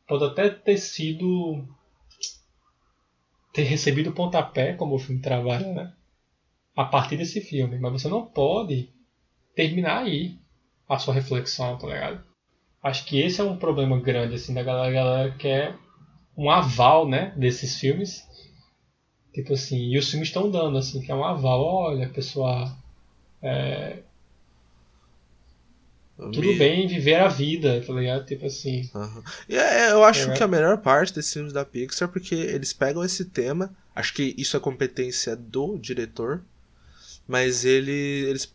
pode 0.07 0.25
até 0.25 0.49
ter 0.49 0.79
sido. 0.79 1.67
ter 3.53 3.65
recebido 3.65 4.11
o 4.11 4.15
pontapé, 4.15 4.73
como 4.75 4.95
o 4.95 4.99
filme 4.99 5.21
trabalha, 5.21 5.73
né? 5.73 5.93
A 6.75 6.85
partir 6.85 7.17
desse 7.17 7.41
filme. 7.41 7.79
Mas 7.79 7.93
você 7.93 8.09
não 8.09 8.25
pode 8.25 8.89
terminar 9.55 10.05
aí 10.05 10.39
a 10.89 10.99
sua 10.99 11.15
reflexão, 11.15 11.77
tá 11.77 11.87
ligado? 11.87 12.25
Acho 12.83 13.05
que 13.05 13.21
esse 13.21 13.41
é 13.41 13.45
um 13.45 13.57
problema 13.57 14.01
grande, 14.01 14.35
assim, 14.35 14.55
da 14.55 14.63
galera. 14.63 14.93
Galera 14.93 15.35
quer 15.37 15.77
um 16.37 16.51
aval, 16.51 17.07
né, 17.07 17.33
desses 17.37 17.79
filmes. 17.79 18.27
Tipo 19.33 19.53
assim, 19.53 19.91
e 19.91 19.99
os 19.99 20.11
filmes 20.11 20.29
estão 20.29 20.51
dando, 20.51 20.79
assim, 20.79 21.01
que 21.01 21.13
é 21.13 21.15
um 21.15 21.25
aval. 21.25 21.63
Olha, 21.63 22.09
pessoal, 22.09 22.69
é, 23.43 24.03
tudo 26.31 26.49
Me... 26.49 26.59
bem 26.59 26.87
viver 26.87 27.17
a 27.17 27.29
vida, 27.29 27.83
tá 27.87 27.93
ligado? 27.93 28.27
Tipo 28.27 28.47
assim. 28.47 28.89
Uhum. 28.95 29.23
E 29.49 29.57
é, 29.57 29.91
eu 29.91 30.05
acho 30.05 30.31
é. 30.31 30.35
que 30.35 30.43
a 30.43 30.49
melhor 30.49 30.79
parte 30.79 31.15
desses 31.15 31.33
filmes 31.33 31.53
da 31.53 31.65
Pixar 31.65 32.09
é 32.09 32.13
porque 32.13 32.35
eles 32.35 32.73
pegam 32.73 33.05
esse 33.05 33.25
tema, 33.25 33.71
acho 33.95 34.15
que 34.15 34.35
isso 34.37 34.57
é 34.57 34.61
competência 34.61 35.35
do 35.37 35.79
diretor, 35.79 36.43
mas 37.27 37.65
ele, 37.65 38.27
eles 38.29 38.53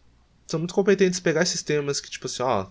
são 0.47 0.59
muito 0.59 0.73
competentes 0.73 1.19
em 1.19 1.23
pegar 1.23 1.43
esses 1.43 1.61
temas 1.61 1.99
que, 1.99 2.09
tipo 2.09 2.27
assim, 2.27 2.43
ó, 2.43 2.67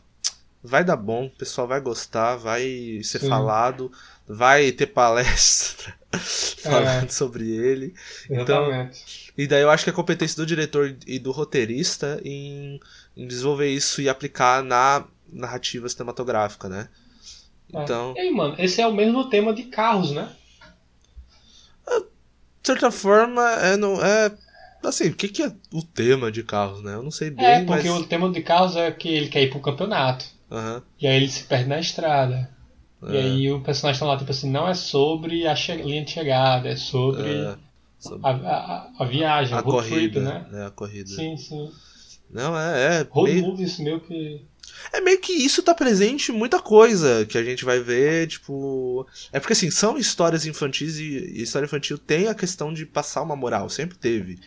vai 0.62 0.84
dar 0.84 0.96
bom, 0.96 1.26
o 1.26 1.30
pessoal 1.30 1.68
vai 1.68 1.80
gostar, 1.80 2.36
vai 2.36 3.00
ser 3.02 3.20
Sim. 3.20 3.28
falado, 3.28 3.92
vai 4.26 4.72
ter 4.72 4.86
palestra 4.86 5.94
falando 6.58 7.06
é. 7.06 7.08
sobre 7.08 7.50
ele. 7.50 7.94
Então, 8.28 8.66
Exatamente. 8.66 9.04
Então, 9.04 9.34
e 9.38 9.46
daí 9.46 9.62
eu 9.62 9.70
acho 9.70 9.84
que 9.84 9.90
a 9.90 9.92
competência 9.92 10.36
do 10.36 10.46
diretor 10.46 10.96
e 11.06 11.18
do 11.18 11.30
roteirista 11.30 12.20
em, 12.24 12.80
em 13.16 13.26
desenvolver 13.26 13.68
isso 13.68 14.00
e 14.00 14.08
aplicar 14.08 14.62
na 14.62 15.04
narrativa 15.32 15.88
cinematográfica, 15.88 16.68
né? 16.68 16.88
É. 17.72 17.82
Então. 17.82 18.14
É. 18.16 18.24
E 18.24 18.28
aí, 18.28 18.30
mano, 18.30 18.54
esse 18.58 18.80
é 18.80 18.86
o 18.86 18.94
mesmo 18.94 19.28
tema 19.28 19.54
de 19.54 19.64
carros, 19.64 20.12
né? 20.12 20.30
É, 21.88 22.00
de 22.00 22.06
certa 22.62 22.90
forma, 22.90 23.42
é, 23.52 23.76
não, 23.76 24.04
é 24.04 24.30
Assim, 24.86 25.08
o 25.08 25.14
que, 25.14 25.28
que 25.28 25.42
é 25.42 25.52
o 25.72 25.82
tema 25.82 26.30
de 26.30 26.42
carros, 26.42 26.82
né? 26.82 26.94
Eu 26.94 27.02
não 27.02 27.10
sei 27.10 27.30
bem. 27.30 27.44
É, 27.44 27.64
porque 27.64 27.88
mas... 27.88 28.00
o 28.00 28.06
tema 28.06 28.30
de 28.30 28.40
carros 28.42 28.76
é 28.76 28.90
que 28.90 29.08
ele 29.08 29.28
quer 29.28 29.42
ir 29.42 29.50
pro 29.50 29.60
campeonato. 29.60 30.24
Uhum. 30.50 30.80
E 31.00 31.06
aí 31.06 31.16
ele 31.16 31.28
se 31.28 31.44
perde 31.44 31.68
na 31.68 31.80
estrada. 31.80 32.48
É. 33.02 33.12
E 33.12 33.16
aí 33.16 33.52
o 33.52 33.60
personagem 33.60 33.98
tá 33.98 34.06
lá, 34.06 34.16
tipo 34.16 34.30
assim, 34.30 34.50
não 34.50 34.68
é 34.68 34.74
sobre 34.74 35.46
a 35.46 35.54
linha 35.54 36.04
de 36.04 36.10
chegada, 36.10 36.68
é 36.68 36.76
sobre, 36.76 37.28
é. 37.28 37.56
sobre... 37.98 38.26
A, 38.26 38.30
a, 38.30 38.90
a, 39.00 39.04
viagem, 39.04 39.56
a 39.56 39.62
corrida, 39.62 39.96
trip, 39.96 40.20
né? 40.20 40.46
É, 40.52 40.66
a 40.66 40.70
corrida. 40.70 41.08
Sim, 41.08 41.36
sim. 41.36 41.70
Não, 42.30 42.58
é. 42.58 43.00
é 43.00 43.06
Road 43.08 43.32
meio... 43.32 43.46
movies 43.46 43.78
meio 43.78 44.00
que. 44.00 44.42
É 44.92 45.00
meio 45.00 45.20
que 45.20 45.32
isso 45.32 45.62
tá 45.62 45.74
presente 45.74 46.30
em 46.30 46.34
muita 46.34 46.60
coisa 46.60 47.24
que 47.26 47.38
a 47.38 47.42
gente 47.42 47.64
vai 47.64 47.80
ver, 47.80 48.28
tipo. 48.28 49.06
É 49.32 49.40
porque 49.40 49.52
assim, 49.52 49.70
são 49.70 49.96
histórias 49.96 50.46
infantis 50.46 50.98
e, 50.98 51.42
história 51.42 51.66
infantil 51.66 51.98
tem 51.98 52.28
a 52.28 52.34
questão 52.34 52.72
de 52.72 52.84
passar 52.84 53.22
uma 53.22 53.36
moral, 53.36 53.68
sempre 53.68 53.96
teve. 53.96 54.38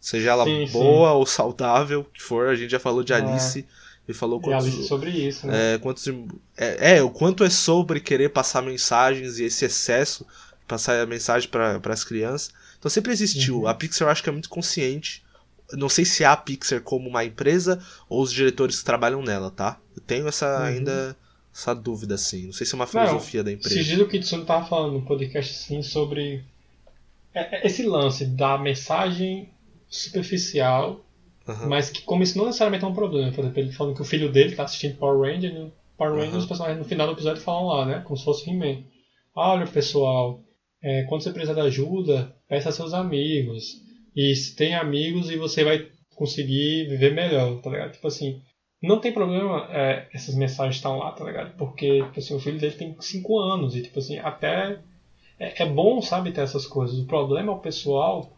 Seja 0.00 0.30
ela 0.30 0.44
sim, 0.44 0.66
boa 0.70 1.10
sim. 1.10 1.16
ou 1.16 1.26
saudável, 1.26 2.04
que 2.12 2.22
for, 2.22 2.48
a 2.48 2.54
gente 2.54 2.70
já 2.70 2.78
falou 2.78 3.02
de 3.02 3.12
é. 3.12 3.16
Alice. 3.16 3.64
E 4.06 4.14
falou 4.14 4.40
quantos, 4.40 4.64
e 4.64 4.68
Alice 4.70 4.88
sobre 4.88 5.10
isso, 5.10 5.46
né? 5.46 5.74
É, 5.74 5.78
quantos, 5.78 6.08
é, 6.56 6.96
é, 6.96 7.02
o 7.02 7.10
quanto 7.10 7.44
é 7.44 7.50
sobre 7.50 8.00
querer 8.00 8.30
passar 8.30 8.62
mensagens 8.62 9.38
e 9.38 9.44
esse 9.44 9.66
excesso 9.66 10.24
de 10.60 10.64
passar 10.66 10.98
a 10.98 11.06
mensagem 11.06 11.48
para 11.48 11.80
as 11.92 12.04
crianças. 12.04 12.50
Então 12.78 12.90
sempre 12.90 13.12
existiu. 13.12 13.60
Uhum. 13.60 13.68
A 13.68 13.74
Pixar 13.74 14.08
eu 14.08 14.12
acho 14.12 14.22
que 14.22 14.28
é 14.30 14.32
muito 14.32 14.48
consciente. 14.48 15.22
Não 15.72 15.88
sei 15.88 16.04
se 16.04 16.24
é 16.24 16.26
a 16.26 16.36
Pixar 16.36 16.80
como 16.80 17.08
uma 17.08 17.24
empresa 17.24 17.82
ou 18.08 18.22
os 18.22 18.32
diretores 18.32 18.78
que 18.78 18.84
trabalham 18.84 19.22
nela, 19.22 19.50
tá? 19.50 19.78
Eu 19.94 20.02
tenho 20.02 20.26
essa 20.26 20.58
uhum. 20.58 20.64
ainda 20.64 21.16
essa 21.52 21.74
dúvida 21.74 22.14
assim. 22.14 22.46
Não 22.46 22.52
sei 22.52 22.66
se 22.66 22.74
é 22.74 22.76
uma 22.76 22.86
filosofia 22.86 23.40
Não, 23.40 23.44
da 23.46 23.52
empresa. 23.52 23.74
Sigilo 23.74 24.08
Kitsune 24.08 24.44
tava 24.44 24.66
falando 24.66 24.94
no 24.94 25.02
podcast 25.02 25.52
assim 25.52 25.82
sobre 25.82 26.44
é, 27.34 27.56
é, 27.56 27.66
esse 27.66 27.82
lance 27.82 28.24
da 28.26 28.56
mensagem 28.56 29.50
superficial, 29.88 31.04
uhum. 31.46 31.68
mas 31.68 31.90
que 31.90 32.02
como 32.02 32.22
isso 32.22 32.38
não 32.38 32.46
necessariamente 32.46 32.84
é 32.84 32.88
um 32.88 32.94
problema. 32.94 33.32
Por 33.32 33.40
exemplo, 33.40 33.60
ele 33.60 33.72
falando 33.72 33.96
que 33.96 34.02
o 34.02 34.06
filho 34.06 34.30
dele 34.30 34.54
tá 34.54 34.64
assistindo 34.64 34.96
Power 34.96 35.32
Ranger, 35.32 35.50
e 35.50 35.58
no 35.58 35.72
Power 35.96 36.14
Ranger 36.14 36.32
uhum. 36.32 36.38
os 36.38 36.46
personagens 36.46 36.78
no 36.78 36.88
final 36.88 37.06
do 37.06 37.14
episódio 37.14 37.42
falam 37.42 37.66
lá, 37.66 37.86
né? 37.86 38.02
Como 38.04 38.16
se 38.16 38.24
fosse 38.24 38.48
He-Man. 38.48 38.84
Olha, 39.34 39.66
pessoal, 39.66 40.40
é, 40.82 41.04
quando 41.04 41.22
você 41.22 41.30
precisar 41.30 41.54
de 41.54 41.60
ajuda, 41.60 42.34
peça 42.48 42.68
a 42.68 42.72
seus 42.72 42.94
amigos. 42.94 43.82
E 44.18 44.34
se 44.34 44.56
tem 44.56 44.74
amigos 44.74 45.30
e 45.30 45.36
você 45.36 45.62
vai 45.62 45.86
conseguir 46.16 46.88
viver 46.88 47.14
melhor, 47.14 47.60
tá 47.60 47.70
ligado? 47.70 47.92
Tipo 47.92 48.08
assim, 48.08 48.42
não 48.82 48.98
tem 48.98 49.12
problema 49.12 49.68
é, 49.70 50.08
essas 50.12 50.34
mensagens 50.34 50.74
estão 50.74 50.98
lá, 50.98 51.12
tá 51.12 51.24
ligado? 51.24 51.56
Porque 51.56 52.02
tipo 52.02 52.18
assim, 52.18 52.34
o 52.34 52.40
filho 52.40 52.58
dele 52.58 52.74
tem 52.74 52.96
5 52.98 53.38
anos 53.38 53.76
e 53.76 53.82
tipo 53.82 54.00
assim, 54.00 54.18
até 54.18 54.80
é, 55.38 55.62
é, 55.62 55.66
bom, 55.66 56.02
sabe, 56.02 56.32
ter 56.32 56.40
essas 56.40 56.66
coisas. 56.66 56.98
O 56.98 57.06
problema 57.06 57.52
é 57.52 57.54
o 57.54 57.60
pessoal 57.60 58.36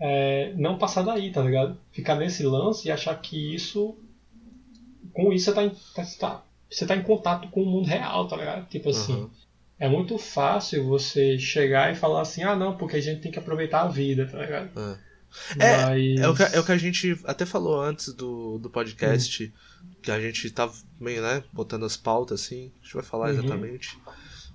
é, 0.00 0.54
não 0.56 0.78
passar 0.78 1.02
daí, 1.02 1.30
tá 1.30 1.42
ligado? 1.42 1.78
Ficar 1.92 2.14
nesse 2.14 2.42
lance 2.42 2.88
e 2.88 2.90
achar 2.90 3.14
que 3.20 3.54
isso. 3.54 3.94
Com 5.12 5.30
isso 5.30 5.44
você 5.44 5.52
tá, 5.52 5.62
em, 5.62 5.70
tá, 5.94 6.06
tá 6.18 6.44
você 6.70 6.86
tá 6.86 6.96
em 6.96 7.02
contato 7.02 7.48
com 7.50 7.62
o 7.64 7.66
mundo 7.66 7.86
real, 7.86 8.26
tá 8.26 8.34
ligado? 8.34 8.66
Tipo 8.70 8.88
assim. 8.88 9.12
Uhum. 9.12 9.30
É 9.78 9.88
muito 9.88 10.16
fácil 10.16 10.88
você 10.88 11.38
chegar 11.38 11.92
e 11.92 11.96
falar 11.96 12.22
assim, 12.22 12.42
ah 12.42 12.56
não, 12.56 12.78
porque 12.78 12.96
a 12.96 13.00
gente 13.00 13.20
tem 13.20 13.30
que 13.30 13.38
aproveitar 13.38 13.82
a 13.82 13.88
vida, 13.88 14.26
tá 14.26 14.38
ligado? 14.38 14.70
É. 14.76 15.07
É, 15.58 15.86
Mas... 15.86 16.20
é, 16.20 16.28
o 16.28 16.34
que, 16.34 16.42
é 16.42 16.60
o 16.60 16.64
que 16.64 16.72
a 16.72 16.78
gente 16.78 17.18
até 17.24 17.44
falou 17.44 17.80
antes 17.80 18.12
do, 18.12 18.58
do 18.58 18.70
podcast, 18.70 19.44
uhum. 19.44 19.90
que 20.02 20.10
a 20.10 20.20
gente 20.20 20.50
tava 20.50 20.72
meio, 21.00 21.22
né, 21.22 21.42
botando 21.52 21.84
as 21.84 21.96
pautas 21.96 22.42
assim, 22.42 22.72
a 22.80 22.84
gente 22.84 22.94
vai 22.94 23.02
falar 23.02 23.26
uhum. 23.26 23.38
exatamente. 23.38 23.98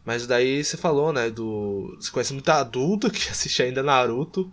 Mas 0.06 0.28
daí 0.28 0.64
você 0.64 0.76
falou, 0.76 1.14
né, 1.14 1.30
do. 1.30 1.96
Você 2.00 2.12
conhece 2.12 2.34
muita 2.34 2.56
adulta 2.56 3.10
que 3.12 3.30
assiste 3.30 3.64
ainda 3.64 3.82
Naruto. 3.82 4.52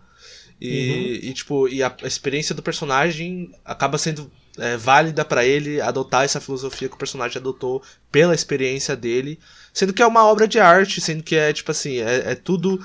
E, 0.61 0.69
uhum. 0.69 1.31
e, 1.31 1.33
tipo, 1.33 1.69
e 1.69 1.83
a 1.83 1.97
experiência 2.03 2.55
do 2.55 2.63
personagem 2.63 3.51
acaba 3.65 3.97
sendo 3.97 4.31
é, 4.59 4.77
válida 4.77 5.25
para 5.25 5.45
ele 5.45 5.81
adotar 5.81 6.25
essa 6.25 6.41
filosofia 6.41 6.89
que 6.89 6.95
o 6.95 6.99
personagem 6.99 7.39
adotou 7.39 7.83
pela 8.13 8.35
experiência 8.35 8.95
dele, 8.95 9.39
sendo 9.73 9.95
que 9.95 10.03
é 10.03 10.07
uma 10.07 10.25
obra 10.25 10.47
de 10.47 10.61
arte, 10.61 11.01
sendo 11.01 11.23
que 11.23 11.35
é 11.35 11.53
tipo 11.53 11.71
assim, 11.71 11.99
é, 11.99 12.33
é 12.33 12.35
tudo 12.35 12.85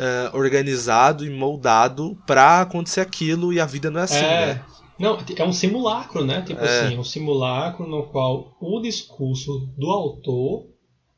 é, 0.00 0.34
organizado 0.34 1.26
e 1.26 1.30
moldado 1.30 2.16
para 2.26 2.62
acontecer 2.62 3.02
aquilo 3.02 3.52
e 3.52 3.60
a 3.60 3.66
vida 3.66 3.90
não 3.90 4.00
é 4.00 4.04
assim, 4.04 4.24
é. 4.24 4.46
né? 4.46 4.64
Não, 4.98 5.18
é 5.36 5.44
um 5.44 5.52
simulacro, 5.52 6.24
né? 6.24 6.42
Tipo 6.42 6.62
é. 6.62 6.86
assim, 6.86 6.98
um 6.98 7.04
simulacro 7.04 7.86
no 7.86 8.04
qual 8.04 8.56
o 8.60 8.80
discurso 8.80 9.68
do 9.76 9.90
autor 9.90 10.66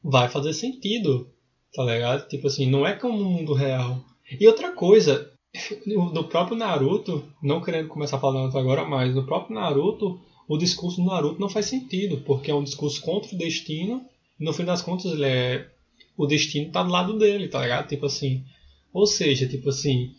vai 0.03 0.29
fazer 0.29 0.53
sentido, 0.53 1.29
tá 1.73 1.85
ligado? 1.85 2.27
Tipo 2.29 2.49
assim, 2.49 2.69
não 2.69 2.85
é 2.85 2.93
como 2.93 3.19
no 3.19 3.25
mundo 3.25 3.55
real. 3.55 3.99
E 4.41 4.47
outra 4.49 4.73
coisa, 4.73 5.31
no 5.87 6.25
próprio 6.25 6.57
Naruto, 6.57 7.25
não 7.41 7.61
querendo 7.61 7.89
começar 7.89 8.17
a 8.17 8.21
falar 8.21 8.41
Naruto 8.41 8.59
agora, 8.59 8.85
mas 8.85 9.15
no 9.15 9.25
próprio 9.25 9.55
Naruto, 9.55 10.21
o 10.49 10.57
discurso 10.57 11.01
do 11.01 11.07
Naruto 11.07 11.41
não 11.41 11.49
faz 11.49 11.67
sentido, 11.67 12.19
porque 12.27 12.51
é 12.51 12.55
um 12.55 12.65
discurso 12.65 13.01
contra 13.01 13.33
o 13.33 13.39
destino, 13.39 14.05
e 14.41 14.45
no 14.45 14.53
fim 14.53 14.65
das 14.65 14.83
contas 14.83 15.13
ele 15.13 15.27
é. 15.27 15.69
O 16.17 16.27
destino 16.27 16.71
tá 16.71 16.83
do 16.83 16.91
lado 16.91 17.19
dele, 17.19 17.49
tá 17.49 17.61
ligado? 17.63 17.89
Tipo 17.89 18.07
assim. 18.07 18.45
Ou 18.93 19.07
seja, 19.07 19.47
tipo 19.49 19.69
assim. 19.69 20.13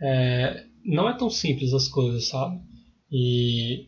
É, 0.00 0.64
não 0.84 1.08
é 1.08 1.16
tão 1.16 1.30
simples 1.30 1.72
as 1.72 1.88
coisas, 1.88 2.26
sabe? 2.28 2.60
E. 3.10 3.86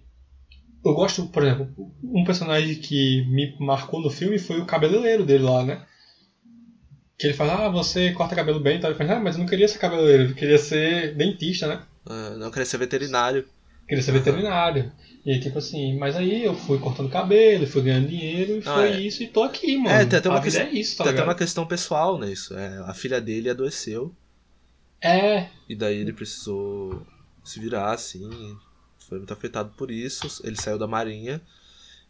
Eu 0.84 0.94
gosto, 0.94 1.26
por 1.26 1.42
exemplo, 1.42 1.68
um 2.02 2.24
personagem 2.24 2.76
que 2.76 3.26
me 3.28 3.54
marcou 3.58 4.00
no 4.00 4.08
filme 4.08 4.38
foi 4.38 4.60
o 4.60 4.64
cabeleireiro 4.64 5.24
dele 5.26 5.42
lá, 5.44 5.64
né? 5.64 5.84
Que 7.18 7.26
ele 7.26 7.34
fala, 7.34 7.66
ah, 7.66 7.68
você 7.68 8.12
corta 8.12 8.36
cabelo 8.36 8.60
bem, 8.60 8.78
então 8.78 8.88
ele 8.88 8.96
fala, 8.96 9.14
ah, 9.16 9.20
mas 9.20 9.34
eu 9.34 9.40
não 9.40 9.46
queria 9.48 9.66
ser 9.66 9.78
cabeleireiro, 9.78 10.30
eu 10.30 10.34
queria 10.36 10.56
ser 10.56 11.16
dentista, 11.16 11.66
né? 11.66 11.82
Ah, 12.06 12.36
não, 12.38 12.50
queria 12.50 12.64
ser 12.64 12.78
veterinário. 12.78 13.44
Queria 13.88 14.02
ser 14.02 14.12
veterinário. 14.12 14.92
E 15.26 15.40
tipo 15.40 15.58
assim, 15.58 15.98
mas 15.98 16.14
aí 16.14 16.44
eu 16.44 16.54
fui 16.54 16.78
cortando 16.78 17.10
cabelo, 17.10 17.66
fui 17.66 17.82
ganhando 17.82 18.08
dinheiro 18.08 18.52
e 18.56 18.62
Ah, 18.64 18.74
foi 18.74 18.88
é. 18.92 19.00
isso 19.00 19.22
e 19.22 19.26
tô 19.26 19.42
aqui, 19.42 19.76
mano. 19.76 19.90
É, 19.96 20.04
tem 20.06 20.18
até 20.20 20.28
uma 20.28 20.38
a 20.38 20.42
questão- 20.42 20.62
é 20.62 20.70
isso, 20.70 20.96
tá 20.96 21.04
Tem 21.04 21.12
até 21.12 21.24
uma 21.24 21.34
questão 21.34 21.66
pessoal 21.66 22.18
nisso. 22.20 22.56
É, 22.56 22.78
a 22.86 22.94
filha 22.94 23.20
dele 23.20 23.50
adoeceu. 23.50 24.14
É, 25.00 25.48
E 25.68 25.74
daí 25.76 25.96
ele 25.98 26.12
precisou 26.12 27.06
se 27.44 27.60
virar, 27.60 27.92
assim. 27.92 28.56
Foi 29.08 29.18
muito 29.18 29.32
afetado 29.32 29.72
por 29.76 29.90
isso. 29.90 30.26
Ele 30.46 30.56
saiu 30.56 30.78
da 30.78 30.86
marinha 30.86 31.40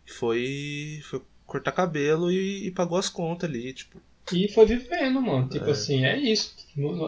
e 0.06 0.10
foi, 0.12 1.00
foi 1.08 1.22
cortar 1.46 1.72
cabelo 1.72 2.30
e, 2.30 2.66
e 2.66 2.70
pagou 2.70 2.98
as 2.98 3.08
contas 3.08 3.48
ali, 3.48 3.72
tipo. 3.72 4.00
e 4.32 4.48
foi 4.48 4.66
vivendo, 4.66 5.20
mano. 5.20 5.48
Tipo 5.48 5.66
É. 5.68 5.70
assim, 5.70 6.04
é 6.04 6.16
isso. 6.18 6.54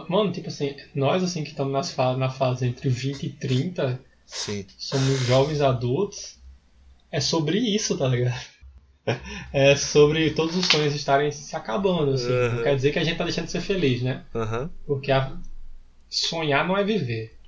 Mano, 0.09 0.33
tipo 0.33 0.49
assim, 0.49 0.76
nós 0.95 1.22
assim 1.22 1.43
que 1.45 1.51
estamos 1.51 1.91
fa 1.91 2.16
na 2.16 2.28
fase 2.31 2.66
entre 2.66 2.89
20 2.89 3.24
e 3.26 3.31
30, 3.31 4.01
Sim. 4.26 4.66
somos 4.78 5.18
jovens 5.26 5.61
adultos, 5.61 6.39
é 7.11 7.20
sobre 7.20 7.59
isso, 7.59 7.97
tá 7.99 8.07
ligado? 8.09 8.41
É 9.53 9.74
sobre 9.76 10.31
todos 10.33 10.55
os 10.57 10.66
sonhos 10.66 10.95
estarem 10.95 11.33
se 11.33 11.57
acabando, 11.57 12.12
assim. 12.12 12.28
Não 12.31 12.59
Uhum. 12.59 12.62
quer 12.62 12.76
dizer 12.76 12.93
que 12.93 12.99
a 12.99 13.05
gente 13.05 13.16
tá 13.16 13.24
deixando 13.24 13.47
de 13.47 13.51
ser 13.53 13.61
feliz, 13.61 14.03
né? 14.03 14.24
Aham. 14.35 14.70
Porque 14.87 15.11
a- 15.11 15.37
sonhar 16.11 16.67
não 16.69 16.77
é 16.77 16.85
viver. 16.85 17.39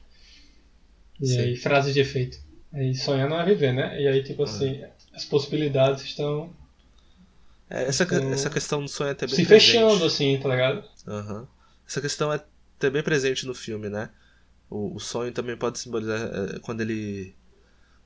E 1.19 1.35
Sim. 1.35 1.39
aí, 1.39 1.57
frase 1.57 1.91
de 1.95 2.01
efeito. 2.01 2.39
Aí, 2.73 2.95
sonhar 2.95 3.27
não 3.29 3.41
é 3.41 3.45
viver, 3.47 3.73
né? 3.73 3.99
E 4.01 4.07
aí, 4.07 4.23
tipo 4.23 4.43
assim, 4.43 4.83
as 5.15 5.25
possibilidades 5.25 6.05
estão 6.05 6.55
É, 7.69 7.85
essa, 7.85 8.05
Então, 8.05 8.21
essa 8.31 8.51
questão 8.51 8.83
do 8.83 8.89
sonho 8.89 9.09
é 9.09 9.13
até 9.13 9.27
bem 9.27 9.41
se 9.41 9.45
presente. 9.45 9.95
fechando, 9.95 10.05
assim, 10.05 10.39
tá 10.39 10.49
ligado? 10.49 10.85
Aham. 11.07 11.49
Essa 11.89 12.01
questão 12.01 12.33
é 12.33 12.37
até 12.37 12.91
bem 12.91 13.03
presente 13.03 13.47
no 13.47 13.55
filme, 13.55 13.89
né? 13.89 14.11
O, 14.71 14.97
o 14.97 15.01
sonho 15.01 15.33
também 15.33 15.57
pode 15.57 15.79
simbolizar 15.81 16.21
é, 16.57 16.59
quando 16.61 16.83
ele. 16.83 17.37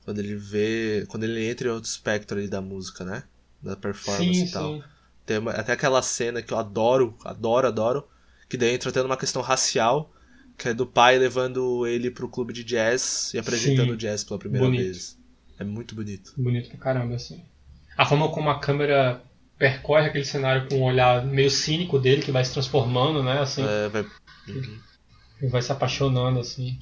Quando 0.05 0.19
ele 0.19 0.35
vê. 0.35 1.05
Quando 1.09 1.25
ele 1.25 1.45
entra 1.49 1.69
em 1.69 1.71
outro 1.71 1.89
espectro 1.89 2.37
ali 2.39 2.47
da 2.49 2.61
música, 2.61 3.05
né? 3.05 3.23
Da 3.61 3.75
performance 3.75 4.45
Sim, 4.45 4.45
e 4.45 4.49
tal. 4.49 4.77
sim. 4.77 4.83
Tem 5.25 5.39
uma- 5.39 5.51
até 5.53 5.73
aquela 5.73 6.01
cena 6.03 6.41
que 6.41 6.53
eu 6.53 6.59
adoro, 6.59 7.17
adoro, 7.25 7.67
adoro. 7.67 8.09
Que 8.49 8.57
daí 8.57 8.71
entra 8.75 8.89
até 8.89 9.03
numa 9.03 9.17
questão 9.17 9.41
racial. 9.41 10.13
Que 10.57 10.69
é 10.69 10.73
do 10.73 10.87
pai 10.87 11.17
levando 11.19 11.85
ele 11.85 12.09
pro 12.09 12.27
clube 12.27 12.51
de 12.51 12.63
jazz 12.63 13.31
e 13.33 13.37
apresentando 13.37 13.89
Sim. 13.89 13.93
o 13.93 13.97
jazz 13.97 14.23
pela 14.23 14.39
primeira 14.39 14.65
Bonito. 14.65 14.83
vez. 14.83 15.17
É 15.59 15.63
muito 15.63 15.93
bonito. 15.95 16.33
Bonito 16.37 16.69
pra 16.69 16.77
caramba, 16.77 17.15
assim. 17.15 17.43
A 17.95 18.05
forma 18.05 18.29
como 18.29 18.49
a 18.49 18.59
câmera 18.59 19.21
percorre 19.57 20.07
aquele 20.07 20.25
cenário 20.25 20.67
com 20.67 20.79
um 20.79 20.83
olhar 20.83 21.25
meio 21.25 21.49
cínico 21.49 21.97
dele, 21.99 22.21
que 22.21 22.31
vai 22.31 22.43
se 22.45 22.53
transformando, 22.53 23.23
né? 23.23 23.39
Assim, 23.39 23.63
É, 23.63 23.89
vai... 23.89 24.05
E 25.41 25.47
vai 25.47 25.61
se 25.61 25.71
apaixonando, 25.71 26.39
assim. 26.39 26.79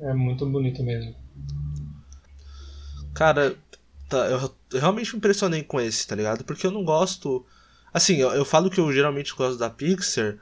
É 0.00 0.12
muito 0.12 0.44
bonito 0.46 0.82
mesmo. 0.82 1.14
Cara, 3.14 3.54
tá, 4.08 4.26
eu, 4.26 4.54
eu 4.72 4.80
realmente 4.80 5.12
me 5.12 5.18
impressionei 5.18 5.62
com 5.62 5.80
esse, 5.80 6.06
tá 6.06 6.14
ligado? 6.16 6.44
Porque 6.44 6.66
eu 6.66 6.70
não 6.70 6.84
gosto. 6.84 7.46
Assim, 7.92 8.16
eu, 8.16 8.30
eu 8.30 8.44
falo 8.44 8.68
que 8.70 8.80
eu 8.80 8.92
geralmente 8.92 9.34
gosto 9.34 9.58
da 9.58 9.70
Pixar 9.70 10.36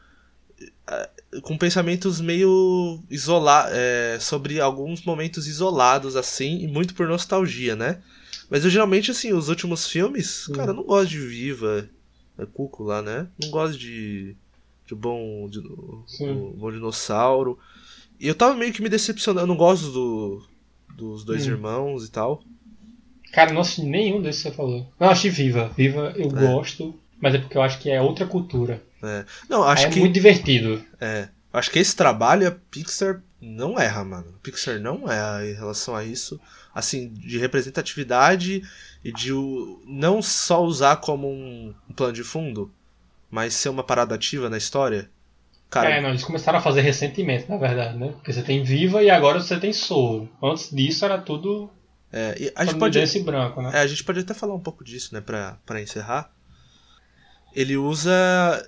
com 1.42 1.56
pensamentos 1.56 2.20
meio 2.20 3.02
isolados. 3.10 3.72
sobre 4.20 4.60
alguns 4.60 5.02
momentos 5.04 5.46
isolados, 5.46 6.16
assim, 6.16 6.62
e 6.62 6.66
muito 6.68 6.94
por 6.94 7.06
nostalgia, 7.08 7.74
né? 7.74 8.02
Mas 8.50 8.64
eu 8.64 8.70
geralmente, 8.70 9.10
assim, 9.10 9.32
os 9.32 9.48
últimos 9.48 9.86
filmes, 9.88 10.46
Hum. 10.48 10.52
cara, 10.52 10.70
eu 10.70 10.74
não 10.74 10.84
gosto 10.84 11.08
de 11.10 11.18
Viva, 11.18 11.88
é 12.38 12.44
Cuco 12.44 12.82
lá, 12.84 13.00
né? 13.00 13.26
Não 13.42 13.50
gosto 13.50 13.78
de. 13.78 14.36
de 14.86 14.94
Bom, 14.94 15.48
de, 15.48 15.58
o 15.58 16.54
Bom 16.58 16.70
Dinossauro. 16.70 17.58
E 18.20 18.28
eu 18.28 18.34
tava 18.34 18.54
meio 18.54 18.72
que 18.72 18.82
me 18.82 18.88
decepcionando. 18.88 19.40
Eu 19.44 19.46
não 19.48 19.56
gosto 19.56 19.90
do, 19.90 20.42
dos 20.96 21.24
dois 21.24 21.46
Hum. 21.46 21.50
irmãos 21.52 22.06
e 22.06 22.10
tal. 22.10 22.44
Cara, 23.32 23.52
não 23.52 23.62
assisti 23.62 23.82
nenhum 23.82 24.20
desses 24.20 24.42
que 24.42 24.50
você 24.50 24.54
falou. 24.54 24.86
Não, 25.00 25.08
assisti 25.08 25.30
Viva. 25.30 25.70
Viva 25.76 26.12
eu 26.16 26.28
gosto, 26.28 26.94
mas 27.20 27.34
é 27.34 27.38
porque 27.38 27.56
eu 27.56 27.62
acho 27.62 27.78
que 27.80 27.90
é 27.90 28.00
outra 28.00 28.26
cultura. 28.26 28.82
É. 29.02 29.24
Não, 29.48 29.62
acho 29.64 29.84
Aí 29.84 29.90
é 29.90 29.94
que. 29.94 30.00
muito 30.00 30.14
divertido. 30.14 30.84
É. 31.00 31.28
Acho 31.52 31.70
que 31.70 31.78
esse 31.78 31.94
trabalho 31.94 32.48
a 32.48 32.50
Pixar 32.50 33.20
não 33.40 33.78
erra, 33.78 34.04
mano. 34.04 34.34
A 34.36 34.38
Pixar 34.42 34.78
não 34.80 35.10
erra 35.10 35.44
em 35.46 35.52
relação 35.54 35.94
a 35.94 36.04
isso. 36.04 36.40
Assim, 36.74 37.08
de 37.12 37.38
representatividade 37.38 38.62
e 39.04 39.12
de 39.12 39.32
o- 39.32 39.82
não 39.86 40.22
só 40.22 40.62
usar 40.64 40.96
como 40.96 41.28
um, 41.28 41.74
um 41.90 41.92
plano 41.92 42.12
de 42.14 42.24
fundo, 42.24 42.72
mas 43.30 43.54
ser 43.54 43.68
uma 43.68 43.82
parada 43.84 44.14
ativa 44.14 44.48
na 44.48 44.56
história. 44.56 45.10
Cara, 45.68 45.90
É, 45.90 46.00
não, 46.00 46.10
eles 46.10 46.24
começaram 46.24 46.58
a 46.58 46.62
fazer 46.62 46.82
recentemente, 46.82 47.48
na 47.48 47.56
verdade, 47.56 47.98
né? 47.98 48.08
Porque 48.12 48.32
você 48.32 48.42
tem 48.42 48.62
Viva 48.62 49.02
e 49.02 49.10
agora 49.10 49.40
você 49.40 49.58
tem 49.58 49.72
Soul. 49.72 50.28
Antes 50.42 50.70
disso 50.70 51.04
era 51.04 51.18
tudo 51.18 51.70
é, 52.12 52.36
e 52.38 52.52
a 52.54 52.64
gente 52.64 52.78
pode. 52.78 53.20
branco, 53.20 53.62
né? 53.62 53.70
É, 53.74 53.78
a 53.78 53.86
gente 53.86 54.04
pode 54.04 54.20
até 54.20 54.34
falar 54.34 54.54
um 54.54 54.60
pouco 54.60 54.84
disso, 54.84 55.14
né, 55.14 55.20
pra, 55.22 55.58
pra 55.64 55.80
encerrar. 55.80 56.30
Ele 57.54 57.76
usa, 57.76 58.12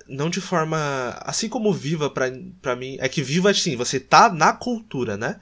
não 0.07 0.29
de 0.29 0.39
forma. 0.41 0.77
Assim 1.21 1.49
como 1.49 1.73
Viva, 1.73 2.09
pra, 2.09 2.27
pra 2.61 2.75
mim. 2.75 2.97
É 2.99 3.09
que 3.09 3.21
Viva, 3.23 3.49
assim, 3.51 3.75
você 3.75 3.99
tá 3.99 4.31
na 4.31 4.53
cultura, 4.53 5.17
né? 5.17 5.39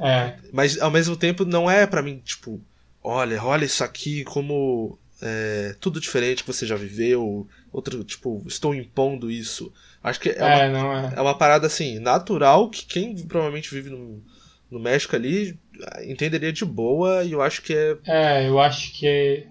É, 0.00 0.36
Mas 0.52 0.80
ao 0.80 0.90
mesmo 0.90 1.16
tempo 1.16 1.44
não 1.44 1.70
é 1.70 1.86
pra 1.86 2.02
mim, 2.02 2.18
tipo, 2.24 2.60
olha, 3.02 3.42
olha 3.42 3.64
isso 3.64 3.82
aqui 3.84 4.24
como 4.24 4.98
é, 5.22 5.74
tudo 5.80 6.00
diferente 6.00 6.42
que 6.42 6.52
você 6.52 6.66
já 6.66 6.76
viveu. 6.76 7.46
Outro, 7.72 8.02
tipo, 8.04 8.42
estou 8.46 8.74
impondo 8.74 9.30
isso. 9.30 9.72
Acho 10.02 10.20
que 10.20 10.30
é, 10.30 10.44
uma, 10.44 10.58
é, 10.58 10.70
não 10.70 10.92
é. 10.92 11.14
é 11.16 11.20
uma 11.20 11.36
parada 11.36 11.66
assim, 11.66 11.98
natural, 11.98 12.68
que 12.70 12.84
quem 12.86 13.16
provavelmente 13.26 13.70
vive 13.74 13.90
no, 13.90 14.22
no 14.70 14.78
México 14.78 15.16
ali 15.16 15.58
entenderia 16.04 16.52
de 16.52 16.64
boa, 16.64 17.24
e 17.24 17.32
eu 17.32 17.42
acho 17.42 17.62
que 17.62 17.74
é 17.74 17.96
É, 18.06 18.48
eu 18.48 18.60
acho 18.60 18.92
que 18.92 19.48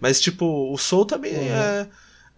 Mas, 0.00 0.20
tipo, 0.20 0.72
o 0.72 0.76
Soul 0.78 1.04
também 1.04 1.32
Uhum. 1.34 1.52
é, 1.52 1.88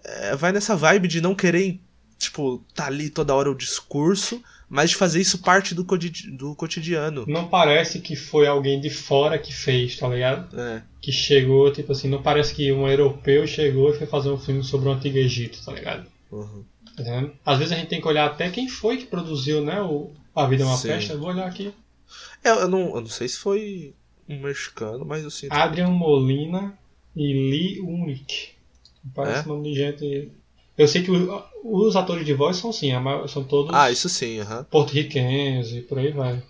é- 0.04 0.36
vai 0.36 0.52
nessa 0.52 0.76
vibe 0.76 1.08
de 1.08 1.20
não 1.20 1.34
querer, 1.34 1.80
tipo, 2.18 2.64
tá 2.74 2.86
ali 2.86 3.10
toda 3.10 3.34
hora 3.34 3.50
o 3.50 3.54
discurso, 3.54 4.42
mas 4.68 4.90
de 4.90 4.96
fazer 4.96 5.20
isso 5.20 5.38
parte 5.38 5.74
do, 5.74 5.84
do 5.84 6.54
cotidiano. 6.56 7.24
não 7.28 7.46
parece 7.48 8.00
que 8.00 8.16
foi 8.16 8.46
alguém 8.46 8.80
de 8.80 8.90
fora 8.90 9.38
que 9.38 9.52
fez, 9.52 9.96
tá 9.96 10.08
ligado? 10.08 10.58
É, 10.58 10.82
Que 11.00 11.12
chegou, 11.12 11.72
tipo 11.72 11.92
assim, 11.92 12.08
não 12.08 12.20
parece 12.22 12.54
que 12.54 12.72
um 12.72 12.88
europeu 12.88 13.46
chegou 13.46 13.90
e 13.90 13.98
foi 13.98 14.06
fazer 14.06 14.30
um 14.30 14.38
filme 14.38 14.64
sobre 14.64 14.88
o 14.88 14.92
Antigo 14.92 15.18
Egito, 15.18 15.64
tá 15.64 15.72
ligado? 15.72 16.06
uhum. 16.32 16.64
Tá? 16.96 17.30
Às 17.44 17.58
vezes 17.58 17.72
a 17.74 17.76
gente 17.76 17.88
tem 17.88 18.00
que 18.00 18.08
olhar 18.08 18.24
até 18.26 18.50
quem 18.50 18.68
foi 18.68 18.96
que 18.96 19.04
produziu, 19.06 19.62
né? 19.62 19.80
O 19.82 20.10
A 20.34 20.46
Vida 20.46 20.62
é 20.62 20.66
uma 20.66 20.76
Sim. 20.78 20.88
Festa. 20.88 21.12
Eu 21.12 21.18
vou 21.18 21.28
olhar 21.28 21.46
aqui. 21.46 21.72
É, 22.42 22.48
eu, 22.50 22.68
não, 22.68 22.94
eu 22.94 23.02
não 23.02 23.06
sei 23.08 23.28
se 23.28 23.36
foi 23.36 23.94
um 24.26 24.40
mexicano, 24.40 25.04
mas 25.04 25.22
eu 25.22 25.30
sinto. 25.30 25.52
Adrian 25.52 25.90
Molina 25.90 26.76
e 27.14 27.32
Lee 27.34 27.80
Unrich. 27.82 28.55
Parece 29.14 29.44
É? 29.46 29.48
nome 29.48 29.70
de 29.72 29.74
gente. 29.78 30.32
Eu 30.76 30.86
sei 30.88 31.02
que 31.02 31.10
o- 31.10 31.42
os 31.64 31.96
atores 31.96 32.24
de 32.26 32.34
voz 32.34 32.56
são 32.56 32.72
sim, 32.72 32.90
são 33.28 33.44
todos 33.44 33.74
Ah, 33.74 33.90
isso 33.90 34.08
sim, 34.08 34.40
aham. 34.40 34.64
porto-riquenhos 34.64 35.72
e 35.72 35.80
por 35.82 35.98
aí 35.98 36.12
vai. 36.12 36.42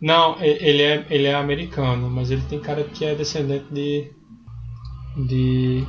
Não, 0.00 0.40
ele 0.42 0.82
é, 0.82 1.06
ele 1.10 1.26
é 1.26 1.34
americano, 1.34 2.10
mas 2.10 2.30
ele 2.30 2.42
tem 2.42 2.60
cara 2.60 2.84
que 2.84 3.04
é 3.04 3.14
descendente 3.14 3.72
de. 3.72 4.10
de. 5.26 5.84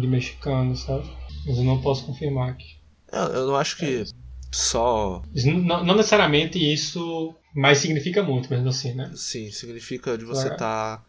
de 0.00 0.06
mexicano, 0.06 0.76
sabe? 0.76 1.04
Mas 1.46 1.58
eu 1.58 1.64
não 1.64 1.80
posso 1.80 2.06
confirmar 2.06 2.50
aqui. 2.50 2.78
Eu, 3.12 3.20
eu 3.34 3.46
não 3.46 3.56
acho 3.56 3.76
que 3.76 4.04
só. 4.50 5.22
Isso 5.34 5.50
Não, 5.50 5.84
não 5.84 5.94
necessariamente 5.96 6.58
isso, 6.58 7.34
mas 7.54 7.78
significa 7.78 8.22
muito, 8.22 8.48
mesmo 8.50 8.68
assim, 8.68 8.94
né? 8.94 9.12
Sim, 9.14 9.50
significa 9.50 10.16
de 10.16 10.24
você 10.24 10.44
Claro. 10.44 10.58
tá. 10.58 11.04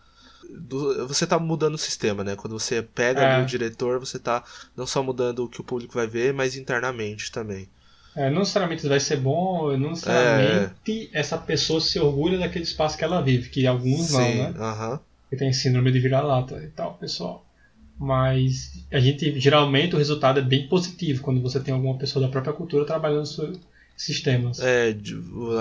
Do- 0.50 1.08
você 1.08 1.26
tá 1.28 1.38
mudando 1.40 1.76
o 1.76 1.78
sistema, 1.78 2.24
né? 2.24 2.36
Quando 2.36 2.58
você 2.60 2.82
pega 2.82 3.22
É. 3.24 3.42
o 3.42 3.46
diretor, 3.46 4.00
você 4.00 4.20
tá 4.20 4.44
não 4.76 4.86
só 4.86 5.02
mudando 5.04 5.44
o 5.44 5.50
que 5.50 5.62
o 5.62 5.64
público 5.64 5.94
vai 5.94 6.08
ver, 6.08 6.34
mas 6.34 6.56
internamente 6.56 7.32
também. 7.32 7.68
É, 8.16 8.30
não 8.30 8.40
necessariamente 8.40 8.88
vai 8.88 9.00
ser 9.00 9.18
bom, 9.18 9.76
não 9.78 9.90
necessariamente 9.90 11.10
essa 11.14 11.38
pessoa 11.38 11.82
se 11.82 12.00
orgulha 12.00 12.38
daquele 12.40 12.64
espaço 12.64 12.98
que 12.98 13.04
ela 13.04 13.22
vive, 13.22 13.50
que 13.50 13.68
alguns 13.68 14.12
não, 14.12 14.20
Sim, 14.20 14.36
né? 14.38 14.54
aham. 14.58 15.00
Que 15.30 15.36
tem 15.36 15.52
síndrome 15.52 15.92
de 15.92 16.00
vira-lata 16.00 16.56
e 16.64 16.68
tal, 16.68 16.94
pessoal. 16.94 17.46
Mas 18.00 18.86
a 18.92 19.00
gente 19.00 19.38
geralmente 19.40 19.96
o 19.96 19.98
resultado 19.98 20.40
é 20.40 20.44
bem 20.44 20.68
positivo 20.68 21.22
quando 21.24 21.42
você 21.42 21.60
tem 21.60 21.74
alguma 21.74 21.98
pessoa 21.98 22.26
da 22.26 22.32
própria 22.32 22.54
cultura 22.54 22.86
trabalhando 22.86 23.26
sistemas. 23.98 24.60
É, 24.60 24.96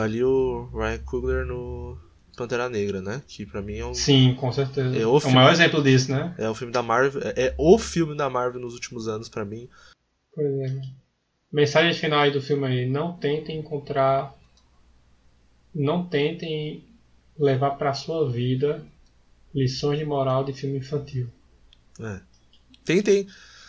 ali 0.01 0.23
o 0.23 0.69
Ryan 0.73 0.99
Coogler 0.99 1.47
no 1.47 1.97
Pantera 2.37 2.69
Negra, 2.69 3.01
né? 3.01 3.23
Que 3.29 3.45
pra 3.47 3.63
mim 3.63 3.77
é, 3.79 3.85
um, 3.87 3.95
Sim, 3.95 4.35
com 4.39 4.51
certeza. 4.53 4.97
É 4.97 5.01
É 5.03 5.07
o 5.07 5.15
o, 5.15 5.21
filme. 5.21 5.35
maior 5.37 5.53
exemplo 5.53 5.83
disso, 5.83 6.11
né? 6.13 6.35
é 6.39 6.49
o 6.49 6.55
filme 6.55 6.73
da 6.73 6.83
Marvel. 6.83 7.23
É, 7.25 7.47
é 7.49 7.55
o 7.59 7.79
filme 7.79 8.17
da 8.17 8.29
Marvel 8.31 8.61
nos 8.61 8.75
últimos 8.75 9.07
anos 9.09 9.29
pra 9.29 9.45
mim. 9.45 9.69
Por 10.35 10.45
exemplo. 10.45 10.81
Mensagem 11.53 11.95
final 11.95 12.21
aí 12.21 12.31
do 12.33 12.43
filme 12.43 12.67
aí. 12.67 12.89
Não 12.91 13.17
tentem 13.17 13.59
encontrar. 13.59 14.35
Não 15.75 16.07
tentem 16.07 16.85
levar 17.39 17.73
pra 17.73 17.95
sua 17.95 18.31
vida 18.31 18.85
lições 19.55 19.99
de 19.99 20.05
moral 20.05 20.45
de 20.45 20.53
filme 20.53 20.79
infantil. 20.79 21.29
É. 22.01 22.21
Tentem. 22.85 23.27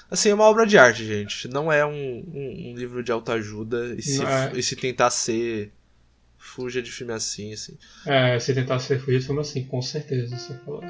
Assim, 0.10 0.30
é 0.30 0.34
uma 0.34 0.44
obra 0.46 0.66
de 0.68 0.78
arte, 0.78 1.04
gente. 1.06 1.48
Não 1.48 1.72
é 1.72 1.86
um, 1.86 1.92
um- 1.92 2.72
um 2.72 2.76
livro 2.76 3.04
de 3.04 3.12
autoajuda. 3.12 3.96
E 3.96 4.02
se, 4.02 4.24
é. 4.24 4.52
e 4.56 4.62
se 4.64 4.76
tentar 4.76 5.10
ser. 5.10 5.72
Fuja 6.46 6.82
de 6.82 6.92
filme 6.92 7.12
assim, 7.12 7.54
assim. 7.54 7.78
É, 8.06 8.40
se 8.40 8.54
tentar 8.54 8.80
ser 8.80 9.00
fugido 9.00 9.20
de 9.20 9.26
filme 9.26 9.42
assim, 9.42 9.66
com 9.66 9.82
certeza, 9.82 10.38
você 10.38 10.54
falou. 10.60 10.84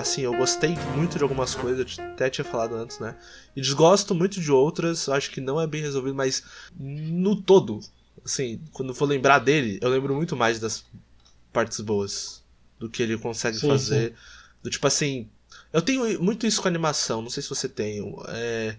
assim, 0.00 0.22
eu 0.22 0.34
gostei 0.34 0.74
muito 0.96 1.16
de 1.16 1.22
algumas 1.22 1.54
coisas, 1.54 1.98
eu 1.98 2.04
até 2.04 2.28
tinha 2.28 2.44
falado 2.44 2.74
antes, 2.74 2.98
né? 2.98 3.16
E 3.54 3.60
desgosto 3.60 4.14
muito 4.14 4.40
de 4.40 4.50
outras, 4.50 5.08
acho 5.08 5.30
que 5.30 5.40
não 5.40 5.60
é 5.60 5.66
bem 5.66 5.82
resolvido, 5.82 6.14
mas 6.14 6.42
no 6.78 7.40
todo, 7.40 7.80
assim, 8.24 8.60
quando 8.72 8.94
for 8.94 9.06
lembrar 9.06 9.38
dele, 9.38 9.78
eu 9.80 9.88
lembro 9.88 10.14
muito 10.14 10.36
mais 10.36 10.58
das 10.58 10.84
partes 11.52 11.80
boas 11.80 12.42
do 12.78 12.88
que 12.88 13.02
ele 13.02 13.16
consegue 13.18 13.58
sim, 13.58 13.68
fazer. 13.68 14.10
Sim. 14.10 14.14
Do 14.62 14.70
tipo 14.70 14.86
assim, 14.86 15.28
eu 15.72 15.82
tenho 15.82 16.22
muito 16.22 16.46
isso 16.46 16.60
com 16.60 16.68
animação, 16.68 17.22
não 17.22 17.30
sei 17.30 17.42
se 17.42 17.48
você 17.48 17.68
tem. 17.68 18.14
É, 18.28 18.76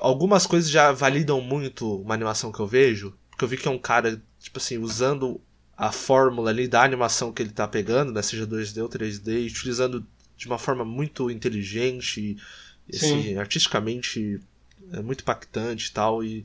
algumas 0.00 0.46
coisas 0.46 0.70
já 0.70 0.92
validam 0.92 1.40
muito 1.40 2.00
uma 2.00 2.14
animação 2.14 2.52
que 2.52 2.60
eu 2.60 2.66
vejo, 2.66 3.16
porque 3.30 3.44
eu 3.44 3.48
vi 3.48 3.56
que 3.56 3.68
é 3.68 3.70
um 3.70 3.78
cara, 3.78 4.20
tipo 4.40 4.58
assim, 4.58 4.78
usando 4.78 5.40
a 5.76 5.92
fórmula 5.92 6.50
ali 6.50 6.66
da 6.66 6.82
animação 6.82 7.32
que 7.32 7.40
ele 7.40 7.50
tá 7.50 7.68
pegando, 7.68 8.12
né, 8.12 8.20
seja 8.20 8.46
2D 8.46 8.82
ou 8.82 8.88
3D, 8.88 9.46
utilizando 9.46 10.04
de 10.36 10.46
uma 10.46 10.58
forma 10.58 10.84
muito 10.84 11.30
inteligente, 11.30 12.36
assim, 12.92 13.36
artisticamente 13.36 14.40
é 14.92 15.00
muito 15.00 15.20
impactante 15.20 15.88
e 15.88 15.92
tal, 15.92 16.24
e 16.24 16.44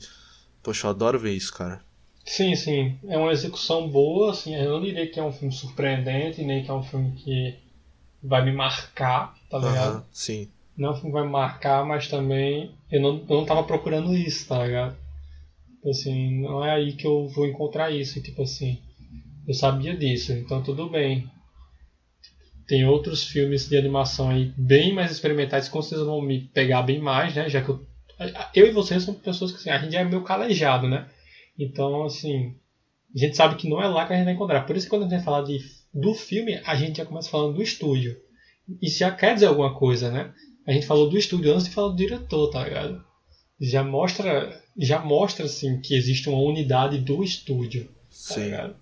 poxa, 0.61 0.85
eu 0.85 0.91
adoro 0.91 1.19
ver 1.19 1.31
isso, 1.31 1.53
cara. 1.53 1.81
Sim, 2.25 2.55
sim, 2.55 2.97
é 3.07 3.17
uma 3.17 3.31
execução 3.31 3.89
boa, 3.89 4.31
assim, 4.31 4.55
eu 4.55 4.71
não 4.71 4.81
diria 4.81 5.09
que 5.09 5.19
é 5.19 5.23
um 5.23 5.31
filme 5.31 5.53
surpreendente, 5.53 6.43
nem 6.43 6.63
que 6.63 6.69
é 6.69 6.73
um 6.73 6.83
filme 6.83 7.11
que 7.13 7.57
vai 8.21 8.45
me 8.45 8.53
marcar, 8.53 9.35
tá 9.59 9.69
ligado? 9.69 9.95
Uhum, 9.95 10.03
sim. 10.11 10.47
Não 10.75 10.89
é 10.89 10.91
um 10.91 10.95
filme 10.95 11.11
que 11.11 11.19
vai 11.19 11.27
marcar, 11.27 11.85
mas 11.85 12.07
também 12.07 12.73
eu 12.91 13.01
não, 13.01 13.25
eu 13.29 13.37
não 13.37 13.45
tava 13.45 13.63
procurando 13.63 14.15
isso, 14.15 14.47
tá 14.47 14.65
ligado? 14.65 14.95
Tipo 15.75 15.89
assim, 15.89 16.41
não 16.41 16.65
é 16.65 16.71
aí 16.71 16.93
que 16.93 17.05
eu 17.05 17.27
vou 17.27 17.45
encontrar 17.45 17.91
isso, 17.91 18.21
tipo 18.21 18.41
assim 18.41 18.79
eu 19.47 19.53
sabia 19.53 19.95
disso, 19.95 20.31
então 20.33 20.63
tudo 20.63 20.89
bem. 20.89 21.29
Tem 22.67 22.85
outros 22.85 23.25
filmes 23.25 23.67
de 23.67 23.77
animação 23.77 24.29
aí 24.29 24.53
bem 24.57 24.93
mais 24.93 25.11
experimentais, 25.11 25.67
com 25.67 25.81
certeza 25.81 26.05
vão 26.05 26.21
me 26.21 26.41
pegar 26.47 26.81
bem 26.81 26.99
mais, 26.99 27.35
né? 27.35 27.49
Já 27.49 27.61
que 27.61 27.69
eu, 27.69 27.85
eu 28.55 28.67
e 28.67 28.71
você 28.71 28.99
somos 28.99 29.21
pessoas 29.21 29.51
que 29.51 29.57
assim, 29.57 29.69
a 29.69 29.77
gente 29.79 29.95
é 29.95 30.03
meio 30.03 30.23
calejado, 30.23 30.87
né? 30.87 31.09
Então, 31.59 32.05
assim, 32.05 32.55
a 33.13 33.19
gente 33.19 33.35
sabe 33.35 33.55
que 33.55 33.69
não 33.69 33.81
é 33.81 33.87
lá 33.87 34.07
que 34.07 34.13
a 34.13 34.15
gente 34.15 34.25
vai 34.25 34.33
encontrar. 34.33 34.65
Por 34.65 34.77
isso 34.77 34.85
que 34.85 34.89
quando 34.89 35.05
a 35.05 35.09
gente 35.09 35.25
fala 35.25 35.45
de, 35.45 35.59
do 35.93 36.13
filme, 36.13 36.61
a 36.65 36.75
gente 36.75 36.97
já 36.97 37.05
começa 37.05 37.29
falando 37.29 37.55
do 37.55 37.61
estúdio. 37.61 38.17
E 38.81 38.89
já 38.89 39.11
quer 39.11 39.33
dizer 39.33 39.47
alguma 39.47 39.73
coisa, 39.75 40.11
né? 40.11 40.33
A 40.65 40.71
gente 40.71 40.87
falou 40.87 41.09
do 41.09 41.17
estúdio 41.17 41.53
antes 41.53 41.65
de 41.65 41.73
falar 41.73 41.89
do 41.89 41.95
diretor, 41.95 42.49
tá 42.49 42.63
ligado? 42.63 43.03
Já 43.59 43.83
mostra, 43.83 44.61
já 44.77 44.99
mostra 44.99 45.45
assim 45.45 45.79
que 45.79 45.95
existe 45.95 46.29
uma 46.29 46.41
unidade 46.41 46.97
do 46.99 47.23
estúdio. 47.23 47.85
Tá 47.85 47.91
Sim. 48.09 48.45
Ligado? 48.45 48.75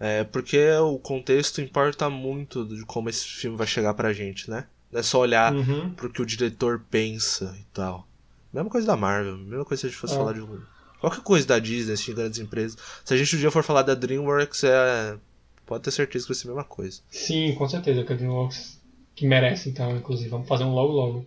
É, 0.00 0.24
porque 0.24 0.70
o 0.72 0.98
contexto 0.98 1.60
importa 1.60 2.10
muito 2.10 2.64
de 2.64 2.84
como 2.84 3.08
esse 3.08 3.24
filme 3.24 3.56
vai 3.56 3.66
chegar 3.66 3.94
pra 3.94 4.12
gente, 4.12 4.50
né? 4.50 4.66
Não 4.90 5.00
é 5.00 5.02
só 5.02 5.20
olhar 5.20 5.54
uhum. 5.54 5.90
pro 5.90 6.10
que 6.10 6.22
o 6.22 6.26
diretor 6.26 6.84
pensa 6.90 7.56
e 7.58 7.64
tal. 7.72 8.06
Mesma 8.52 8.70
coisa 8.70 8.86
da 8.86 8.96
Marvel, 8.96 9.36
mesma 9.36 9.64
coisa 9.64 9.82
se 9.82 9.86
a 9.86 9.90
gente 9.90 9.98
fosse 9.98 10.14
é. 10.14 10.16
falar 10.16 10.32
de 10.32 10.40
qualquer 11.00 11.22
coisa 11.22 11.46
da 11.46 11.58
Disney, 11.58 11.94
assim, 11.94 12.06
de 12.06 12.14
grandes 12.14 12.38
empresas. 12.38 12.78
Se 13.04 13.12
a 13.12 13.16
gente 13.16 13.36
um 13.36 13.38
dia 13.38 13.50
for 13.50 13.62
falar 13.62 13.82
da 13.82 13.94
DreamWorks, 13.94 14.64
é... 14.64 15.18
pode 15.66 15.84
ter 15.84 15.90
certeza 15.90 16.24
que 16.24 16.32
vai 16.32 16.40
ser 16.40 16.48
a 16.48 16.50
mesma 16.50 16.64
coisa. 16.64 17.00
Sim, 17.10 17.54
com 17.54 17.68
certeza, 17.68 18.04
que 18.04 18.12
a 18.12 18.16
DreamWorks 18.16 18.80
que 19.14 19.26
merece, 19.26 19.68
então, 19.68 19.96
inclusive. 19.96 20.28
Vamos 20.28 20.48
fazer 20.48 20.64
um 20.64 20.74
logo 20.74 20.92
logo. 20.92 21.26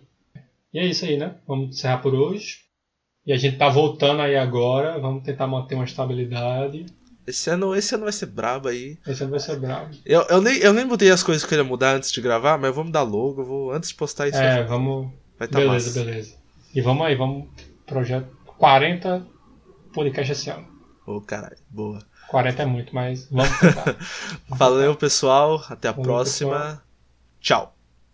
E 0.72 0.78
é 0.78 0.86
isso 0.86 1.04
aí, 1.04 1.16
né? 1.16 1.34
Vamos 1.46 1.76
encerrar 1.76 1.98
por 1.98 2.14
hoje. 2.14 2.60
E 3.26 3.32
a 3.32 3.36
gente 3.36 3.58
tá 3.58 3.68
voltando 3.68 4.22
aí 4.22 4.36
agora, 4.36 4.98
vamos 4.98 5.22
tentar 5.22 5.46
manter 5.46 5.74
uma 5.74 5.84
estabilidade. 5.84 6.86
Esse 7.26 7.50
ano, 7.50 7.74
esse 7.74 7.94
ano 7.94 8.04
vai 8.04 8.12
ser 8.12 8.26
brabo 8.26 8.68
aí. 8.68 8.96
Esse 9.06 9.22
ano 9.22 9.32
vai 9.32 9.40
ser 9.40 9.58
brabo. 9.58 9.94
Eu, 10.04 10.22
eu, 10.22 10.40
nem, 10.40 10.56
eu 10.58 10.72
nem 10.72 10.86
mudei 10.86 11.10
as 11.10 11.22
coisas 11.22 11.42
que 11.42 11.46
eu 11.46 11.58
queria 11.58 11.64
mudar 11.64 11.96
antes 11.96 12.10
de 12.10 12.20
gravar, 12.22 12.56
mas 12.56 12.74
vamos 12.74 12.90
dar 12.90 13.02
logo. 13.02 13.44
Vou, 13.44 13.70
antes 13.70 13.90
de 13.90 13.96
postar 13.96 14.28
isso. 14.28 14.38
É, 14.38 14.64
vamos. 14.64 15.12
Vai 15.38 15.46
tá 15.46 15.58
beleza, 15.58 15.90
massa. 15.90 16.04
beleza. 16.04 16.34
E 16.74 16.80
vamos 16.80 17.06
aí, 17.06 17.14
vamos. 17.14 17.48
Projeto 17.86 18.28
40 18.56 19.26
podcast 19.92 20.32
esse 20.32 20.50
ano. 20.50 20.66
Ô, 21.06 21.16
oh, 21.16 21.20
caralho, 21.20 21.56
boa. 21.68 21.98
40 22.28 22.62
é 22.62 22.66
muito, 22.66 22.94
mas 22.94 23.28
vamos 23.30 23.58
tentar. 23.58 23.96
Valeu, 24.48 24.94
pessoal. 24.94 25.64
Até 25.68 25.88
a 25.88 25.92
Valeu, 25.92 26.04
próxima. 26.04 26.58
Pessoal. 26.58 26.82
Tchau. 27.40 27.77